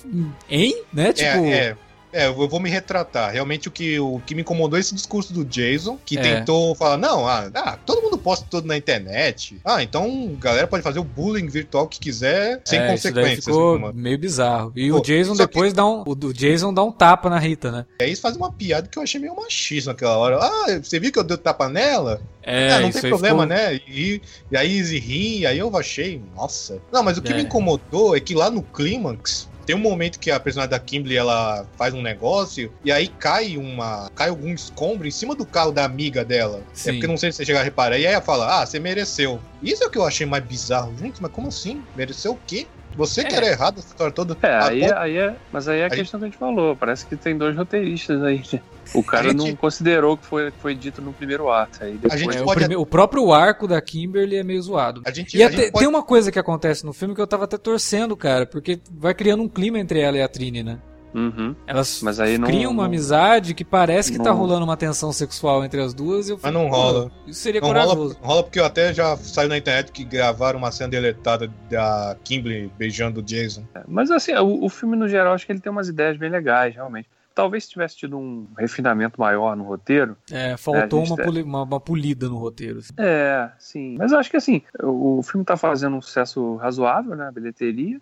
Hein? 0.48 0.82
Né? 0.92 1.12
Tipo... 1.12 1.44
É, 1.44 1.68
é, 1.68 1.76
é, 2.12 2.26
eu 2.26 2.48
vou 2.48 2.60
me 2.60 2.68
retratar. 2.70 3.32
Realmente 3.32 3.68
o 3.68 3.70
que, 3.70 3.98
o 4.00 4.20
que 4.26 4.34
me 4.34 4.42
incomodou 4.42 4.76
é 4.76 4.80
esse 4.80 4.94
discurso 4.94 5.32
do 5.32 5.44
Jason, 5.44 5.98
que 6.04 6.18
É. 6.18 6.22
tentou 6.22 6.74
falar, 6.74 6.96
não, 6.96 7.26
ah, 7.26 7.50
ah, 7.54 7.78
todo 7.84 8.02
mundo 8.02 8.18
posta 8.18 8.46
tudo 8.50 8.66
na 8.66 8.76
internet. 8.76 9.60
Ah, 9.64 9.82
então 9.82 10.34
a 10.36 10.40
galera 10.42 10.66
pode 10.66 10.82
fazer 10.82 10.98
o 10.98 11.04
bullying 11.04 11.46
virtual 11.48 11.86
que 11.86 11.98
quiser, 12.00 12.60
sem 12.64 12.78
é, 12.78 12.94
isso 12.94 13.08
consequências. 13.08 13.44
ficou 13.44 13.74
nenhuma. 13.78 13.92
meio 13.92 14.18
bizarro. 14.18 14.72
E 14.76 14.90
Pô, 14.90 14.98
o 14.98 15.00
Jason 15.02 15.34
só 15.34 15.46
que- 15.46 15.52
depois 15.54 15.72
dá 15.72 15.86
um... 15.86 16.02
O 16.06 16.14
do 16.14 16.32
Jason 16.32 16.72
dá 16.74 16.82
um 16.82 16.92
tapa 16.92 17.28
na 17.30 17.38
Rita, 17.38 17.70
né? 17.70 17.86
Aí 18.00 18.08
eles 18.08 18.20
fazem 18.20 18.38
uma 18.38 18.52
piada 18.52 18.88
que 18.88 18.98
eu 18.98 19.02
achei 19.02 19.20
meio 19.20 19.34
machista 19.36 19.90
naquela 19.90 20.16
hora. 20.16 20.38
Ah, 20.40 20.80
você 20.82 20.98
viu 20.98 21.12
que 21.12 21.18
eu 21.18 21.24
dei 21.24 21.36
tapa 21.36 21.68
nela? 21.68 22.20
É, 22.42 22.72
ah, 22.72 22.80
não 22.80 22.88
isso 22.88 23.00
tem 23.00 23.10
problema, 23.10 23.42
ficou- 23.42 23.56
né? 23.56 23.74
E, 23.86 24.20
e 24.50 24.56
aí 24.56 24.76
eles 24.76 24.90
riem, 24.90 25.44
aí 25.46 25.58
eu 25.58 25.76
achei, 25.76 26.22
nossa. 26.34 26.80
Não, 26.90 27.02
mas 27.02 27.18
o 27.18 27.22
que 27.22 27.32
É. 27.32 27.36
me 27.36 27.42
incomodou 27.42 28.16
é 28.16 28.20
que 28.20 28.34
lá 28.34 28.50
no 28.50 28.62
clímax 28.62 29.48
tem 29.66 29.76
um 29.76 29.80
momento 29.80 30.18
que 30.18 30.30
a 30.30 30.40
personagem 30.40 30.70
da 30.70 30.78
Kimberly 30.78 31.16
ela 31.16 31.66
faz 31.76 31.94
um 31.94 32.02
negócio 32.02 32.72
e 32.84 32.90
aí 32.90 33.08
cai 33.08 33.56
uma. 33.56 34.10
cai 34.14 34.28
algum 34.28 34.52
escombro 34.52 35.06
em 35.06 35.10
cima 35.10 35.34
do 35.34 35.46
carro 35.46 35.72
da 35.72 35.84
amiga 35.84 36.24
dela. 36.24 36.62
Sim. 36.72 36.90
É 36.90 36.92
porque 36.94 37.06
não 37.06 37.16
sei 37.16 37.30
se 37.32 37.38
você 37.38 37.44
chegar 37.44 37.60
a 37.60 37.64
reparar. 37.64 37.98
E 37.98 38.06
aí 38.06 38.12
ela 38.12 38.22
fala, 38.22 38.60
ah, 38.60 38.66
você 38.66 38.78
mereceu. 38.78 39.40
Isso 39.62 39.84
é 39.84 39.86
o 39.86 39.90
que 39.90 39.98
eu 39.98 40.06
achei 40.06 40.26
mais 40.26 40.44
bizarro. 40.44 40.94
Gente, 40.98 41.20
mas 41.20 41.30
como 41.30 41.48
assim? 41.48 41.82
Mereceu 41.96 42.32
o 42.32 42.38
quê? 42.46 42.66
Você 42.96 43.24
que 43.24 43.32
É. 43.34 43.36
era 43.36 43.46
errado 43.48 43.78
essa 43.78 43.88
história 43.88 44.12
toda. 44.12 44.36
É, 44.42 44.52
A 44.52 44.66
aí, 44.68 44.80
ponto- 44.80 44.94
aí 44.94 45.16
é, 45.16 45.36
mas 45.52 45.68
aí 45.68 45.78
é 45.80 45.82
a 45.84 45.86
Aí- 45.86 45.90
questão 45.90 46.20
que 46.20 46.26
a 46.26 46.28
gente 46.28 46.38
falou. 46.38 46.76
Parece 46.76 47.06
que 47.06 47.16
tem 47.16 47.36
dois 47.38 47.56
roteiristas 47.56 48.22
aí. 48.22 48.42
O 48.92 49.04
cara 49.04 49.28
gente- 49.30 49.36
não 49.36 49.54
considerou 49.54 50.16
que 50.16 50.26
foi, 50.26 50.50
que 50.50 50.58
foi 50.58 50.74
dito 50.74 51.00
no 51.00 51.12
primeiro 51.12 51.48
ato. 51.48 51.84
Aí 51.84 51.92
depois, 51.96 52.20
gente 52.20 52.36
É, 52.36 52.40
o, 52.42 52.44
pode- 52.44 52.58
prime- 52.60 52.76
o 52.76 52.84
próprio 52.84 53.32
arco 53.32 53.68
da 53.68 53.80
Kimberly 53.80 54.34
é 54.36 54.42
meio 54.42 54.60
zoado. 54.60 55.00
A 55.06 55.12
gente, 55.12 55.36
E 55.36 55.42
a 55.42 55.46
até- 55.46 55.56
gente 55.56 55.70
pode- 55.70 55.78
tem 55.84 55.88
uma 55.88 56.02
coisa 56.02 56.32
que 56.32 56.38
acontece 56.40 56.84
no 56.84 56.92
filme 56.92 57.14
que 57.14 57.20
eu 57.20 57.26
tava 57.26 57.44
até 57.44 57.56
torcendo, 57.56 58.16
cara, 58.16 58.46
porque 58.46 58.80
vai 58.90 59.14
criando 59.14 59.44
um 59.44 59.48
clima 59.48 59.78
entre 59.78 60.00
ela 60.00 60.16
e 60.18 60.22
a 60.22 60.26
Trini, 60.26 60.64
né? 60.64 60.78
Uhum. 61.14 61.54
Elas 61.66 62.00
Mas 62.02 62.20
aí 62.20 62.38
não- 62.38 62.46
criam 62.46 62.70
uma 62.70 62.82
não- 62.82 62.86
amizade 62.86 63.54
que 63.54 63.64
parece 63.64 64.12
que 64.12 64.18
tá 64.18 64.30
não- 64.30 64.36
rolando 64.36 64.64
uma 64.64 64.76
tensão 64.76 65.12
sexual 65.12 65.64
entre 65.64 65.80
as 65.80 65.92
duas 65.92 66.28
e 66.28 66.32
eu 66.32 66.38
Mas 66.42 66.50
fico, 66.52 66.62
não 66.62 66.70
pô, 66.70 66.76
rola. 66.76 67.10
Isso 67.26 67.40
seria 67.40 67.60
Não 67.60 67.68
rola, 67.68 67.84
corajoso. 67.86 68.16
não 68.20 68.28
rola 68.28 68.42
porque 68.44 68.60
eu 68.60 68.64
até 68.64 68.94
já 68.94 69.16
saiu 69.16 69.48
na 69.48 69.56
internet 69.58 69.90
que 69.92 70.04
gravaram 70.04 70.58
uma 70.58 70.70
cena 70.70 70.90
deletada 70.90 71.50
da 71.68 72.16
Kimberly 72.24 72.70
beijando 72.78 73.20
o 73.20 73.22
Jason. 73.22 73.64
Mas 73.88 74.10
assim, 74.10 74.32
o, 74.34 74.64
o 74.64 74.68
filme 74.68 74.96
no 74.96 75.08
geral, 75.08 75.34
acho 75.34 75.44
que 75.46 75.52
ele 75.52 75.60
tem 75.60 75.70
umas 75.72 75.88
ideias 75.88 76.16
bem 76.16 76.30
legais, 76.30 76.74
realmente. 76.74 77.08
Talvez 77.32 77.64
se 77.64 77.70
tivesse 77.70 77.96
tido 77.96 78.18
um 78.18 78.46
refinamento 78.58 79.18
maior 79.20 79.56
no 79.56 79.64
roteiro. 79.64 80.16
É, 80.30 80.56
faltou 80.56 80.98
a 81.00 81.04
gente 81.04 81.10
uma, 81.12 81.16
tá- 81.16 81.22
poli- 81.24 81.42
uma- 81.42 81.62
uma 81.62 81.80
polida 81.80 82.28
no 82.28 82.36
roteiro. 82.36 82.80
assim. 82.80 82.92
É, 82.98 83.48
sim. 83.58 83.96
Mas 83.96 84.12
eu 84.12 84.18
acho 84.18 84.28
que 84.30 84.36
assim, 84.36 84.62
o, 84.82 85.18
o 85.18 85.22
filme 85.22 85.44
tá 85.44 85.56
fazendo 85.56 85.96
um 85.96 86.02
sucesso 86.02 86.56
razoável, 86.56 87.14
né? 87.16 87.28
a 87.28 87.32
Bilheteria. 87.32 88.00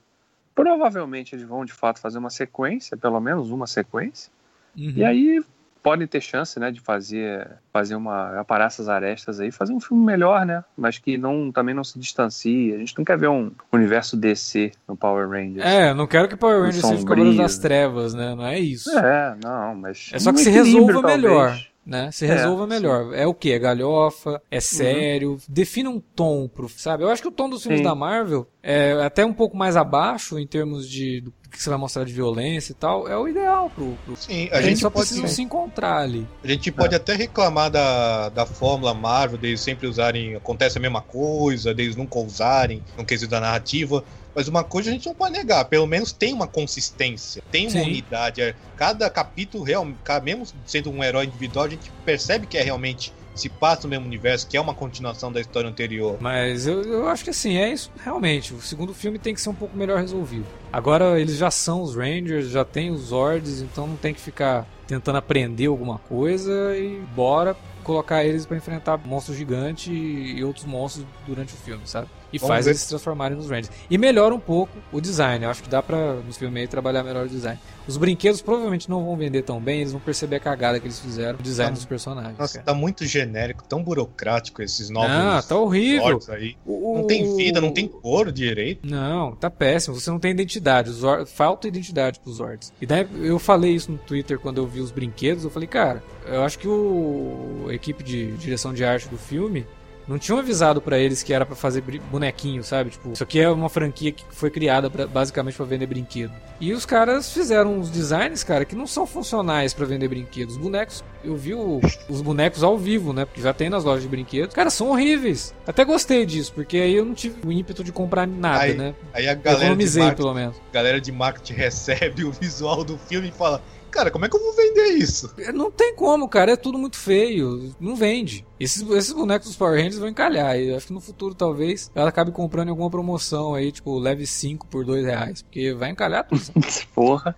Provavelmente 0.62 1.35
eles 1.35 1.44
vão 1.44 1.64
de 1.64 1.73
fato 1.73 2.01
fazer 2.01 2.18
uma 2.18 2.31
sequência, 2.31 2.97
pelo 2.97 3.21
menos 3.21 3.51
uma 3.51 3.66
sequência. 3.66 4.31
Uhum. 4.77 4.92
E 4.97 5.05
aí 5.05 5.42
podem 5.83 6.07
ter 6.07 6.21
chance, 6.21 6.59
né, 6.59 6.71
de 6.71 6.81
fazer 6.81 7.49
fazer 7.73 7.94
uma 7.94 8.40
aparar 8.40 8.66
essas 8.66 8.88
arestas 8.88 9.40
aí, 9.40 9.51
fazer 9.51 9.73
um 9.73 9.81
filme 9.81 10.05
melhor, 10.05 10.44
né? 10.44 10.64
Mas 10.77 10.99
que 10.99 11.16
não 11.16 11.53
também 11.53 11.75
não 11.75 11.85
se 11.85 11.99
distancie. 11.99 12.75
A 12.75 12.79
gente 12.79 12.97
não 12.99 13.05
quer 13.05 13.16
ver 13.16 13.29
um 13.29 13.53
universo 13.73 14.16
DC 14.16 14.73
no 14.87 14.97
Power 14.97 15.29
Rangers. 15.29 15.64
É, 15.64 15.94
não 15.94 16.07
quero 16.07 16.29
que 16.29 16.37
Power 16.37 16.61
Rangers 16.61 16.85
seja. 16.85 17.03
Cavaleiros 17.03 17.37
das 17.37 17.59
Trevas, 17.59 18.14
né? 18.14 18.35
Não 18.35 18.44
é 18.44 18.59
isso. 18.59 18.90
É, 18.99 19.37
não, 19.42 19.75
mas 19.77 20.11
É 20.12 20.18
só 20.18 20.33
que 20.33 20.40
se 20.40 20.51
resolva 20.51 20.94
talvez. 20.94 21.16
melhor. 21.16 21.59
Né? 21.88 22.11
Se 22.12 22.27
É, 22.27 22.35
resolva 22.35 22.64
sim. 22.64 22.68
melhor. 22.68 23.14
É 23.14 23.27
o 23.27 23.33
que? 23.33 23.51
É 23.51 23.59
galhofa? 23.59 24.42
É 24.51 24.61
sério? 24.61 25.38
Defina 25.48 25.88
um 25.88 25.98
tom 25.98 26.46
pro. 26.46 26.68
Sabe? 26.68 27.03
Eu 27.03 27.09
acho 27.09 27.22
que 27.22 27.29
o 27.29 27.33
tom 27.33 27.48
dos 27.48 27.62
filmes 27.62 27.79
Sim. 27.81 27.85
da 27.85 27.94
Marvel 27.94 28.46
é 28.62 28.92
até 29.03 29.24
um 29.24 29.33
pouco 29.33 29.57
mais 29.57 29.74
abaixo 29.74 30.38
em 30.38 30.46
termos 30.46 30.87
de 30.87 31.22
do 31.22 31.33
que 31.51 31.62
você 31.62 31.70
vai 31.70 31.79
mostrar 31.79 32.05
de 32.05 32.12
violência 32.12 32.72
e 32.72 32.74
tal. 32.74 33.09
É 33.09 33.16
o 33.16 33.27
ideal 33.27 33.70
pro. 33.70 33.96
pro... 34.05 34.14
Sim, 34.16 34.51
A, 34.53 34.57
a, 34.57 34.61
gente, 34.61 34.68
gente 34.72 34.81
só 34.81 34.90
pode, 34.90 35.07
precisa 35.09 35.27
se 35.29 35.40
encontrar 35.40 35.96
ali. 36.03 36.29
a 36.44 36.46
gente 36.46 36.70
pode 36.70 36.94
até 36.94 37.14
reclamar 37.14 37.70
da, 37.70 38.29
da 38.29 38.44
fórmula 38.44 38.92
Marvel, 38.92 39.38
deles 39.38 39.62
sempre 39.62 39.87
usarem. 39.87 40.35
Acontece 40.37 40.77
a 40.77 40.81
mesma 40.83 41.01
coisa, 41.01 41.72
deles 41.72 41.96
nunca 41.96 42.18
usarem 42.18 42.83
no 42.98 43.05
quesito 43.07 43.31
da 43.31 43.40
narrativa. 43.40 44.05
Mas 44.38 44.46
uma 44.46 44.62
coisa 44.62 44.88
a 44.88 44.92
gente 44.92 45.05
não 45.05 45.16
pode 45.16 45.33
negar, 45.33 45.64
pelo 45.64 45.85
menos 45.85 46.12
tem 46.12 46.33
uma 46.33 46.46
consistência, 46.46 47.42
tem 47.51 47.66
uma 47.66 47.72
Sim. 47.72 47.88
unidade. 47.88 48.40
É, 48.40 48.55
Cada 48.77 49.11
capítulo, 49.11 49.64
real, 49.64 49.85
mesmo 50.22 50.46
sendo 50.64 50.92
um 50.92 51.03
herói 51.03 51.24
individual, 51.24 51.64
a 51.64 51.68
gente 51.68 51.90
percebe 52.05 52.46
que 52.46 52.57
é 52.57 52.62
realmente 52.62 53.12
se 53.35 53.48
passa 53.48 53.83
no 53.83 53.88
mesmo 53.88 54.07
universo, 54.07 54.46
que 54.46 54.57
é 54.57 54.61
uma 54.61 54.74
continuação 54.74 55.33
da 55.33 55.40
história 55.40 55.68
anterior. 55.68 56.18
Mas 56.20 56.68
eu, 56.68 56.83
eu 56.83 57.09
acho 57.09 57.24
que 57.24 57.31
assim, 57.31 57.57
é 57.57 57.72
isso, 57.72 57.90
realmente. 58.05 58.55
O 58.55 58.61
segundo 58.61 58.94
filme 58.94 59.18
tem 59.18 59.35
que 59.35 59.40
ser 59.40 59.48
um 59.48 59.55
pouco 59.57 59.77
melhor 59.77 59.98
resolvido. 59.98 60.46
Agora 60.72 61.20
eles 61.20 61.37
já 61.37 61.51
são 61.51 61.83
os 61.83 61.96
Rangers, 61.96 62.48
já 62.48 62.64
tem 62.64 62.92
os 62.92 63.09
Zords, 63.09 63.61
então 63.61 63.88
não 63.88 63.96
tem 63.96 64.14
que 64.14 64.20
ficar 64.20 64.68
tentando 64.87 65.18
aprender 65.18 65.66
alguma 65.66 65.98
coisa 65.98 66.77
e 66.77 67.01
bora 67.16 67.57
colocar 67.82 68.24
eles 68.24 68.47
para 68.47 68.57
enfrentar 68.57 68.99
monstros 68.99 69.36
gigantes 69.36 69.89
e 69.91 70.45
outros 70.45 70.64
monstros 70.64 71.05
durante 71.26 71.55
o 71.55 71.57
filme, 71.57 71.82
sabe? 71.86 72.07
E 72.33 72.39
Vamos 72.39 72.55
faz 72.55 72.64
ver. 72.66 72.72
eles 72.72 72.81
se 72.83 72.89
transformarem 72.89 73.37
nos 73.37 73.49
Rangers. 73.49 73.70
E 73.91 73.97
melhora 73.97 74.35
um 74.35 74.41
pouco 74.41 74.72
o 74.93 75.01
design. 75.01 75.45
Eu 75.45 75.51
acho 75.51 75.62
que 75.62 75.68
dá 75.68 75.83
pra, 75.83 76.14
nos 76.14 76.37
filmes 76.37 76.61
aí, 76.61 76.68
trabalhar 76.68 77.03
melhor 77.03 77.26
o 77.26 77.29
design. 77.29 77.59
Os 77.87 77.97
brinquedos 77.97 78.43
provavelmente 78.43 78.91
não 78.91 79.03
vão 79.05 79.16
vender 79.16 79.43
tão 79.43 79.59
bem, 79.61 79.81
eles 79.81 79.93
vão 79.93 80.01
perceber 80.01 80.37
a 80.37 80.41
cagada 80.41 80.79
que 80.79 80.87
eles 80.87 81.01
fizeram 81.01 81.39
no 81.39 81.43
design 81.43 81.70
Tá- 81.72 81.74
dos 81.76 81.85
personagens. 81.87 82.37
Nossa, 82.39 82.55
cara. 82.55 82.66
tá 82.66 82.74
muito 82.74 83.07
genérico, 83.07 83.64
tão 83.64 83.83
burocrático 83.83 84.61
esses 84.62 84.91
novos. 84.91 85.11
Ah, 85.11 85.43
tá 85.47 85.57
horrível. 85.57 86.20
Aí. 86.29 86.55
Não 86.66 87.07
tem 87.07 87.35
vida, 87.37 87.61
não 87.61 87.72
tem 87.72 87.89
cor 87.89 88.31
direito. 88.31 88.87
Não, 88.87 89.35
tá 89.35 89.49
péssimo. 89.51 89.99
Você 89.99 90.11
não 90.11 90.18
tem 90.18 90.31
identidade. 90.33 90.91
Zor- 90.91 91.24
Falta 91.26 91.66
identidade 91.66 92.20
pros 92.20 92.37
Zords. 92.37 92.72
E 92.81 92.85
daí 92.87 93.07
eu 93.22 93.39
falei 93.39 93.72
isso 93.74 93.91
no 93.91 93.99
Twitter 93.99 94.39
quando 94.39 94.59
eu 94.59 94.66
vi 94.66 94.81
os 94.81 94.91
brinquedos. 94.91 95.45
Eu 95.45 95.51
falei, 95.51 95.66
cara, 95.68 96.03
eu 96.26 96.43
acho 96.43 96.59
que 96.59 96.68
o 96.68 97.66
a 97.68 97.72
equipe 97.74 98.03
de 98.05 98.33
direção 98.33 98.72
de 98.74 98.85
arte 98.85 99.09
do 99.09 99.16
filme 99.16 99.66
não 100.09 100.18
tinham 100.18 100.38
avisado 100.38 100.80
pra 100.80 100.98
eles 100.98 101.22
que 101.22 101.32
era 101.32 101.44
pra 101.44 101.54
fazer 101.54 101.82
bonequinho, 102.11 102.64
sabe? 102.64 102.90
Tipo, 102.90 103.12
isso 103.12 103.22
aqui 103.22 103.38
é 103.40 103.48
uma 103.50 103.68
franquia 103.68 104.11
que 104.11 104.24
foi 104.30 104.50
criada 104.50 104.88
pra- 104.90 105.06
basicamente 105.06 105.54
pra 105.56 105.66
vender 105.66 105.86
brinquedo. 105.86 106.32
E 106.61 106.72
os 106.72 106.84
caras 106.86 107.30
fizeram 107.32 107.78
uns 107.78 107.90
designs, 107.90 108.42
cara, 108.42 108.64
que 108.64 108.74
não 108.74 108.86
são 108.86 109.06
funcionais 109.06 109.72
pra 109.74 109.86
vender 109.86 110.09
brinquedos. 110.09 110.56
Os 110.56 110.61
bonecos, 110.61 111.04
eu 111.22 111.36
vi 111.36 111.54
o- 111.54 111.80
os 112.09 112.20
bonecos 112.22 112.62
ao 112.62 112.76
vivo, 112.78 113.12
né? 113.12 113.24
Porque 113.24 113.40
já 113.40 113.52
tem 113.52 113.68
nas 113.68 113.84
lojas 113.84 114.02
de 114.02 114.09
brinquedos. 114.09 114.54
Cara, 114.54 114.70
são 114.70 114.88
horríveis. 114.90 115.54
Até 115.66 115.84
gostei 115.84 116.24
disso, 116.26 116.52
porque 116.54 116.78
aí 116.78 116.94
eu 116.94 117.04
não 117.04 117.14
tive 117.14 117.36
o 117.46 117.52
ímpeto 117.52 117.84
de 117.84 117.92
comprar 117.92 118.26
nada, 118.26 118.62
Aí, 118.64 118.74
né? 118.74 118.94
Aí 119.12 119.28
a 119.28 119.34
galera 119.34 119.59
de, 119.59 119.64
Economizei, 119.66 120.02
marketing, 120.04 120.22
pelo 120.22 120.34
menos. 120.34 120.56
galera 120.72 121.00
de 121.00 121.12
marketing 121.12 121.52
recebe 121.61 122.24
o 122.24 122.32
visual 122.32 122.82
do 122.82 122.96
filme 122.96 123.28
e 123.28 123.32
fala: 123.32 123.62
Cara, 123.91 124.11
como 124.11 124.24
é 124.24 124.28
que 124.28 124.36
eu 124.36 124.43
vou 124.43 124.53
vender 124.55 124.93
isso? 124.93 125.32
Não 125.55 125.70
tem 125.70 125.95
como, 125.95 126.28
cara. 126.28 126.53
É 126.53 126.57
tudo 126.57 126.78
muito 126.78 126.97
feio. 126.97 127.74
Não 127.80 127.97
vende. 127.97 128.47
Esses, 128.61 128.89
esses 128.91 129.12
bonecos 129.12 129.49
dos 129.49 129.57
Power 129.57 129.76
Rangers 129.76 129.99
vão 129.99 130.09
encalhar. 130.09 130.59
E 130.59 130.68
eu 130.68 130.76
acho 130.76 130.86
que 130.89 130.93
no 130.93 131.01
futuro, 131.01 131.34
talvez, 131.34 131.91
ela 131.95 132.09
acabe 132.09 132.30
comprando 132.30 132.68
em 132.68 132.70
alguma 132.70 132.91
promoção 132.91 133.55
aí, 133.55 133.72
tipo, 133.72 133.99
leve 133.99 134.26
5 134.26 134.66
por 134.66 134.84
2 134.84 135.05
reais. 135.05 135.43
Porque 135.43 135.72
vai 135.72 135.91
encalhar 135.91 136.26
tudo. 136.26 136.43
Porra. 136.95 137.34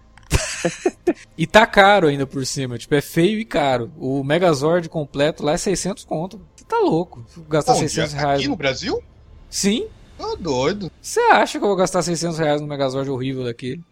e 1.36 1.46
tá 1.46 1.66
caro 1.66 2.08
ainda 2.08 2.26
por 2.26 2.44
cima. 2.44 2.78
Tipo, 2.78 2.94
é 2.94 3.00
feio 3.00 3.38
e 3.38 3.44
caro. 3.44 3.90
O 3.98 4.22
Megazord 4.22 4.88
completo 4.88 5.44
lá 5.44 5.52
é 5.52 5.56
600 5.56 6.04
conto. 6.04 6.40
Você 6.54 6.64
tá 6.64 6.78
louco. 6.78 7.24
Gastar 7.48 7.72
Onde? 7.72 7.80
600 7.88 8.12
reais. 8.12 8.40
Aqui 8.40 8.48
no 8.48 8.56
Brasil? 8.56 9.02
Sim. 9.48 9.86
Tá 10.18 10.36
doido. 10.38 10.90
Você 11.00 11.20
acha 11.20 11.58
que 11.58 11.64
eu 11.64 11.68
vou 11.68 11.76
gastar 11.76 12.02
600 12.02 12.38
reais 12.38 12.60
no 12.60 12.66
Megazord 12.66 13.08
horrível 13.10 13.44
daquele? 13.44 13.82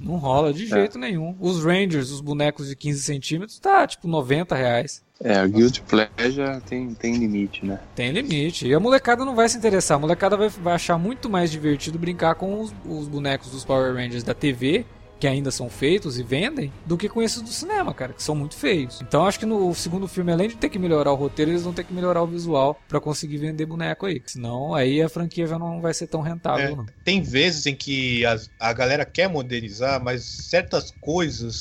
Não 0.00 0.16
rola 0.16 0.52
de 0.52 0.66
jeito 0.66 0.98
nenhum. 0.98 1.36
Os 1.38 1.64
Rangers, 1.64 2.10
os 2.10 2.20
bonecos 2.20 2.68
de 2.68 2.74
15 2.74 3.02
centímetros, 3.02 3.58
tá 3.58 3.86
tipo 3.86 4.08
90 4.08 4.54
reais. 4.54 5.02
É, 5.22 5.44
o 5.44 5.48
Guilty 5.48 5.82
Pleasure 5.82 6.60
tem, 6.66 6.94
tem 6.94 7.16
limite, 7.16 7.64
né? 7.64 7.78
Tem 7.94 8.10
limite. 8.10 8.66
E 8.66 8.74
a 8.74 8.80
molecada 8.80 9.24
não 9.24 9.36
vai 9.36 9.48
se 9.48 9.58
interessar. 9.58 9.96
A 9.96 10.00
molecada 10.00 10.36
vai, 10.36 10.48
vai 10.48 10.74
achar 10.74 10.98
muito 10.98 11.28
mais 11.28 11.52
divertido 11.52 11.98
brincar 11.98 12.34
com 12.34 12.60
os, 12.60 12.74
os 12.84 13.06
bonecos 13.06 13.50
dos 13.50 13.64
Power 13.64 13.94
Rangers 13.94 14.24
da 14.24 14.34
TV, 14.34 14.86
que 15.20 15.28
ainda 15.28 15.50
são 15.50 15.68
feitos 15.68 16.18
e 16.18 16.22
vendem, 16.22 16.72
do 16.86 16.96
que 16.96 17.08
com 17.08 17.20
esses 17.22 17.42
do 17.42 17.50
cinema, 17.50 17.92
cara, 17.92 18.12
que 18.14 18.22
são 18.22 18.34
muito 18.34 18.56
feios. 18.56 19.00
Então 19.02 19.26
acho 19.26 19.38
que 19.38 19.44
no 19.46 19.74
segundo 19.74 20.08
filme, 20.08 20.32
além 20.32 20.48
de 20.48 20.56
ter 20.56 20.70
que 20.70 20.78
melhorar 20.78 21.12
o 21.12 21.14
roteiro, 21.14 21.50
eles 21.50 21.62
vão 21.62 21.72
ter 21.74 21.84
que 21.84 21.92
melhorar 21.92 22.22
o 22.22 22.26
visual 22.26 22.80
pra 22.88 22.98
conseguir 22.98 23.36
vender 23.36 23.66
boneco 23.66 24.06
aí. 24.06 24.22
Senão 24.26 24.74
aí 24.74 25.02
a 25.02 25.08
franquia 25.08 25.46
já 25.46 25.58
não 25.58 25.80
vai 25.80 25.92
ser 25.92 26.06
tão 26.06 26.22
rentável, 26.22 26.66
É. 26.66 26.74
não. 26.74 26.86
Tem 27.04 27.20
vezes 27.20 27.66
em 27.66 27.74
que 27.74 28.24
as- 28.24 28.50
a, 28.58 28.72
galera 28.72 29.04
quer 29.04 29.28
modernizar, 29.28 30.02
mas 30.02 30.24
certas 30.24 30.90
coisas 31.02 31.54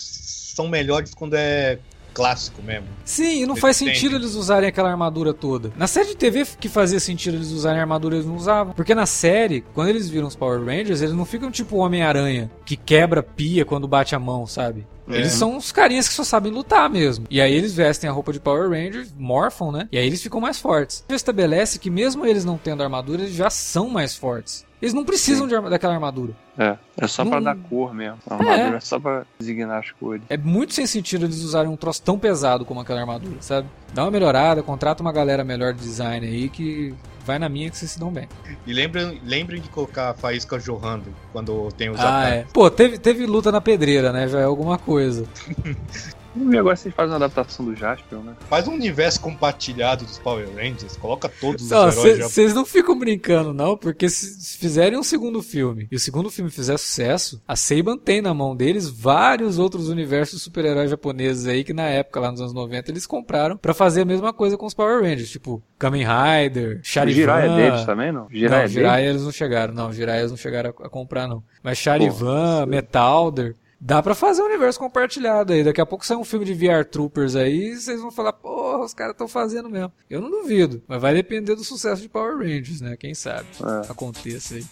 são 0.55 0.67
melhores 0.69 1.13
quando 1.13 1.33
é 1.35 1.79
clássico 2.13 2.61
mesmo. 2.61 2.87
Sim, 3.05 3.43
e 3.43 3.45
não 3.45 3.55
faz 3.55 3.77
sentido 3.77 4.15
eles 4.15 4.35
usarem 4.35 4.69
aquela 4.69 4.89
armadura 4.89 5.33
toda. 5.33 5.71
Na 5.75 5.87
série 5.87 6.09
de 6.09 6.17
TV 6.17 6.45
que 6.59 6.69
fazia 6.69 6.99
sentido 6.99 7.35
eles 7.35 7.51
usarem 7.51 7.79
a 7.79 7.83
armadura, 7.83 8.15
eles 8.15 8.27
não 8.27 8.35
usavam. 8.35 8.73
Porque 8.73 8.95
na 8.95 9.05
série, 9.05 9.63
quando 9.73 9.89
eles 9.89 10.09
viram 10.09 10.27
os 10.27 10.35
Power 10.35 10.63
Rangers, 10.63 11.01
eles 11.01 11.13
não 11.13 11.25
ficam 11.25 11.51
tipo 11.51 11.75
o 11.75 11.79
Homem-Aranha, 11.79 12.51
que 12.65 12.75
quebra 12.75 13.23
pia 13.23 13.65
quando 13.65 13.87
bate 13.87 14.15
a 14.15 14.19
mão, 14.19 14.45
sabe? 14.45 14.85
É. 15.09 15.15
Eles 15.15 15.31
são 15.31 15.57
uns 15.57 15.71
carinhas 15.71 16.07
que 16.07 16.13
só 16.13 16.23
sabem 16.23 16.51
lutar 16.51 16.89
mesmo. 16.89 17.25
E 17.29 17.41
aí 17.41 17.53
eles 17.53 17.73
vestem 17.73 18.09
a 18.09 18.13
roupa 18.13 18.31
de 18.31 18.39
Power 18.39 18.69
Ranger, 18.69 19.07
morfam, 19.17 19.71
né? 19.71 19.87
E 19.91 19.97
aí 19.97 20.05
eles 20.05 20.21
ficam 20.21 20.39
mais 20.39 20.59
fortes. 20.59 21.03
Já 21.09 21.15
estabelece 21.15 21.79
que 21.79 21.89
mesmo 21.89 22.25
eles 22.25 22.45
não 22.45 22.57
tendo 22.57 22.83
armadura, 22.83 23.23
eles 23.23 23.33
já 23.33 23.49
são 23.49 23.89
mais 23.89 24.15
fortes. 24.15 24.68
Eles 24.81 24.93
não 24.93 25.03
precisam 25.03 25.45
de 25.47 25.53
arma- 25.55 25.69
daquela 25.69 25.93
armadura. 25.93 26.33
É, 26.57 26.77
é 26.97 27.07
só 27.07 27.25
pra 27.25 27.35
Não- 27.35 27.43
dar 27.43 27.55
cor 27.69 27.93
mesmo. 27.93 28.17
A 28.29 28.35
armadura 28.35 28.77
é. 28.77 28.79
só 28.79 28.99
pra 28.99 29.25
designar 29.37 29.79
as 29.79 29.91
cores. 29.91 30.21
É 30.29 30.37
muito 30.37 30.73
sem 30.73 30.87
sentido 30.87 31.25
eles 31.25 31.43
usarem 31.43 31.69
um 31.69 31.75
troço 31.75 32.01
tão 32.01 32.17
pesado 32.17 32.63
como 32.63 32.79
aquela 32.79 33.01
armadura, 33.01 33.35
sabe? 33.41 33.67
Dá 33.93 34.03
uma 34.05 34.11
melhorada, 34.11 34.63
contrata 34.63 35.01
uma 35.01 35.11
galera 35.11 35.43
melhor 35.43 35.73
de 35.73 35.81
design 35.81 36.25
aí 36.25 36.47
que 36.49 36.93
vai 37.25 37.37
na 37.37 37.49
minha 37.49 37.69
que 37.69 37.77
vocês 37.77 37.91
se 37.91 37.99
dão 37.99 38.09
bem. 38.11 38.27
E 38.65 38.71
lembrem, 38.73 39.21
lembrem 39.25 39.61
de 39.61 39.67
colocar 39.69 40.11
a 40.11 40.13
faísca 40.13 40.57
jorrando 40.59 41.13
quando 41.33 41.69
tem 41.73 41.89
os 41.89 41.99
Ah, 41.99 42.19
ataques. 42.21 42.33
é. 42.39 42.45
Pô, 42.53 42.69
teve, 42.71 42.97
teve 42.97 43.25
luta 43.25 43.51
na 43.51 43.59
pedreira, 43.61 44.11
né? 44.13 44.27
Já 44.27 44.39
é 44.39 44.43
alguma 44.45 44.77
coisa. 44.77 45.25
E 46.35 46.57
agora 46.57 46.75
vocês 46.75 46.93
fazem 46.93 47.11
uma 47.11 47.25
adaptação 47.25 47.65
do 47.65 47.75
Jaspion, 47.75 48.21
né? 48.21 48.35
Faz 48.49 48.67
um 48.67 48.73
universo 48.73 49.19
compartilhado 49.19 50.05
dos 50.05 50.17
Power 50.19 50.47
Rangers, 50.55 50.95
coloca 50.97 51.27
todos 51.27 51.63
os 51.65 51.69
Não, 51.71 51.89
heróis 51.89 52.17
já. 52.17 52.29
Vocês 52.29 52.53
não 52.53 52.65
ficam 52.65 52.97
brincando, 52.97 53.53
não, 53.53 53.75
porque 53.75 54.07
se 54.09 54.57
fizerem 54.57 54.97
um 54.97 55.03
segundo 55.03 55.41
filme 55.41 55.87
e 55.91 55.95
o 55.95 55.99
segundo 55.99 56.29
filme 56.29 56.51
fizer 56.51 56.77
sucesso, 56.77 57.41
a 57.47 57.55
Seiban 57.55 57.97
tem 57.97 58.21
na 58.21 58.33
mão 58.33 58.55
deles 58.55 58.87
vários 58.89 59.57
outros 59.57 59.89
universos 59.89 60.37
de 60.39 60.43
super-heróis 60.43 60.89
japoneses 60.89 61.47
aí 61.47 61.63
que 61.63 61.73
na 61.73 61.87
época, 61.87 62.19
lá 62.19 62.31
nos 62.31 62.41
anos 62.41 62.53
90, 62.53 62.91
eles 62.91 63.05
compraram 63.07 63.57
pra 63.57 63.73
fazer 63.73 64.01
a 64.01 64.05
mesma 64.05 64.31
coisa 64.31 64.57
com 64.57 64.65
os 64.65 64.73
Power 64.73 65.01
Rangers, 65.01 65.29
tipo 65.29 65.61
Kamen 65.77 66.05
Rider, 66.05 66.79
O 66.79 66.83
Charivan. 66.83 67.15
Jiraiya 67.15 67.51
é 67.51 67.55
deles 67.71 67.85
também, 67.85 68.11
não? 68.11 68.27
Jiraiya 68.29 68.49
não, 68.49 68.63
é 68.63 68.67
Jiraiya 68.67 68.95
deles? 68.97 69.09
eles 69.15 69.23
não 69.23 69.31
chegaram, 69.31 69.73
não, 69.73 69.91
Jiraiya 69.91 70.19
eles 70.21 70.31
não 70.31 70.37
chegaram 70.37 70.73
a, 70.79 70.85
a 70.85 70.89
comprar, 70.89 71.27
não. 71.27 71.43
Mas 71.63 71.77
Charivan, 71.77 72.65
Metalder, 72.67 73.55
dá 73.79 74.01
pra 74.03 74.13
fazer 74.15 74.41
um 74.41 74.45
universo 74.45 74.79
compartilhado 74.79 75.53
aí. 75.53 75.63
Daqui 75.63 75.79
a 75.81 75.85
pouco 75.85 76.05
sai 76.05 76.17
um 76.17 76.23
filme 76.23 76.45
de 76.45 76.53
VR 76.53 76.83
Troopers 76.85 77.35
aí 77.35 77.71
e 77.71 77.75
vocês 77.77 78.01
vão 78.01 78.11
falar, 78.11 78.33
porra, 78.33 78.83
os 78.83 78.93
caras 78.93 79.13
estão 79.13 79.27
fazendo 79.27 79.69
mesmo. 79.69 79.91
Eu 80.09 80.21
não 80.21 80.29
duvido, 80.29 80.81
mas 80.87 81.01
vai 81.01 81.13
depender 81.13 81.55
do 81.55 81.63
sucesso 81.63 82.01
de 82.01 82.09
Power 82.09 82.37
Rangers, 82.37 82.81
né? 82.81 82.95
Quem 82.97 83.13
sabe 83.13 83.47
É. 83.61 83.91
aconteça 83.91 84.55
aí. 84.55 84.65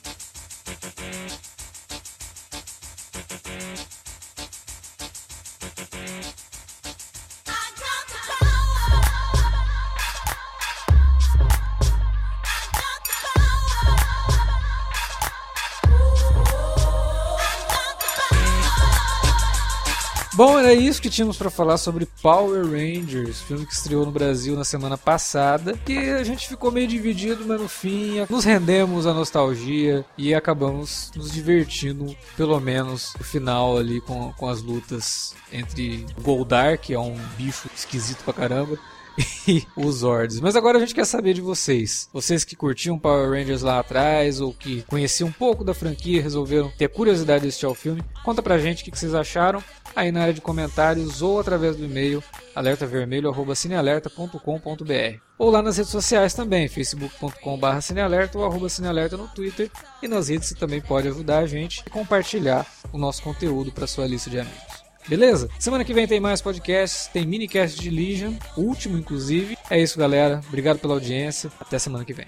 Bom, 20.38 20.59
era 20.59 20.71
isso 20.71 21.01
que 21.01 21.09
tínhamos 21.09 21.35
pra 21.35 21.49
falar 21.49 21.79
sobre 21.79 22.07
Power 22.21 22.63
Rangers, 22.63 23.41
filme 23.41 23.65
que 23.65 23.73
estreou 23.73 24.05
no 24.05 24.11
Brasil 24.11 24.55
na 24.55 24.63
semana 24.63 24.95
passada. 24.95 25.73
E 25.88 25.97
a 25.97 26.23
gente 26.23 26.47
ficou 26.47 26.71
meio 26.71 26.88
dividido, 26.88 27.43
mas 27.47 27.59
no 27.59 27.67
fim 27.67 28.23
nos 28.29 28.45
rendemos 28.45 29.07
à 29.07 29.15
nostalgia 29.15 30.05
e 30.15 30.35
acabamos 30.35 31.11
nos 31.15 31.31
divertindo, 31.31 32.15
pelo 32.35 32.59
menos 32.59 33.15
no 33.17 33.25
final 33.25 33.79
ali 33.79 33.99
com, 33.99 34.31
com 34.33 34.47
as 34.47 34.61
lutas 34.61 35.33
entre 35.51 36.05
Goldar, 36.21 36.77
que 36.77 36.93
é 36.93 36.99
um 36.99 37.17
bicho 37.35 37.67
esquisito 37.75 38.23
pra 38.23 38.31
caramba, 38.31 38.77
e 39.47 39.65
os 39.76 39.97
Zords. 39.97 40.39
Mas 40.39 40.55
agora 40.55 40.78
a 40.78 40.80
gente 40.80 40.93
quer 40.93 41.05
saber 41.05 41.34
de 41.34 41.41
vocês. 41.41 42.07
Vocês 42.13 42.43
que 42.43 42.55
curtiam 42.55 42.99
Power 42.99 43.32
Rangers 43.32 43.61
lá 43.61 43.80
atrás 43.80 44.39
ou 44.39 44.53
que 44.53 44.84
conheciam 44.84 45.30
um 45.30 45.32
pouco 45.32 45.63
da 45.63 45.74
franquia 45.74 46.22
resolveram 46.22 46.72
ter 46.78 46.89
curiosidade 46.89 47.41
de 47.41 47.47
assistir 47.47 47.65
ao 47.65 47.74
filme, 47.74 48.03
conta 48.24 48.43
pra 48.43 48.57
gente 48.57 48.82
o 48.82 48.86
que 48.86 48.91
que 48.91 48.99
vocês 48.99 49.15
acharam 49.15 49.63
aí 49.95 50.11
na 50.11 50.22
área 50.22 50.34
de 50.34 50.41
comentários 50.41 51.22
ou 51.22 51.39
através 51.39 51.76
do 51.76 51.86
e-mail 51.86 52.24
alertavermelho@cinealerta.com.br 52.55 55.20
ou 55.38 55.49
lá 55.49 55.61
nas 55.61 55.78
redes 55.78 55.91
sociais 55.91 56.34
também, 56.34 56.68
facebook.com.br 56.68 57.82
cinealerta 57.82 58.38
ou 58.38 58.45
arroba 58.45 58.70
cinealerta 58.70 59.18
no 59.18 59.28
Twitter 59.28 59.70
e 60.01 60.07
nas 60.07 60.30
redes 60.30 60.49
você 60.49 60.55
também 60.55 60.82
pode 60.82 61.07
ajudar 61.07 61.39
a 61.39 61.47
gente 61.47 61.84
e 61.86 61.89
compartilhar 61.89 62.65
o 62.91 62.97
nosso 62.97 63.22
conteúdo 63.22 63.72
para 63.72 63.88
sua 63.88 64.07
lista 64.07 64.30
de 64.30 64.39
amigos. 64.39 64.86
Beleza? 65.08 65.49
Semana 65.58 65.86
que 65.86 65.93
vem 65.93 66.05
tem 66.05 66.20
mais 66.20 66.41
podcasts, 66.41 67.08
tem 67.08 67.26
minicast 67.26 67.80
de 67.80 67.89
Legion, 67.89 68.34
último 68.58 68.97
inclusive. 68.97 69.58
É 69.70 69.80
isso, 69.80 69.97
galera. 69.97 70.41
Obrigado 70.47 70.80
pela 70.80 70.93
audiência. 70.93 71.49
Até 71.60 71.80
semana 71.80 72.03
que 72.03 72.14
vem. 72.14 72.26